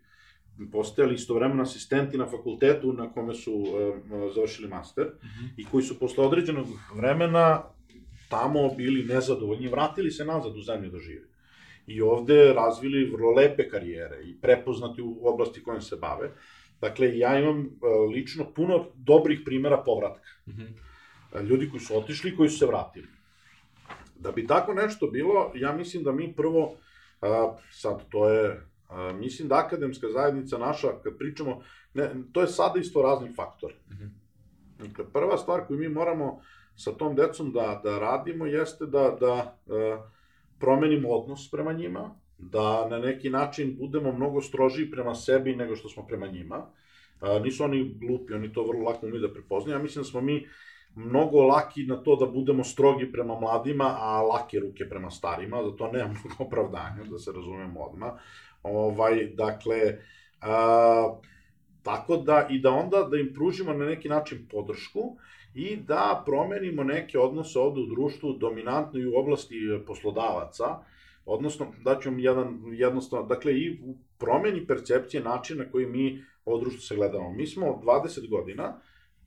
postajali 0.71 1.13
istovremeno 1.15 1.61
asistenti 1.61 2.17
na 2.17 2.25
fakultetu 2.25 2.93
na 2.93 3.11
kome 3.11 3.33
su 3.33 3.53
uh, 3.53 3.65
završili 4.35 4.67
master 4.67 5.05
mm 5.05 5.27
-hmm. 5.27 5.49
i 5.57 5.65
koji 5.65 5.83
su 5.83 5.99
posle 5.99 6.25
određenog 6.25 6.67
vremena 6.95 7.63
tamo 8.29 8.69
bili 8.77 9.03
nezadovoljni, 9.03 9.67
vratili 9.67 10.11
se 10.11 10.25
nazad 10.25 10.57
u 10.57 10.61
zemlju 10.61 10.89
da 10.89 10.99
žive. 10.99 11.25
I 11.87 12.01
ovde 12.01 12.53
razvili 12.53 13.09
vrlo 13.11 13.31
lepe 13.31 13.69
karijere 13.69 14.21
i 14.23 14.41
prepoznati 14.41 15.01
u 15.01 15.19
oblasti 15.21 15.63
kojom 15.63 15.81
se 15.81 15.95
bave. 15.95 16.31
Dakle, 16.81 17.17
ja 17.17 17.39
imam 17.39 17.59
uh, 17.59 18.13
lično 18.13 18.53
puno 18.53 18.85
dobrih 18.95 19.39
primera 19.45 19.83
povratka. 19.85 20.29
Mm 20.47 20.51
-hmm. 20.51 21.49
Ljudi 21.49 21.69
koji 21.69 21.79
su 21.79 21.97
otišli 21.97 22.31
i 22.31 22.35
koji 22.35 22.49
su 22.49 22.57
se 22.57 22.65
vratili. 22.65 23.07
Da 24.19 24.31
bi 24.31 24.47
tako 24.47 24.73
nešto 24.73 25.07
bilo, 25.07 25.51
ja 25.55 25.73
mislim 25.73 26.03
da 26.03 26.11
mi 26.11 26.33
prvo, 26.35 26.75
a, 27.21 27.55
sad 27.71 28.09
to 28.09 28.29
je, 28.29 28.61
a, 28.89 29.13
mislim 29.13 29.47
da 29.47 29.55
akademska 29.65 30.07
zajednica 30.13 30.57
naša, 30.57 30.87
kad 31.03 31.17
pričamo, 31.17 31.61
ne, 31.93 32.11
to 32.31 32.41
je 32.41 32.47
sada 32.47 32.79
isto 32.79 33.01
razni 33.01 33.33
faktor. 33.35 33.73
Mm 33.89 33.93
-hmm. 33.93 34.09
Dakle, 34.87 35.05
prva 35.13 35.37
stvar 35.37 35.67
koju 35.67 35.79
mi 35.79 35.89
moramo 35.89 36.41
sa 36.75 36.91
tom 36.91 37.15
decom 37.15 37.51
da, 37.51 37.81
da 37.83 37.99
radimo 37.99 38.45
jeste 38.45 38.85
da, 38.85 39.17
da 39.19 39.33
a, 39.67 40.09
promenimo 40.59 41.09
odnos 41.09 41.51
prema 41.51 41.73
njima, 41.73 42.15
da 42.37 42.87
na 42.89 42.99
neki 42.99 43.29
način 43.29 43.75
budemo 43.79 44.11
mnogo 44.11 44.41
strožiji 44.41 44.91
prema 44.91 45.15
sebi 45.15 45.55
nego 45.55 45.75
što 45.75 45.89
smo 45.89 46.07
prema 46.07 46.27
njima. 46.27 46.65
Nisu 47.43 47.63
oni 47.63 47.95
glupi, 47.99 48.33
oni 48.33 48.53
to 48.53 48.63
vrlo 48.63 48.83
lako 48.83 49.05
umiju 49.05 49.21
da 49.21 49.33
prepoznaju. 49.33 49.77
Ja 49.77 49.83
mislim 49.83 50.03
da 50.03 50.09
smo 50.09 50.21
mi 50.21 50.47
mnogo 50.95 51.41
laki 51.41 51.83
na 51.83 52.03
to 52.03 52.15
da 52.15 52.25
budemo 52.25 52.63
strogi 52.63 53.11
prema 53.11 53.39
mladima, 53.39 53.97
a 53.99 54.21
lake 54.21 54.59
ruke 54.59 54.89
prema 54.89 55.11
starima, 55.11 55.63
zato 55.63 55.91
nema 55.91 56.07
mnogo 56.07 56.43
opravdanja, 56.47 57.03
da 57.11 57.19
se 57.19 57.31
razumemo 57.31 57.79
odmah. 57.79 58.11
Ovaj, 58.63 59.25
dakle, 59.25 59.97
a, 60.41 61.17
tako 61.83 62.17
da, 62.17 62.47
i 62.49 62.59
da 62.59 62.71
onda 62.71 63.03
da 63.11 63.17
im 63.17 63.33
pružimo 63.33 63.73
na 63.73 63.85
neki 63.85 64.09
način 64.09 64.47
podršku 64.51 65.15
i 65.53 65.75
da 65.75 66.23
promenimo 66.25 66.83
neke 66.83 67.19
odnose 67.19 67.59
ovde 67.59 67.81
u 67.81 67.85
društvu, 67.85 68.33
dominantno 68.33 68.99
i 68.99 69.07
u 69.07 69.17
oblasti 69.19 69.59
poslodavaca, 69.87 70.79
odnosno, 71.25 71.67
da 71.83 71.99
vam 72.05 72.19
jedan, 72.19 72.59
jednostavno, 72.73 73.25
dakle, 73.27 73.53
i 73.53 73.79
promeni 74.17 74.67
percepcije 74.67 75.23
načina 75.23 75.65
koji 75.71 75.85
mi 75.85 76.23
ovo 76.45 76.59
društvo 76.59 76.81
se 76.81 76.95
gledamo. 76.95 77.31
Mi 77.31 77.47
smo 77.47 77.81
20 77.83 78.29
godina, 78.29 78.79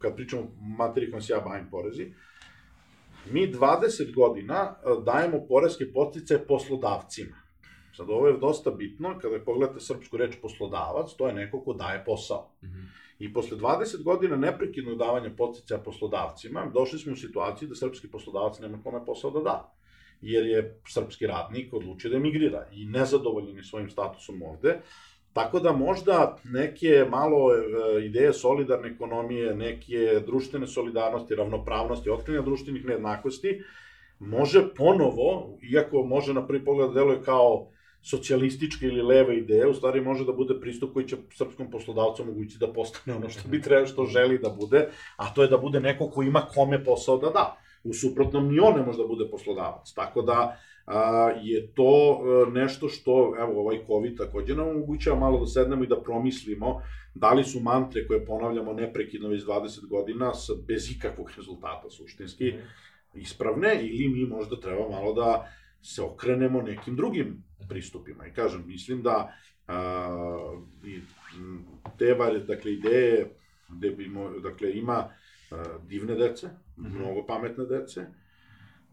kad 0.03 0.17
pričamo 0.17 0.43
materiji 0.79 1.11
kojom 1.11 1.23
se 1.23 1.33
ja 1.33 1.41
bavim 1.41 1.71
porezi, 1.71 2.13
mi 3.31 3.53
20 3.53 4.15
godina 4.15 4.75
dajemo 5.05 5.47
poreske 5.49 5.93
postice 5.93 6.47
poslodavcima. 6.47 7.43
Sad, 7.97 8.11
ovo 8.11 8.27
je 8.27 8.39
dosta 8.39 8.71
bitno, 8.71 9.19
kada 9.19 9.41
pogledate 9.45 9.81
srpsku 9.81 10.17
reč 10.17 10.37
poslodavac, 10.43 11.15
to 11.17 11.29
je 11.29 11.35
neko 11.35 11.61
ko 11.61 11.73
daje 11.73 12.05
posao. 12.05 12.51
Mm 12.63 12.67
-hmm. 12.67 12.87
I 13.19 13.33
posle 13.33 13.59
20 13.59 14.03
godina 14.03 14.37
neprekidnog 14.37 14.99
davanja 14.99 15.31
posticaja 15.37 15.81
poslodavcima, 15.81 16.71
došli 16.75 16.99
smo 16.99 17.13
u 17.13 17.17
situaciju 17.17 17.69
da 17.69 17.75
srpski 17.75 18.11
poslodavac 18.11 18.59
nema 18.61 18.83
kome 18.83 19.05
posao 19.07 19.31
da 19.31 19.41
da. 19.41 19.75
Jer 20.21 20.47
je 20.47 20.81
srpski 20.89 21.27
radnik 21.27 21.73
odlučio 21.75 22.11
da 22.11 22.17
emigrira 22.17 22.69
i 22.73 22.85
nezadovoljen 22.85 23.57
je 23.57 23.65
svojim 23.65 23.91
statusom 23.91 24.43
ovde. 24.43 24.81
Tako 25.33 25.61
da 25.61 25.73
možda 25.73 26.37
neke 26.45 27.07
malo 27.11 27.55
e, 27.55 28.05
ideje 28.05 28.33
solidarne 28.33 28.89
ekonomije, 28.89 29.55
neke 29.55 30.21
društvene 30.27 30.67
solidarnosti, 30.67 31.35
ravnopravnosti, 31.35 32.11
otkrivanja 32.11 32.45
društvenih 32.45 32.85
nejednakosti, 32.85 33.63
može 34.19 34.75
ponovo, 34.75 35.59
iako 35.73 36.03
može 36.03 36.35
na 36.35 36.47
prvi 36.47 36.65
pogled 36.65 36.89
da 36.89 36.95
deluje 36.95 37.23
kao 37.23 37.67
socijalističke 38.03 38.87
ili 38.87 39.03
leve 39.03 39.37
ideje, 39.39 39.67
u 39.67 39.75
stvari 39.75 40.01
može 40.01 40.25
da 40.25 40.33
bude 40.33 40.55
pristup 40.61 40.93
koji 40.93 41.09
će 41.09 41.17
srpskom 41.31 41.71
poslodavcu 41.71 42.23
omogućiti 42.23 42.67
da 42.67 42.73
postane 42.73 43.17
ono 43.17 43.29
što 43.29 43.49
bi 43.49 43.63
trebao, 43.63 43.87
što 43.87 44.05
želi 44.05 44.39
da 44.39 44.49
bude, 44.49 44.89
a 45.17 45.35
to 45.35 45.43
je 45.43 45.49
da 45.49 45.59
bude 45.59 45.81
neko 45.81 46.11
ko 46.11 46.23
ima 46.23 46.47
kome 46.55 46.85
posao 46.85 47.19
da 47.19 47.31
da. 47.31 47.57
U 47.85 47.95
suprotnom, 47.95 48.49
ni 48.49 48.61
on 48.61 48.75
ne 48.75 48.83
može 48.87 48.99
da 48.99 49.07
bude 49.07 49.31
poslodavac. 49.31 49.93
Tako 49.95 50.23
da, 50.23 50.59
a, 50.87 51.31
je 51.43 51.67
to 51.75 52.23
a, 52.23 52.49
e, 52.49 52.51
nešto 52.51 52.89
što, 52.89 53.35
evo, 53.39 53.61
ovaj 53.61 53.79
COVID 53.87 54.19
takođe 54.19 54.55
nam 54.55 54.69
omogućava 54.69 55.21
malo 55.21 55.41
da 55.41 55.47
sednemo 55.47 55.85
i 55.85 55.87
da 55.87 56.01
promislimo 56.01 56.83
da 57.15 57.33
li 57.33 57.45
su 57.45 57.61
mantre 57.61 58.07
koje 58.07 58.27
ponavljamo 58.27 58.73
neprekidno 58.73 59.29
već 59.29 59.45
20 59.45 59.89
godina 59.89 60.33
bez 60.69 60.91
ikakvog 60.91 61.31
rezultata 61.37 61.91
suštinski 61.91 62.49
mhm. 62.49 62.61
ispravne 63.15 63.79
ili 63.83 64.09
mi 64.09 64.27
možda 64.27 64.61
treba 64.61 64.89
malo 64.89 65.13
da 65.13 65.49
se 65.83 66.03
okrenemo 66.03 66.63
nekim 66.63 66.97
drugim 66.97 67.45
pristupima. 67.69 68.27
I 68.27 68.33
kažem, 68.33 68.65
mislim 68.67 69.03
da 69.03 69.33
a, 69.69 70.55
i 70.85 71.01
te 71.99 72.15
dakle, 72.47 72.73
ideje 72.73 73.31
gde 73.69 73.91
bi, 73.91 74.09
mo, 74.09 74.31
dakle, 74.31 74.73
ima 74.73 75.09
a, 75.51 75.65
divne 75.89 76.15
dece, 76.15 76.47
-hmm. 76.47 76.99
mnogo 76.99 77.27
pametne 77.27 77.65
dece, 77.65 78.07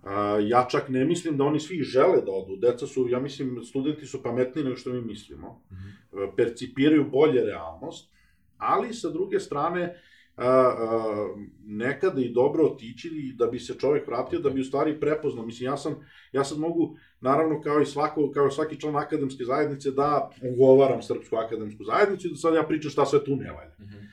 a, 0.04 0.40
ja 0.42 0.68
čak 0.72 0.90
ne 0.90 1.06
mislim 1.06 1.38
da 1.38 1.44
oni 1.44 1.60
svi 1.60 1.84
žele 1.84 2.22
da 2.22 2.32
odu. 2.32 2.56
Deca 2.56 2.88
su, 2.88 3.08
ja 3.10 3.20
mislim, 3.20 3.64
studenti 3.64 4.06
su 4.06 4.24
pametniji 4.24 4.64
nego 4.66 4.78
što 4.78 4.90
mi 4.90 5.02
mislimo, 5.02 5.64
mm 5.72 5.76
-hmm. 5.76 6.36
percipiraju 6.36 7.10
bolje 7.10 7.44
realnost, 7.44 8.14
ali 8.58 8.94
sa 8.94 9.10
druge 9.10 9.40
strane, 9.40 9.96
a, 10.36 10.46
a, 10.46 11.36
nekada 11.66 12.22
i 12.22 12.30
dobro 12.30 12.66
otići 12.66 13.34
da 13.36 13.48
bi 13.48 13.60
se 13.60 13.74
čovek 13.74 14.08
vratio, 14.08 14.40
da 14.40 14.50
bi 14.50 14.62
u 14.62 14.64
stvari 14.64 15.00
prepoznao. 15.00 15.46
Mislim, 15.46 15.66
ja 15.66 15.78
sam, 15.78 15.96
ja 16.32 16.44
sad 16.44 16.60
mogu, 16.60 16.98
naravno, 17.22 17.62
kao 17.62 17.82
i 17.82 17.86
svako, 17.86 18.32
kao 18.32 18.52
svaki 18.52 18.80
član 18.80 18.96
akademske 18.96 19.44
zajednice, 19.44 19.92
da 19.92 20.30
ugovaram 20.54 21.02
Srpsku 21.02 21.36
akademsku 21.36 21.84
zajednicu 21.84 22.28
i 22.28 22.32
da 22.32 22.36
sad 22.36 22.54
ja 22.54 22.64
pričam 22.64 22.92
šta 22.92 23.06
sve 23.06 23.24
tu 23.24 23.36
ne 23.36 23.52
valja. 23.52 23.76
Mm 23.80 23.84
-hmm. 23.84 24.08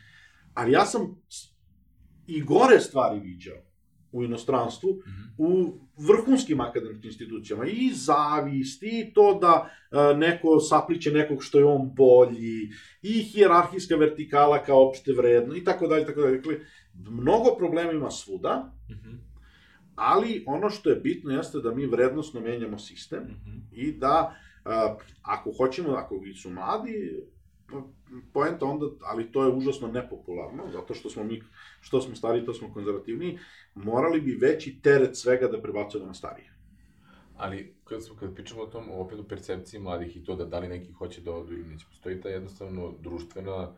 Ali 0.55 0.73
ja 0.73 0.85
sam 0.85 1.23
i 2.27 2.43
gore 2.43 2.81
stvari 2.81 3.21
viđao 3.21 3.57
u 4.13 4.23
inostranstvu, 4.23 4.91
mm 4.91 5.11
-hmm. 5.11 5.31
u 5.39 5.81
vrhunskim 6.07 6.61
akademskim 6.61 7.09
institucijama, 7.09 7.67
i 7.67 7.91
zavist, 7.95 8.83
i 8.83 9.13
to 9.15 9.39
da 9.41 9.71
uh, 9.91 10.19
neko 10.19 10.61
sapliće 10.61 11.13
nekog 11.13 11.45
što 11.45 11.59
je 11.59 11.65
on 11.65 11.95
bolji, 11.95 12.71
i 13.03 13.13
hijerarhijska 13.13 13.97
vertikala 13.97 14.63
kao 14.63 14.89
opšte 14.89 15.13
vredno, 15.13 15.57
i 15.57 15.65
tako 15.65 15.87
dalje, 15.87 16.07
tako 16.07 16.21
dalje. 16.21 16.37
Dakle, 16.37 16.59
mnogo 16.95 17.55
problema 17.59 17.93
ima 17.93 18.11
svuda, 18.11 18.73
mm 18.91 18.93
-hmm. 18.93 19.19
ali 19.95 20.45
ono 20.47 20.71
što 20.71 20.91
je 20.91 20.97
bitno 20.97 21.31
jeste 21.31 21.59
da 21.59 21.75
mi 21.75 21.87
vrednostno 21.87 22.41
menjamo 22.41 22.79
sistem 22.79 23.23
mm 23.23 23.41
-hmm. 23.47 23.61
i 23.73 23.93
da 23.93 24.37
uh, 24.65 25.03
ako 25.23 25.53
hoćemo, 25.53 25.91
ako 25.91 26.21
su 26.43 26.51
mladi, 26.51 27.23
poenta 28.33 28.67
onda, 28.67 28.87
ali 29.05 29.33
to 29.33 29.45
je 29.45 29.53
užasno 29.53 29.89
nepopularno, 29.89 30.63
zato 30.73 30.95
što 30.95 31.11
smo 31.11 31.25
mi, 31.25 31.43
što 31.81 32.01
smo 32.01 32.17
stari, 32.17 32.45
to 32.45 32.55
smo 32.55 32.73
konzervativni, 32.73 33.39
morali 33.75 34.21
bi 34.21 34.39
veći 34.41 34.79
teret 34.83 35.17
svega 35.17 35.49
da 35.49 35.63
prebacujemo 35.63 36.07
na 36.07 36.15
starije. 36.15 36.53
Ali, 37.37 37.75
kad, 37.85 38.05
smo, 38.05 38.17
kad 38.17 38.35
pričamo 38.35 38.63
o 38.63 38.67
tom, 38.67 38.91
opet 38.91 39.19
o 39.19 39.29
percepciji 39.29 39.81
mladih 39.81 40.17
i 40.17 40.25
to 40.25 40.37
da 40.37 40.45
da 40.45 40.59
li 40.59 40.69
neki 40.69 40.93
hoće 40.93 41.21
da 41.21 41.33
odu 41.33 41.53
ili 41.53 41.69
neće, 41.69 41.87
postoji 41.91 42.21
ta 42.21 42.29
jednostavno 42.29 42.95
društvena 43.03 43.73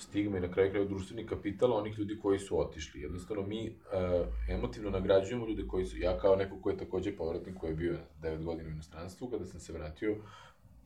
stigma 0.00 0.38
i 0.38 0.40
na 0.40 0.52
kraju 0.52 0.70
kraja 0.70 0.84
društveni 0.84 1.26
kapital 1.26 1.72
onih 1.72 1.98
ljudi 1.98 2.18
koji 2.22 2.38
su 2.38 2.60
otišli. 2.60 3.00
Jednostavno, 3.00 3.42
mi 3.46 3.68
uh, 3.68 4.26
emotivno 4.48 4.90
nagrađujemo 4.90 5.46
ljude 5.46 5.66
koji 5.68 5.86
su, 5.86 5.98
ja 5.98 6.18
kao 6.18 6.36
neko 6.36 6.56
ko 6.62 6.70
je 6.70 6.76
takođe 6.76 7.16
povratnik 7.16 7.56
koji 7.56 7.70
je 7.70 7.76
bio 7.76 7.98
9 8.22 8.44
godina 8.44 8.68
u 8.68 8.72
inostranstvu, 8.72 9.30
kada 9.30 9.44
sam 9.44 9.60
se 9.60 9.72
vratio, 9.72 10.16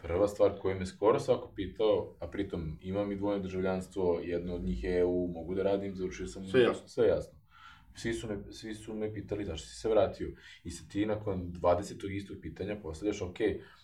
prva 0.04 0.28
stvar 0.28 0.58
koju 0.58 0.78
me 0.78 0.86
skoro 0.86 1.20
svako 1.20 1.52
pitao, 1.56 2.14
a 2.20 2.26
pritom 2.26 2.78
imam 2.82 3.12
i 3.12 3.16
dvojno 3.16 3.42
državljanstvo, 3.42 4.20
jedno 4.24 4.54
od 4.54 4.62
njih 4.62 4.84
je 4.84 4.98
EU, 4.98 5.28
mogu 5.28 5.54
da 5.54 5.62
radim, 5.62 5.94
završio 5.96 6.26
sam... 6.26 6.46
Sve 6.46 6.62
jasno. 6.62 6.88
Sve 6.88 7.06
jasno. 7.06 7.38
Svi 7.94 8.12
su, 8.12 8.28
me, 8.28 8.52
svi 8.52 8.74
su 8.74 8.94
me 8.94 9.14
pitali 9.14 9.44
zašto 9.44 9.68
si 9.68 9.74
se 9.74 9.88
vratio. 9.88 10.32
I 10.64 10.70
sa 10.70 10.84
ti 10.88 11.06
nakon 11.06 11.52
20. 11.52 12.10
istog 12.10 12.36
pitanja 12.42 12.76
postavljaš, 12.82 13.22
ok, 13.22 13.36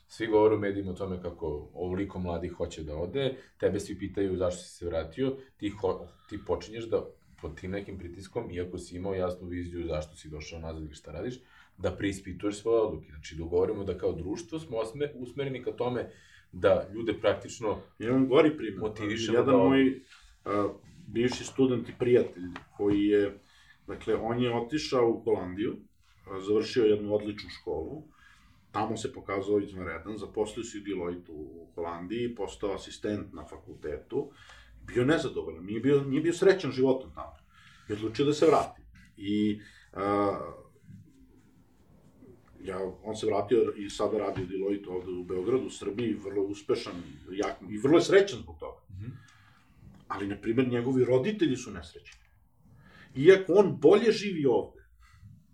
svi 0.09 0.27
govore 0.27 0.55
u 0.55 0.59
medijima 0.59 0.91
o 0.91 0.95
tome 0.95 1.23
kako 1.23 1.71
ovoliko 1.75 2.18
mladi 2.18 2.49
hoće 2.49 2.83
da 2.83 2.97
ode, 2.97 3.37
tebe 3.59 3.81
svi 3.81 3.99
pitaju 3.99 4.37
zašto 4.37 4.62
si 4.62 4.77
se 4.77 4.87
vratio, 4.87 5.37
ti, 5.57 5.68
ho, 5.68 6.09
ti 6.29 6.39
počinješ 6.47 6.85
da 6.85 7.05
pod 7.41 7.61
tim 7.61 7.71
nekim 7.71 7.99
pritiskom, 7.99 8.51
iako 8.51 8.79
si 8.79 8.97
imao 8.97 9.14
jasnu 9.14 9.49
viziju 9.49 9.87
zašto 9.87 10.16
si 10.16 10.29
došao 10.29 10.61
nazad 10.61 10.83
ili 10.83 10.95
šta 10.95 11.12
radiš, 11.12 11.41
da 11.83 11.97
preispituješ 11.97 12.61
svoje 12.61 12.81
odluke. 12.81 13.07
Znači, 13.09 13.37
dogovorimo 13.37 13.85
da, 13.85 13.93
da 13.93 13.99
kao 13.99 14.12
društvo 14.12 14.59
smo 14.59 14.76
usmereni 15.14 15.62
ka 15.62 15.72
tome 15.72 16.11
da 16.53 16.89
ljude 16.95 17.14
praktično 17.20 17.78
Imam 17.99 18.28
gori 18.28 18.57
primjer. 18.57 18.81
motivišemo 18.81 19.39
Jedan 19.39 19.57
da... 19.57 19.62
moj 19.62 20.01
a, 20.45 20.68
bivši 21.07 21.45
student 21.45 21.89
i 21.89 21.93
prijatelj 21.99 22.49
koji 22.76 23.05
je, 23.05 23.39
dakle, 23.87 24.14
on 24.14 24.43
je 24.43 24.57
otišao 24.57 25.09
u 25.09 25.20
Holandiju, 25.20 25.76
a, 26.26 26.41
završio 26.41 26.85
jednu 26.85 27.14
odličnu 27.14 27.51
školu, 27.61 28.03
tamo 28.72 28.97
se 28.97 29.12
pokazao 29.12 29.61
izvanredan, 29.61 30.16
zaposlio 30.16 30.64
se 30.64 30.78
u 30.78 30.81
Deloitte 30.81 31.33
u 31.33 31.66
Holandiji, 31.74 32.35
postao 32.35 32.74
asistent 32.74 33.33
na 33.33 33.45
fakultetu, 33.45 34.31
bio 34.87 35.05
nezadovoljan, 35.05 35.64
nije 35.64 35.81
bio, 35.81 36.05
nije 36.05 36.22
bio 36.22 36.33
srećan 36.33 36.72
životom 36.72 37.11
tamo. 37.14 37.37
I 37.89 37.93
odlučio 37.93 38.24
da 38.24 38.33
se 38.33 38.47
vrati. 38.47 38.83
I 39.16 39.61
a, 39.93 40.39
ja, 42.64 42.78
on 43.04 43.16
se 43.16 43.26
vratio 43.26 43.72
i 43.76 43.90
sada 43.90 44.18
radi 44.18 44.42
u 44.42 44.46
Deloitte 44.46 44.90
ovde 44.90 45.12
u 45.12 45.24
Beogradu, 45.24 45.66
u 45.66 45.70
Srbiji, 45.70 46.14
vrlo 46.24 46.42
uspešan 46.42 47.02
jak, 47.32 47.56
i 47.70 47.78
vrlo 47.78 47.98
je 47.98 48.02
srećan 48.02 48.38
zbog 48.38 48.56
toga. 48.61 48.80
Mm 48.88 48.94
-hmm. 48.94 49.11
Ali, 50.08 50.26
na 50.26 50.36
primjer, 50.36 50.68
njegovi 50.68 51.04
roditelji 51.04 51.56
su 51.56 51.70
nesrećni. 51.70 52.20
Iako 53.16 53.52
on 53.52 53.76
bolje 53.80 54.12
živi 54.12 54.46
ovde 54.46 54.80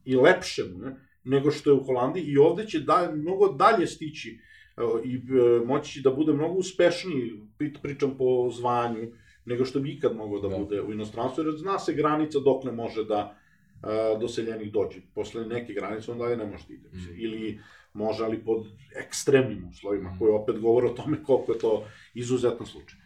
i 0.04 0.16
lepše 0.16 0.64
mu, 0.64 0.78
ne, 0.78 0.96
nego 1.24 1.50
što 1.50 1.70
je 1.70 1.74
u 1.74 1.84
Holandiji 1.84 2.24
i 2.24 2.38
ovde 2.38 2.66
će 2.66 2.80
da, 2.80 3.12
mnogo 3.14 3.48
dalje 3.48 3.86
stići 3.86 4.38
i 5.04 5.14
e, 5.14 5.66
moći 5.66 5.92
će 5.92 6.00
da 6.00 6.10
bude 6.10 6.32
mnogo 6.32 6.54
uspešniji, 6.54 7.32
pričam 7.82 8.16
po 8.18 8.50
zvanju, 8.50 9.12
nego 9.44 9.64
što 9.64 9.80
bi 9.80 9.92
ikad 9.92 10.16
mogao 10.16 10.40
da, 10.40 10.48
da. 10.48 10.58
bude 10.58 10.82
u 10.82 10.92
inostranstvu, 10.92 11.44
jer 11.44 11.56
zna 11.56 11.78
se 11.78 11.94
granica 11.94 12.38
dokle 12.38 12.72
može 12.72 13.04
da 13.04 13.38
doseljenih 14.20 14.72
dođe. 14.72 15.00
Posle 15.14 15.46
neke 15.46 15.72
granice 15.72 16.12
on 16.12 16.18
dalje 16.18 16.36
ne 16.36 16.46
može 16.46 16.64
da 16.68 16.74
ide. 16.74 16.88
Mm. 16.92 17.14
Ili 17.16 17.60
može, 17.92 18.24
ali 18.24 18.44
pod 18.44 18.66
ekstremnim 18.96 19.68
uslovima, 19.70 20.10
mm. 20.10 20.18
koji 20.18 20.32
opet 20.32 20.58
govore 20.58 20.86
o 20.86 20.94
tome 20.94 21.22
koliko 21.22 21.52
je 21.52 21.58
to 21.58 21.84
izuzetan 22.14 22.66
slučaj. 22.66 22.98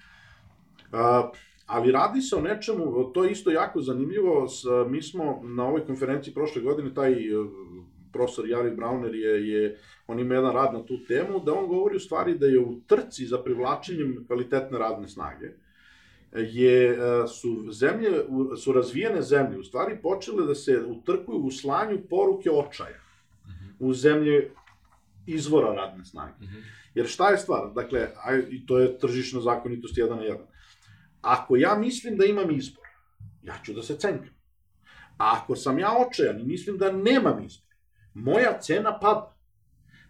Uh, 0.93 1.31
ali 1.67 1.93
radi 1.93 2.21
se 2.21 2.37
o 2.37 2.41
nečemu, 2.41 3.13
to 3.15 3.25
je 3.25 3.33
isto 3.33 3.51
jako 3.51 3.81
zanimljivo, 3.81 4.49
s, 4.49 4.65
mi 4.89 5.03
smo 5.03 5.41
na 5.45 5.67
ovoj 5.67 5.87
konferenciji 5.87 6.35
prošle 6.35 6.63
godine, 6.63 6.95
taj 6.95 7.35
uh, 7.35 7.47
profesor 8.13 8.49
Jari 8.49 8.71
Brauner 8.71 9.15
je, 9.15 9.49
je, 9.49 9.79
on 10.07 10.21
ima 10.21 10.35
jedan 10.35 10.53
rad 10.53 10.75
na 10.75 10.87
tu 10.87 11.05
temu, 11.05 11.41
da 11.41 11.55
on 11.55 11.69
govori 11.69 11.97
u 11.97 12.01
stvari 12.01 12.39
da 12.39 12.47
je 12.47 12.59
u 12.59 12.81
trci 12.87 13.27
za 13.27 13.39
privlačenjem 13.39 14.25
kvalitetne 14.27 14.79
radne 14.79 15.09
snage, 15.09 15.47
je, 16.33 16.91
e, 16.91 17.27
su, 17.29 17.73
zemlje, 17.73 18.11
su 18.57 18.73
razvijene 18.73 19.23
zemlje 19.23 19.59
u 19.59 19.65
stvari 19.65 19.99
počele 20.03 20.47
da 20.47 20.55
se 20.55 20.85
utrkuju 20.87 21.39
u 21.39 21.51
slanju 21.51 21.99
poruke 22.11 22.51
očaja 22.51 23.01
-hmm. 23.47 23.73
u 23.79 23.95
zemlje 23.95 24.51
izvora 25.27 25.75
radne 25.75 26.05
snage. 26.05 26.35
-hmm. 26.41 26.63
Jer 26.95 27.07
šta 27.07 27.31
je 27.31 27.39
stvar? 27.39 27.73
Dakle, 27.75 28.09
aj, 28.25 28.43
i 28.51 28.67
to 28.67 28.79
je 28.79 28.99
tržišna 28.99 29.41
zakonitost 29.41 29.99
jedan 29.99 30.19
na 30.19 30.25
jedan. 30.25 30.47
ako 31.21 31.57
ja 31.57 31.75
mislim 31.75 32.17
da 32.17 32.25
imam 32.25 32.51
izbor, 32.51 32.85
ja 33.43 33.55
ću 33.65 33.73
da 33.73 33.83
se 33.83 33.97
cenkam. 33.97 34.35
A 35.19 35.41
ako 35.43 35.57
sam 35.57 35.79
ja 35.79 35.97
očajan 36.09 36.41
i 36.41 36.45
mislim 36.45 36.79
da 36.79 36.93
nemam 36.93 37.45
izbor, 37.45 37.75
moja 38.15 38.59
cena 38.61 38.99
pada. 39.01 39.40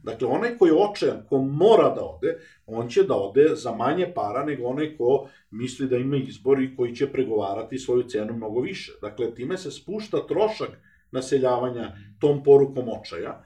Dakle, 0.03 0.29
onaj 0.29 0.57
ko 0.59 0.67
je 0.67 0.75
očajan, 0.75 1.23
ko 1.29 1.39
mora 1.43 1.89
da 1.95 2.05
ode, 2.05 2.37
on 2.67 2.89
će 2.89 3.03
da 3.03 3.15
ode 3.15 3.49
za 3.55 3.73
manje 3.77 4.13
para 4.15 4.45
nego 4.45 4.65
onaj 4.65 4.97
ko 4.97 5.29
misli 5.51 5.89
da 5.89 5.97
ima 5.97 6.17
izbor 6.17 6.63
i 6.63 6.77
koji 6.77 6.95
će 6.97 7.13
pregovarati 7.13 7.79
svoju 7.79 8.03
cenu 8.03 8.37
mnogo 8.37 8.61
više. 8.61 8.93
Dakle, 9.03 9.35
time 9.35 9.59
se 9.59 9.71
spušta 9.71 10.27
trošak 10.27 10.71
naseljavanja 11.11 11.93
tom 12.21 12.43
porukom 12.43 12.89
očaja 12.89 13.45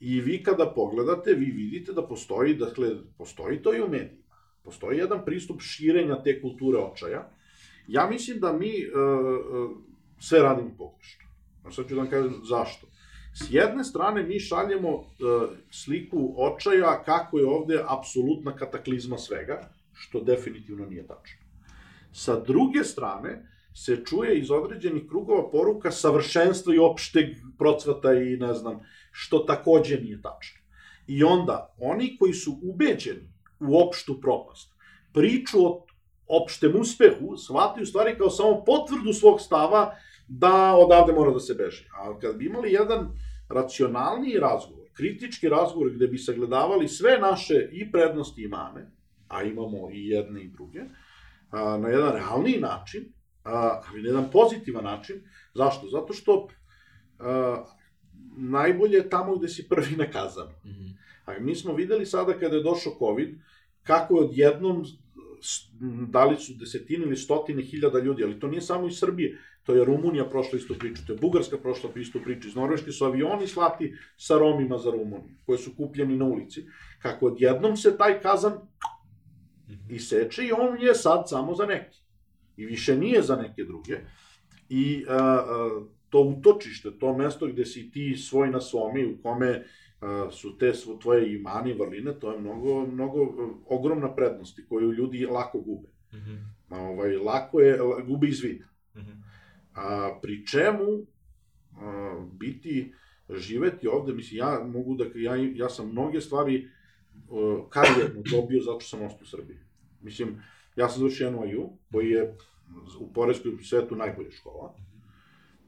i 0.00 0.20
vi 0.20 0.42
kada 0.42 0.66
pogledate, 0.74 1.34
vi 1.34 1.50
vidite 1.50 1.92
da 1.92 2.02
postoji, 2.02 2.54
dakle, 2.54 2.88
postoji 3.18 3.62
to 3.62 3.74
i 3.74 3.80
u 3.80 3.88
medijima. 3.88 4.22
Postoji 4.62 4.98
jedan 4.98 5.24
pristup 5.24 5.60
širenja 5.60 6.22
te 6.22 6.40
kulture 6.40 6.78
očaja. 6.78 7.30
Ja 7.88 8.06
mislim 8.10 8.40
da 8.40 8.52
mi 8.52 8.72
uh, 8.86 8.94
uh, 8.94 9.76
sve 10.18 10.42
radimo 10.42 10.70
pogrešno. 10.78 11.24
A 11.64 11.70
sad 11.70 11.88
ću 11.88 11.94
da 11.94 12.00
vam 12.00 12.10
kažem 12.10 12.34
zašto. 12.48 12.86
S 13.34 13.46
jedne 13.50 13.84
strane 13.84 14.22
mi 14.22 14.40
šaljemo 14.40 14.88
uh, 14.88 15.06
sliku 15.70 16.34
očaja 16.36 17.02
kako 17.04 17.38
je 17.38 17.46
ovde 17.46 17.84
apsolutna 17.88 18.56
kataklizma 18.56 19.18
svega, 19.18 19.70
što 19.92 20.20
definitivno 20.20 20.86
nije 20.86 21.06
tačno. 21.06 21.40
Sa 22.12 22.40
druge 22.40 22.84
strane, 22.84 23.48
se 23.74 24.04
čuje 24.04 24.38
iz 24.38 24.50
određenih 24.50 25.02
krugova 25.08 25.50
poruka 25.50 25.90
savršenstva 25.90 26.74
i 26.74 26.78
opšteg 26.78 27.26
procvata 27.58 28.12
i 28.12 28.36
ne 28.36 28.54
znam, 28.54 28.80
što 29.10 29.38
takođe 29.38 29.96
nije 29.96 30.22
tačno. 30.22 30.60
I 31.06 31.24
onda, 31.24 31.74
oni 31.78 32.16
koji 32.18 32.32
su 32.32 32.58
ubeđeni 32.62 33.32
u 33.60 33.78
opštu 33.78 34.20
propast, 34.20 34.74
priču 35.12 35.66
o 35.66 35.86
opštem 36.28 36.80
uspehu 36.80 37.36
shvataju 37.36 37.86
stvari 37.86 38.18
kao 38.18 38.30
samo 38.30 38.64
potvrdu 38.64 39.12
svog 39.12 39.40
stava 39.40 39.94
da 40.38 40.74
odavde 40.74 41.12
mora 41.12 41.30
da 41.30 41.40
se 41.40 41.54
beži. 41.54 41.84
A 41.98 42.18
kad 42.18 42.36
bi 42.36 42.46
imali 42.46 42.72
jedan 42.72 43.08
racionalniji 43.48 44.38
razgovor, 44.38 44.88
kritički 44.92 45.48
razgovor 45.48 45.90
gde 45.90 46.06
bi 46.06 46.18
sagledavali 46.18 46.88
sve 46.88 47.18
naše 47.18 47.68
i 47.72 47.92
prednosti 47.92 48.42
i 48.42 48.48
mane, 48.48 48.90
a 49.28 49.42
imamo 49.42 49.90
i 49.92 50.08
jedne 50.08 50.42
i 50.44 50.48
druge, 50.48 50.80
na 51.52 51.88
jedan 51.88 52.12
realniji 52.12 52.60
način, 52.60 53.12
ali 53.42 54.02
na 54.02 54.08
jedan 54.08 54.30
pozitivan 54.32 54.84
način. 54.84 55.16
Zašto? 55.54 55.88
Zato 55.88 56.12
što 56.12 56.48
najbolje 58.36 58.96
je 58.96 59.08
tamo 59.10 59.36
gde 59.36 59.48
si 59.48 59.68
prvi 59.68 59.96
nakazan. 59.96 60.48
Mm 60.48 60.68
-hmm. 60.68 60.96
A 61.24 61.38
mi 61.40 61.54
smo 61.54 61.74
videli 61.74 62.06
sada 62.06 62.32
kada 62.32 62.56
je 62.56 62.62
došao 62.62 62.92
COVID, 62.98 63.38
kako 63.82 64.14
je 64.14 64.24
odjednom 64.24 64.84
da 66.08 66.24
li 66.24 66.36
su 66.36 66.54
desetine 66.54 67.06
ili 67.06 67.16
stotine 67.16 67.62
hiljada 67.62 67.98
ljudi, 67.98 68.24
ali 68.24 68.40
to 68.40 68.48
nije 68.48 68.60
samo 68.60 68.86
iz 68.86 68.98
Srbije, 68.98 69.38
to 69.62 69.74
je 69.74 69.84
Rumunija 69.84 70.24
prošla 70.24 70.58
istu 70.58 70.74
priču, 70.78 71.02
to 71.06 71.12
je 71.12 71.18
Bugarska 71.18 71.58
prošla 71.58 71.90
istu 71.96 72.20
priču, 72.24 72.48
iz 72.48 72.54
Norveške 72.54 72.92
su 72.92 73.04
avioni 73.04 73.46
slati 73.46 73.94
sa 74.16 74.38
Romima 74.38 74.78
za 74.78 74.90
Rumuniju, 74.90 75.34
koje 75.46 75.58
su 75.58 75.74
kupljeni 75.76 76.16
na 76.16 76.24
ulici. 76.24 76.64
Kako 76.98 77.26
odjednom 77.26 77.76
se 77.76 77.96
taj 77.98 78.20
kazan 78.20 78.52
iseče 79.90 80.44
i 80.44 80.52
on 80.52 80.80
je 80.80 80.94
sad 80.94 81.28
samo 81.28 81.54
za 81.54 81.66
neki. 81.66 81.98
I 82.56 82.66
više 82.66 82.96
nije 82.96 83.22
za 83.22 83.36
neke 83.36 83.64
druge. 83.64 83.98
I 84.68 85.04
a, 85.08 85.16
a, 85.16 85.82
to 86.08 86.20
utočište, 86.20 86.98
to 86.98 87.16
mesto 87.16 87.46
gde 87.46 87.66
si 87.66 87.90
ti 87.90 88.16
svoj 88.16 88.50
na 88.50 88.60
svome 88.60 89.06
u 89.06 89.22
kome 89.22 89.64
su 90.30 90.58
te 90.58 90.74
svo 90.74 90.96
tvoje 90.96 91.34
imani 91.34 91.70
i 91.70 91.74
vrline, 91.74 92.12
to 92.20 92.32
je 92.32 92.40
mnogo, 92.40 92.86
mnogo 92.86 93.18
ogromna 93.66 94.14
prednost 94.14 94.60
koju 94.68 94.92
ljudi 94.92 95.26
lako 95.26 95.60
gube. 95.60 95.88
Mm 96.12 96.16
-hmm. 96.16 96.38
ovaj, 96.70 97.16
lako 97.16 97.60
je, 97.60 97.78
gube 98.06 98.28
iz 98.28 98.40
vida. 98.40 98.64
Mm 98.94 99.00
-hmm. 99.00 99.22
A, 99.74 100.18
pri 100.22 100.46
čemu 100.46 101.06
a, 101.76 102.26
biti, 102.32 102.92
živeti 103.30 103.88
ovde, 103.88 104.12
mislim, 104.12 104.38
ja 104.38 104.64
mogu 104.64 104.94
da, 104.94 105.04
ja, 105.14 105.36
ja 105.54 105.68
sam 105.68 105.90
mnoge 105.90 106.20
stvari 106.20 106.68
a, 107.30 107.66
karijerno 107.70 108.22
dobio 108.32 108.62
zato 108.62 108.80
što 108.80 108.96
sam 108.96 109.06
ostao 109.06 109.22
u 109.22 109.26
Srbiji. 109.26 109.58
Mislim, 110.00 110.42
ja 110.76 110.88
sam 110.88 110.98
završio 111.00 111.30
NYU, 111.30 111.68
koji 111.92 112.10
je 112.10 112.36
u 113.00 113.12
porezkoj 113.12 113.52
svetu 113.62 113.96
najbolja 113.96 114.30
škola, 114.30 114.74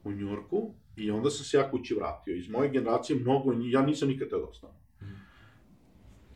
u 0.05 0.13
Njurku, 0.13 0.75
i 0.97 1.11
onda 1.11 1.31
sam 1.31 1.45
se 1.45 1.57
ja 1.57 1.71
kući 1.71 1.95
vratio. 1.95 2.37
Iz 2.37 2.49
moje 2.49 2.69
generacije 2.69 3.19
mnogo, 3.19 3.53
ja 3.63 3.83
nisam 3.83 4.09
nikad 4.09 4.29
te 4.29 4.37
dostao. 4.37 4.75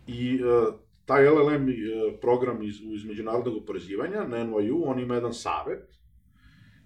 I 0.06 0.40
uh, 0.42 0.74
taj 1.04 1.28
LLM 1.28 1.64
uh, 1.68 2.20
program 2.20 2.62
iz, 2.62 2.80
iz 2.80 3.04
međunarodnog 3.04 3.56
oporezivanja 3.56 4.24
na 4.24 4.36
NYU, 4.36 4.82
on 4.84 5.00
ima 5.00 5.14
jedan 5.14 5.34
savet, 5.34 5.98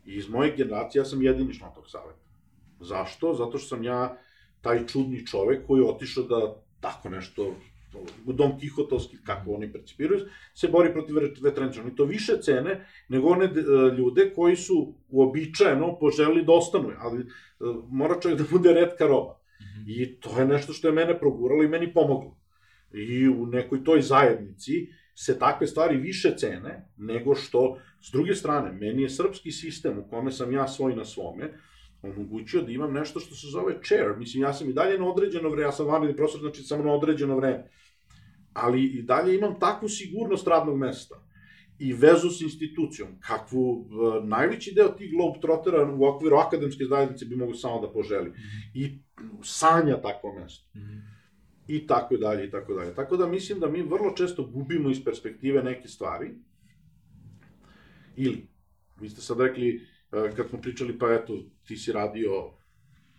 i 0.05 0.15
iz 0.15 0.29
moje 0.29 0.57
generacije 0.57 1.01
ja 1.01 1.05
sam 1.05 1.23
jedini 1.23 1.55
član 1.55 1.75
tog 1.75 1.89
saveta. 1.89 2.23
Zašto? 2.81 3.35
Zato 3.35 3.59
što 3.59 3.69
sam 3.69 3.85
ja 3.85 4.19
taj 4.61 4.87
čudni 4.87 5.27
čovek 5.27 5.67
koji 5.67 5.81
je 5.81 5.89
otišao 5.89 6.25
da 6.25 6.63
tako 6.81 7.09
nešto 7.09 7.55
Don 8.27 8.59
Kihotovski, 8.59 9.17
kako 9.25 9.51
oni 9.51 9.73
percipiraju, 9.73 10.21
se 10.55 10.69
bori 10.69 10.93
protiv 10.93 11.17
veteraničara. 11.43 11.87
Oni 11.87 11.97
to 11.97 12.05
više 12.05 12.33
cene 12.43 12.87
nego 13.09 13.29
one 13.29 13.45
e, 13.45 13.51
ljude 13.97 14.33
koji 14.35 14.57
su 14.57 14.95
uobičajeno 15.09 15.99
poželi 15.99 16.45
da 16.45 16.53
ostanu, 16.53 16.93
ali 16.99 17.21
e, 17.21 17.25
mora 17.89 18.21
čovjek 18.21 18.41
da 18.41 18.47
bude 18.51 18.73
redka 18.73 19.07
roba. 19.07 19.39
Mhm. 19.61 19.91
I 19.91 20.21
to 20.21 20.41
je 20.41 20.47
nešto 20.47 20.73
što 20.73 20.89
je 20.89 20.95
mene 20.95 21.19
proguralo 21.19 21.63
i 21.63 21.69
meni 21.69 21.93
pomoglo. 21.93 22.37
I 22.93 23.29
u 23.29 23.47
nekoj 23.47 23.85
toj 23.85 24.03
zajednici 24.03 24.89
se 25.15 25.39
takve 25.39 25.67
stvari 25.67 25.97
više 25.97 26.35
cene 26.37 26.89
nego 26.97 27.35
što, 27.35 27.79
s 28.01 28.13
druge 28.13 28.35
strane, 28.35 28.73
meni 28.73 29.03
je 29.03 29.11
srpski 29.11 29.53
sistem 29.53 29.99
u 29.99 30.09
kome 30.09 30.33
sam 30.33 30.53
ja 30.53 30.69
svoj 30.69 30.97
na 30.97 31.05
svome, 31.05 31.53
omogućio 32.03 32.63
da 32.63 32.73
imam 32.73 32.93
nešto 32.93 33.21
što 33.21 33.35
se 33.35 33.47
zove 33.47 33.75
chair. 33.85 34.17
Mislim, 34.19 34.43
ja 34.43 34.53
sam 34.53 34.71
i 34.71 34.73
dalje 34.73 34.99
na 34.99 35.11
određeno 35.11 35.49
vreme, 35.49 35.69
ja 35.69 35.73
sam 35.73 35.87
vanredni 35.87 36.17
profesor, 36.17 36.41
znači 36.41 36.63
samo 36.63 36.85
na 36.85 36.93
određeno 36.93 37.37
vreme 37.37 37.69
ali 38.53 38.85
i 38.85 39.03
dalje 39.03 39.37
imam 39.37 39.61
takvu 39.61 39.89
sigurnost 39.89 40.47
radnog 40.47 40.79
mesta 40.79 41.15
i 41.79 41.93
vezu 41.93 42.31
s 42.31 42.41
institucijom, 42.41 43.09
kakvu 43.21 43.71
uh, 43.71 44.29
najveći 44.29 44.73
deo 44.75 44.89
tih 44.89 45.11
globetrottera 45.11 45.95
u 45.95 46.05
okviru 46.05 46.37
akademske 46.37 46.85
zajednice 46.85 47.25
bi 47.25 47.37
mogu 47.37 47.55
samo 47.55 47.81
da 47.81 47.93
poželi. 47.93 48.29
Mm 48.29 48.33
-hmm. 48.33 48.71
I 48.75 48.99
sanja 49.43 50.03
takvo 50.03 50.35
mesto. 50.41 50.69
Mm 50.75 50.81
-hmm. 50.81 51.01
I 51.67 51.87
tako 51.87 52.17
dalje, 52.17 52.47
i 52.47 52.51
tako 52.51 52.75
dalje. 52.75 52.95
Tako 52.95 53.17
da 53.17 53.27
mislim 53.27 53.61
da 53.61 53.69
mi 53.69 53.83
vrlo 53.83 54.13
često 54.17 54.47
gubimo 54.47 54.91
iz 54.91 55.05
perspektive 55.05 55.63
neke 55.63 55.89
stvari. 55.89 56.31
Ili, 58.17 58.49
vi 59.01 59.09
ste 59.09 59.21
sad 59.21 59.41
rekli, 59.41 59.81
kad 60.37 60.49
smo 60.49 60.61
pričali, 60.61 60.99
pa 60.99 61.13
eto, 61.13 61.39
ti 61.67 61.77
si 61.77 61.93
radio 61.93 62.53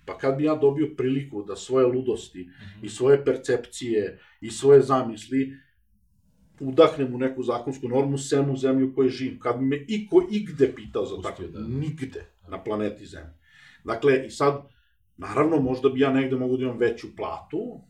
Pa 0.05 0.17
kad 0.17 0.37
bi 0.37 0.43
ja 0.43 0.55
dobio 0.55 0.89
priliku 0.97 1.43
da 1.43 1.55
svoje 1.55 1.85
ludosti 1.85 2.39
mm 2.39 2.49
-hmm. 2.49 2.85
i 2.85 2.89
svoje 2.89 3.25
percepcije 3.25 4.19
i 4.41 4.51
svoje 4.51 4.81
zamisli 4.81 5.57
udahnem 6.59 7.15
u 7.15 7.17
neku 7.17 7.43
zakonsku 7.43 7.87
normu 7.87 8.17
sem 8.17 8.49
u 8.49 8.57
zemlju 8.57 8.89
u 8.89 8.95
kojoj 8.95 9.09
živim, 9.09 9.39
kad 9.39 9.59
bi 9.59 9.65
me 9.65 9.85
iko 9.87 10.27
igde 10.31 10.73
pitao 10.75 11.05
za 11.05 11.21
tako, 11.21 11.43
da. 11.43 11.59
nigde 11.59 12.25
na 12.47 12.63
planeti 12.63 13.05
Zemlji. 13.05 13.33
Dakle, 13.83 14.25
i 14.25 14.29
sad, 14.29 14.61
naravno, 15.17 15.59
možda 15.59 15.89
bi 15.89 15.99
ja 15.99 16.13
negde 16.13 16.35
mogu 16.35 16.57
da 16.57 16.63
imam 16.63 16.77
veću 16.77 17.07
platu, 17.15 17.81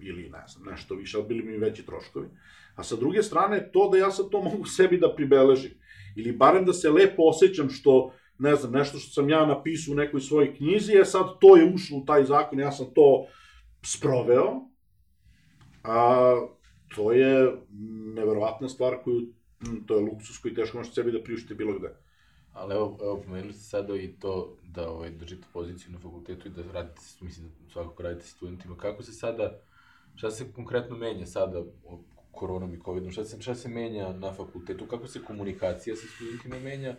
ili 0.00 0.22
ne 0.22 0.44
znam, 0.48 0.72
nešto 0.72 0.94
više, 0.94 1.16
ali 1.16 1.26
bili 1.26 1.42
mi 1.42 1.56
veći 1.56 1.86
troškovi. 1.86 2.28
A 2.74 2.82
sa 2.82 2.96
druge 2.96 3.22
strane, 3.22 3.70
to 3.72 3.88
da 3.92 3.98
ja 3.98 4.10
sad 4.10 4.30
to 4.30 4.42
mogu 4.42 4.64
sebi 4.64 4.98
da 4.98 5.14
pribeležim, 5.16 5.72
ili 6.16 6.32
barem 6.32 6.64
da 6.64 6.72
se 6.72 6.90
lepo 6.90 7.22
osjećam 7.22 7.70
što 7.70 8.12
ne 8.40 8.56
znam, 8.56 8.72
nešto 8.72 8.98
što 8.98 9.12
sam 9.12 9.30
ja 9.30 9.46
napisao 9.46 9.92
u 9.92 9.96
nekoj 9.96 10.20
svojoj 10.20 10.54
knjizi, 10.56 10.92
je 10.92 11.04
sad 11.04 11.38
to 11.40 11.56
je 11.56 11.72
ušlo 11.74 11.98
u 11.98 12.04
taj 12.04 12.24
zakon, 12.24 12.58
ja 12.60 12.72
sam 12.72 12.86
to 12.94 13.26
sproveo, 13.82 14.60
a 15.84 16.32
to 16.94 17.12
je 17.12 17.56
neverovatna 18.14 18.68
stvar 18.68 18.96
koju, 19.04 19.20
to 19.86 19.94
je 19.96 20.00
luksus 20.00 20.38
koji 20.38 20.54
teško 20.54 20.78
možete 20.78 20.94
sebi 20.94 21.12
da 21.12 21.22
priuštite 21.22 21.54
bilo 21.54 21.78
gde. 21.78 21.94
Ali 22.52 22.74
evo, 22.74 22.98
evo 23.02 23.22
pomenuli 23.26 23.52
ste 23.52 23.62
sada 23.62 23.96
i 23.96 24.08
to 24.08 24.56
da 24.62 24.90
ovaj, 24.90 25.10
držite 25.10 25.46
poziciju 25.52 25.92
na 25.92 25.98
fakultetu 25.98 26.48
i 26.48 26.50
da 26.50 26.62
radite, 26.72 27.00
mislim 27.20 27.48
da 27.48 27.72
svakako 27.72 28.02
radite 28.02 28.26
studentima. 28.26 28.76
Kako 28.76 29.02
se 29.02 29.12
sada, 29.12 29.60
šta 30.14 30.30
se 30.30 30.52
konkretno 30.52 30.96
menja 30.96 31.26
sada 31.26 31.62
koronom 32.32 32.74
i 32.74 32.80
covidom, 32.84 33.10
šta 33.10 33.24
se, 33.24 33.42
šta 33.42 33.54
se 33.54 33.68
menja 33.68 34.12
na 34.12 34.32
fakultetu, 34.32 34.86
kako 34.86 35.06
se 35.06 35.24
komunikacija 35.24 35.96
sa 35.96 36.06
studentima 36.06 36.58
menja, 36.58 36.96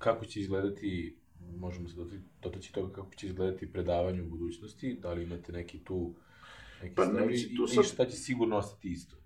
kako 0.00 0.24
će 0.24 0.40
izgledati, 0.40 1.16
možemo 1.56 1.88
se 1.88 1.96
dotaći 2.42 2.72
toga 2.72 2.92
kako 2.92 3.14
će 3.14 3.26
izgledati 3.26 3.72
predavanje 3.72 4.22
u 4.22 4.26
budućnosti, 4.26 4.98
da 5.02 5.12
li 5.12 5.22
imate 5.22 5.52
neki 5.52 5.78
tu 5.78 6.14
neki 6.82 6.94
pa, 6.94 7.04
stavi 7.04 7.34
i, 7.34 7.56
tu 7.56 7.66
sad... 7.66 7.84
i 7.84 7.88
šta 7.88 8.04
će 8.04 8.16
sigurno 8.16 8.56
ostati 8.56 8.88
isto? 8.88 9.16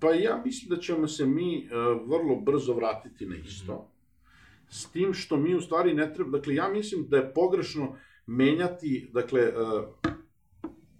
Pa 0.00 0.10
ja 0.10 0.42
mislim 0.44 0.70
da 0.70 0.82
ćemo 0.82 1.08
se 1.08 1.26
mi 1.26 1.66
uh, 1.66 1.72
vrlo 2.08 2.40
brzo 2.40 2.74
vratiti 2.74 3.26
na 3.26 3.36
isto. 3.36 3.74
Mm 3.74 3.76
-hmm. 3.76 4.00
S 4.68 4.90
tim 4.90 5.14
što 5.14 5.36
mi 5.36 5.54
u 5.54 5.60
stvari 5.60 5.94
ne 5.94 6.14
treba, 6.14 6.38
dakle 6.38 6.54
ja 6.54 6.68
mislim 6.68 7.08
da 7.08 7.16
je 7.16 7.34
pogrešno 7.34 7.96
menjati, 8.26 9.10
dakle, 9.12 9.42
uh, 9.42 9.84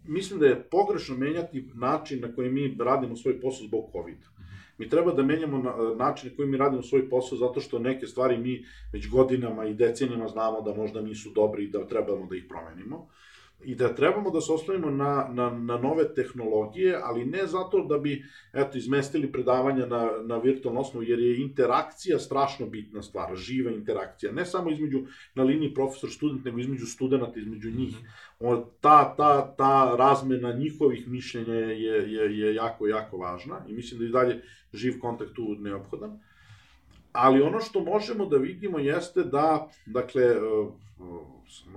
mislim 0.04 0.40
da 0.40 0.46
je 0.46 0.68
pogrešno 0.70 1.16
menjati 1.16 1.70
način 1.74 2.20
na 2.20 2.34
koji 2.34 2.50
mi 2.50 2.76
radimo 2.80 3.16
svoj 3.16 3.40
posao 3.40 3.66
zbog 3.66 3.90
COVID-a. 3.92 4.39
Mi 4.80 4.88
treba 4.88 5.12
da 5.12 5.22
menjamo 5.22 5.58
na, 5.58 5.72
način 5.94 6.30
na 6.30 6.36
koji 6.36 6.48
mi 6.48 6.56
radimo 6.56 6.82
svoj 6.82 7.08
posao, 7.08 7.38
zato 7.38 7.60
što 7.60 7.78
neke 7.78 8.06
stvari 8.06 8.38
mi 8.38 8.64
već 8.92 9.08
godinama 9.08 9.64
i 9.66 9.74
decenijama 9.74 10.28
znamo 10.28 10.62
da 10.62 10.72
možda 10.74 11.02
nisu 11.02 11.30
dobri 11.30 11.64
i 11.64 11.70
da 11.70 11.84
trebamo 11.86 12.26
da 12.26 12.36
ih 12.36 12.46
promenimo 12.48 13.02
i 13.64 13.74
da 13.74 13.94
trebamo 13.94 14.30
da 14.30 14.40
se 14.40 14.52
osnovimo 14.52 14.90
na, 14.90 15.28
na, 15.30 15.50
na 15.50 15.78
nove 15.78 16.14
tehnologije, 16.14 17.00
ali 17.02 17.24
ne 17.24 17.46
zato 17.46 17.84
da 17.84 17.98
bi 17.98 18.24
eto, 18.52 18.78
izmestili 18.78 19.32
predavanja 19.32 19.86
na, 19.86 20.10
na 20.26 20.38
virtualnu 20.38 20.80
osnovu, 20.80 21.04
jer 21.04 21.18
je 21.18 21.40
interakcija 21.40 22.18
strašno 22.18 22.66
bitna 22.66 23.02
stvar, 23.02 23.36
živa 23.36 23.70
interakcija, 23.70 24.32
ne 24.32 24.46
samo 24.46 24.70
između 24.70 25.02
na 25.34 25.42
liniji 25.42 25.74
profesor-student, 25.74 26.44
nego 26.44 26.58
između 26.58 26.86
studenta, 26.86 27.40
između 27.40 27.70
njih. 27.70 27.96
Mm 27.96 28.30
ta, 28.80 29.14
ta, 29.16 29.54
ta 29.56 29.96
razmena 29.96 30.52
njihovih 30.52 31.08
mišljenja 31.08 31.54
je, 31.54 32.12
je, 32.12 32.38
je 32.38 32.54
jako, 32.54 32.86
jako 32.86 33.16
važna 33.16 33.60
i 33.68 33.72
mislim 33.72 34.00
da 34.00 34.06
i 34.06 34.08
dalje 34.08 34.42
živ 34.72 34.98
kontakt 35.00 35.34
tu 35.34 35.56
neophodan. 35.58 36.20
Ali 37.12 37.42
ono 37.42 37.60
što 37.60 37.80
možemo 37.84 38.26
da 38.26 38.36
vidimo 38.36 38.78
jeste 38.78 39.24
da, 39.24 39.68
dakle, 39.86 40.22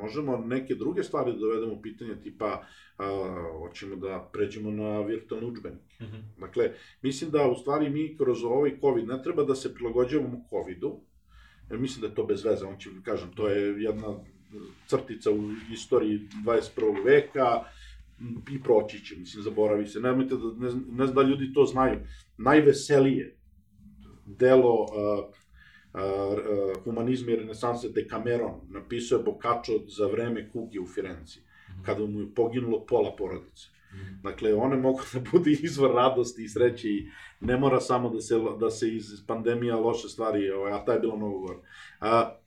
možemo 0.01 0.37
neke 0.37 0.75
druge 0.75 1.03
stvari 1.03 1.31
da 1.31 1.37
dovedemo 1.37 1.73
u 1.73 1.81
pitanje, 1.81 2.15
tipa 2.23 2.65
a, 2.97 3.59
hoćemo 3.59 3.95
da 3.95 4.29
pređemo 4.33 4.71
na 4.71 5.01
virtualne 5.01 5.47
učbenike. 5.47 6.03
Mm 6.03 6.05
-hmm. 6.05 6.39
Dakle, 6.39 6.71
mislim 7.01 7.31
da 7.31 7.47
u 7.47 7.55
stvari 7.55 7.89
mi 7.89 8.17
kroz 8.17 8.43
ovaj 8.43 8.79
COVID 8.79 9.07
ne 9.07 9.23
treba 9.23 9.43
da 9.43 9.55
se 9.55 9.73
prilagođavamo 9.73 10.45
COVID-u, 10.49 10.99
jer 11.69 11.79
mislim 11.79 12.01
da 12.01 12.07
je 12.07 12.15
to 12.15 12.23
bez 12.23 12.45
veze, 12.45 12.65
on 12.65 12.77
će, 12.77 12.89
kažem, 13.03 13.31
to 13.35 13.47
je 13.47 13.83
jedna 13.83 14.07
crtica 14.87 15.31
u 15.31 15.51
istoriji 15.73 16.19
21. 16.45 17.05
veka, 17.05 17.63
i 18.51 18.63
proći 18.63 19.05
će, 19.05 19.15
mislim, 19.15 19.43
zaboravi 19.43 19.87
se. 19.87 19.99
Nemojte 19.99 20.35
da, 20.35 20.67
ne, 20.67 20.73
ne 20.91 21.05
znam 21.05 21.15
da 21.15 21.21
ljudi 21.21 21.53
to 21.53 21.65
znaju. 21.65 21.99
Najveselije 22.37 23.37
delo 24.25 24.81
uh, 24.81 25.35
humanizma 26.83 27.31
i 27.31 27.35
renesanse 27.35 27.89
Decameron 27.89 28.61
napisao 28.69 29.17
je 29.17 29.23
Boccaccio 29.23 29.79
za 29.87 30.07
vreme 30.07 30.49
kuge 30.49 30.79
u 30.79 30.87
Firenci, 30.87 31.39
mhm. 31.69 31.83
kada 31.83 32.05
mu 32.05 32.19
je 32.19 32.33
poginulo 32.35 32.85
pola 32.85 33.15
porodice. 33.15 33.67
Mhm. 33.93 34.21
Dakle, 34.23 34.53
one 34.53 34.77
mogu 34.77 34.99
da 35.13 35.19
bude 35.31 35.51
izvor 35.63 35.91
radosti 35.95 36.43
i 36.43 36.49
sreće 36.49 36.89
i 36.89 37.07
ne 37.39 37.57
mora 37.57 37.79
samo 37.79 38.09
da 38.09 38.21
se, 38.21 38.35
da 38.59 38.69
se 38.69 38.95
iz 38.95 39.05
pandemija 39.27 39.75
loše 39.75 40.09
stvari, 40.09 40.51
ovaj, 40.51 40.71
a 40.71 40.85
ta 40.85 40.93
je 40.93 40.99
bilo 40.99 41.17
mnogo 41.17 41.39
gore. 41.39 41.59
A, 41.99 42.37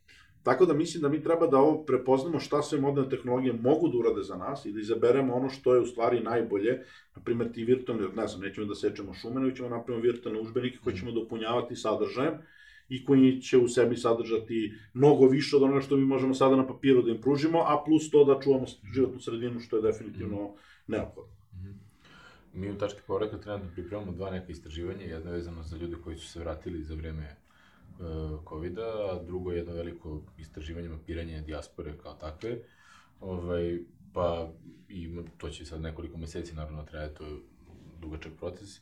tako 0.42 0.66
da 0.66 0.74
mislim 0.74 1.02
da 1.02 1.08
mi 1.08 1.22
treba 1.22 1.46
da 1.46 1.58
ovo 1.58 1.84
prepoznamo 1.84 2.40
šta 2.40 2.62
sve 2.62 2.80
moderne 2.80 3.10
tehnologije 3.10 3.52
mogu 3.52 3.88
da 3.88 3.98
urade 3.98 4.22
za 4.22 4.36
nas 4.36 4.64
i 4.64 4.72
da 4.72 4.80
izaberemo 4.80 5.34
ono 5.34 5.48
što 5.48 5.74
je 5.74 5.80
u 5.80 5.86
stvari 5.86 6.20
najbolje, 6.20 6.82
na 7.16 7.22
primjer 7.22 7.52
ti 7.52 7.64
virtualni, 7.64 8.06
ne 8.16 8.26
znam, 8.26 8.40
nećemo 8.40 8.66
da 8.66 8.74
sečemo 8.74 9.14
šume, 9.14 9.40
nego 9.40 9.56
ćemo 9.56 9.68
napraviti 9.68 10.08
virtualne 10.08 10.40
užbenike 10.40 10.78
koje 10.84 10.94
mhm. 10.94 11.00
ćemo 11.00 11.12
dopunjavati 11.12 11.76
sadržajem, 11.76 12.34
i 12.88 13.04
koji 13.04 13.40
će 13.40 13.58
u 13.58 13.68
sebi 13.68 13.96
sadržati 13.96 14.74
mnogo 14.94 15.26
više 15.26 15.56
od 15.56 15.62
onoga 15.62 15.80
što 15.80 15.96
mi 15.96 16.04
možemo 16.04 16.34
sada 16.34 16.56
na 16.56 16.66
papiru 16.66 17.02
da 17.02 17.10
im 17.10 17.20
pružimo, 17.20 17.58
a 17.58 17.82
plus 17.84 18.10
to 18.10 18.24
da 18.24 18.40
čuvamo 18.40 18.66
životnu 18.94 19.20
sredinu, 19.20 19.60
što 19.60 19.76
je 19.76 19.82
definitivno 19.82 20.36
mm. 20.36 20.52
neophodno. 20.86 21.32
Mm 21.52 21.56
-hmm. 21.56 21.74
Mi 22.52 22.70
u 22.70 22.78
tački 22.78 23.00
povratka 23.06 23.38
trenutno 23.38 23.70
pripremamo 23.74 24.12
dva 24.12 24.30
neka 24.30 24.52
istraživanja, 24.52 25.04
jedno 25.04 25.30
je 25.30 25.36
vezano 25.36 25.62
za 25.62 25.76
ljude 25.76 25.96
koji 26.04 26.16
su 26.16 26.28
se 26.28 26.40
vratili 26.40 26.82
za 26.82 26.94
vreme 26.94 27.36
uh, 27.98 28.40
COVID-a, 28.48 28.82
a 28.82 29.22
drugo 29.26 29.52
je 29.52 29.58
jedno 29.58 29.74
veliko 29.74 30.22
istraživanje 30.38 30.88
mapiranja 30.88 31.40
dijaspore 31.40 31.98
kao 32.02 32.14
takve. 32.14 32.58
Ovaj, 33.20 33.78
pa 34.12 34.52
i 34.88 35.10
to 35.36 35.48
će 35.48 35.64
sad 35.64 35.80
nekoliko 35.80 36.18
meseci 36.18 36.54
naravno 36.54 36.84
traje, 36.84 37.14
to 37.14 37.24
je 37.24 37.36
dugačak 38.00 38.32
proces. 38.38 38.80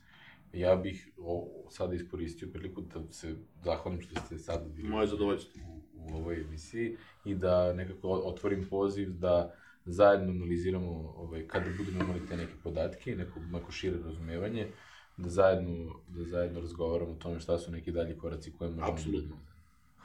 Ja 0.55 0.77
bih 0.77 1.09
o, 1.19 1.49
sada 1.71 1.95
iskoristio 1.95 2.49
priliku 2.53 2.81
da 2.81 3.13
se 3.13 3.37
zahvalim 3.65 4.01
što 4.01 4.21
ste 4.21 4.39
sad 4.39 4.73
bili 4.77 4.89
Moje 4.89 5.07
zadovoljstvo. 5.07 5.63
U, 5.69 5.83
u 5.95 6.17
ovoj 6.17 6.41
emisiji 6.41 6.97
i 7.25 7.35
da 7.35 7.73
nekako 7.73 8.09
otvorim 8.09 8.67
poziv 8.71 9.13
da 9.13 9.55
zajedno 9.85 10.31
analiziramo 10.33 11.15
ovaj, 11.17 11.47
kada 11.47 11.67
budemo 11.79 12.05
imali 12.05 12.27
te 12.29 12.37
neke 12.37 12.53
podatke, 12.63 13.17
neko, 13.17 13.41
neko 13.53 13.73
šire 13.73 13.97
razumevanje, 14.05 14.69
da 15.17 15.29
zajedno, 15.29 16.01
da 16.09 16.25
zajedno 16.25 16.61
razgovaramo 16.61 17.13
o 17.13 17.15
tome 17.17 17.41
šta 17.41 17.59
su 17.59 17.73
neki 17.73 17.93
dalji 17.93 18.19
koraci 18.19 18.53
koje 18.53 18.71
možemo 18.71 19.21
da... 19.21 19.35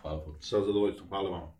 Hvala 0.01 0.23
vam. 0.23 0.37
Sa 0.41 0.61
zadovoljstvom, 0.61 1.09
hvala 1.09 1.29
vam. 1.29 1.58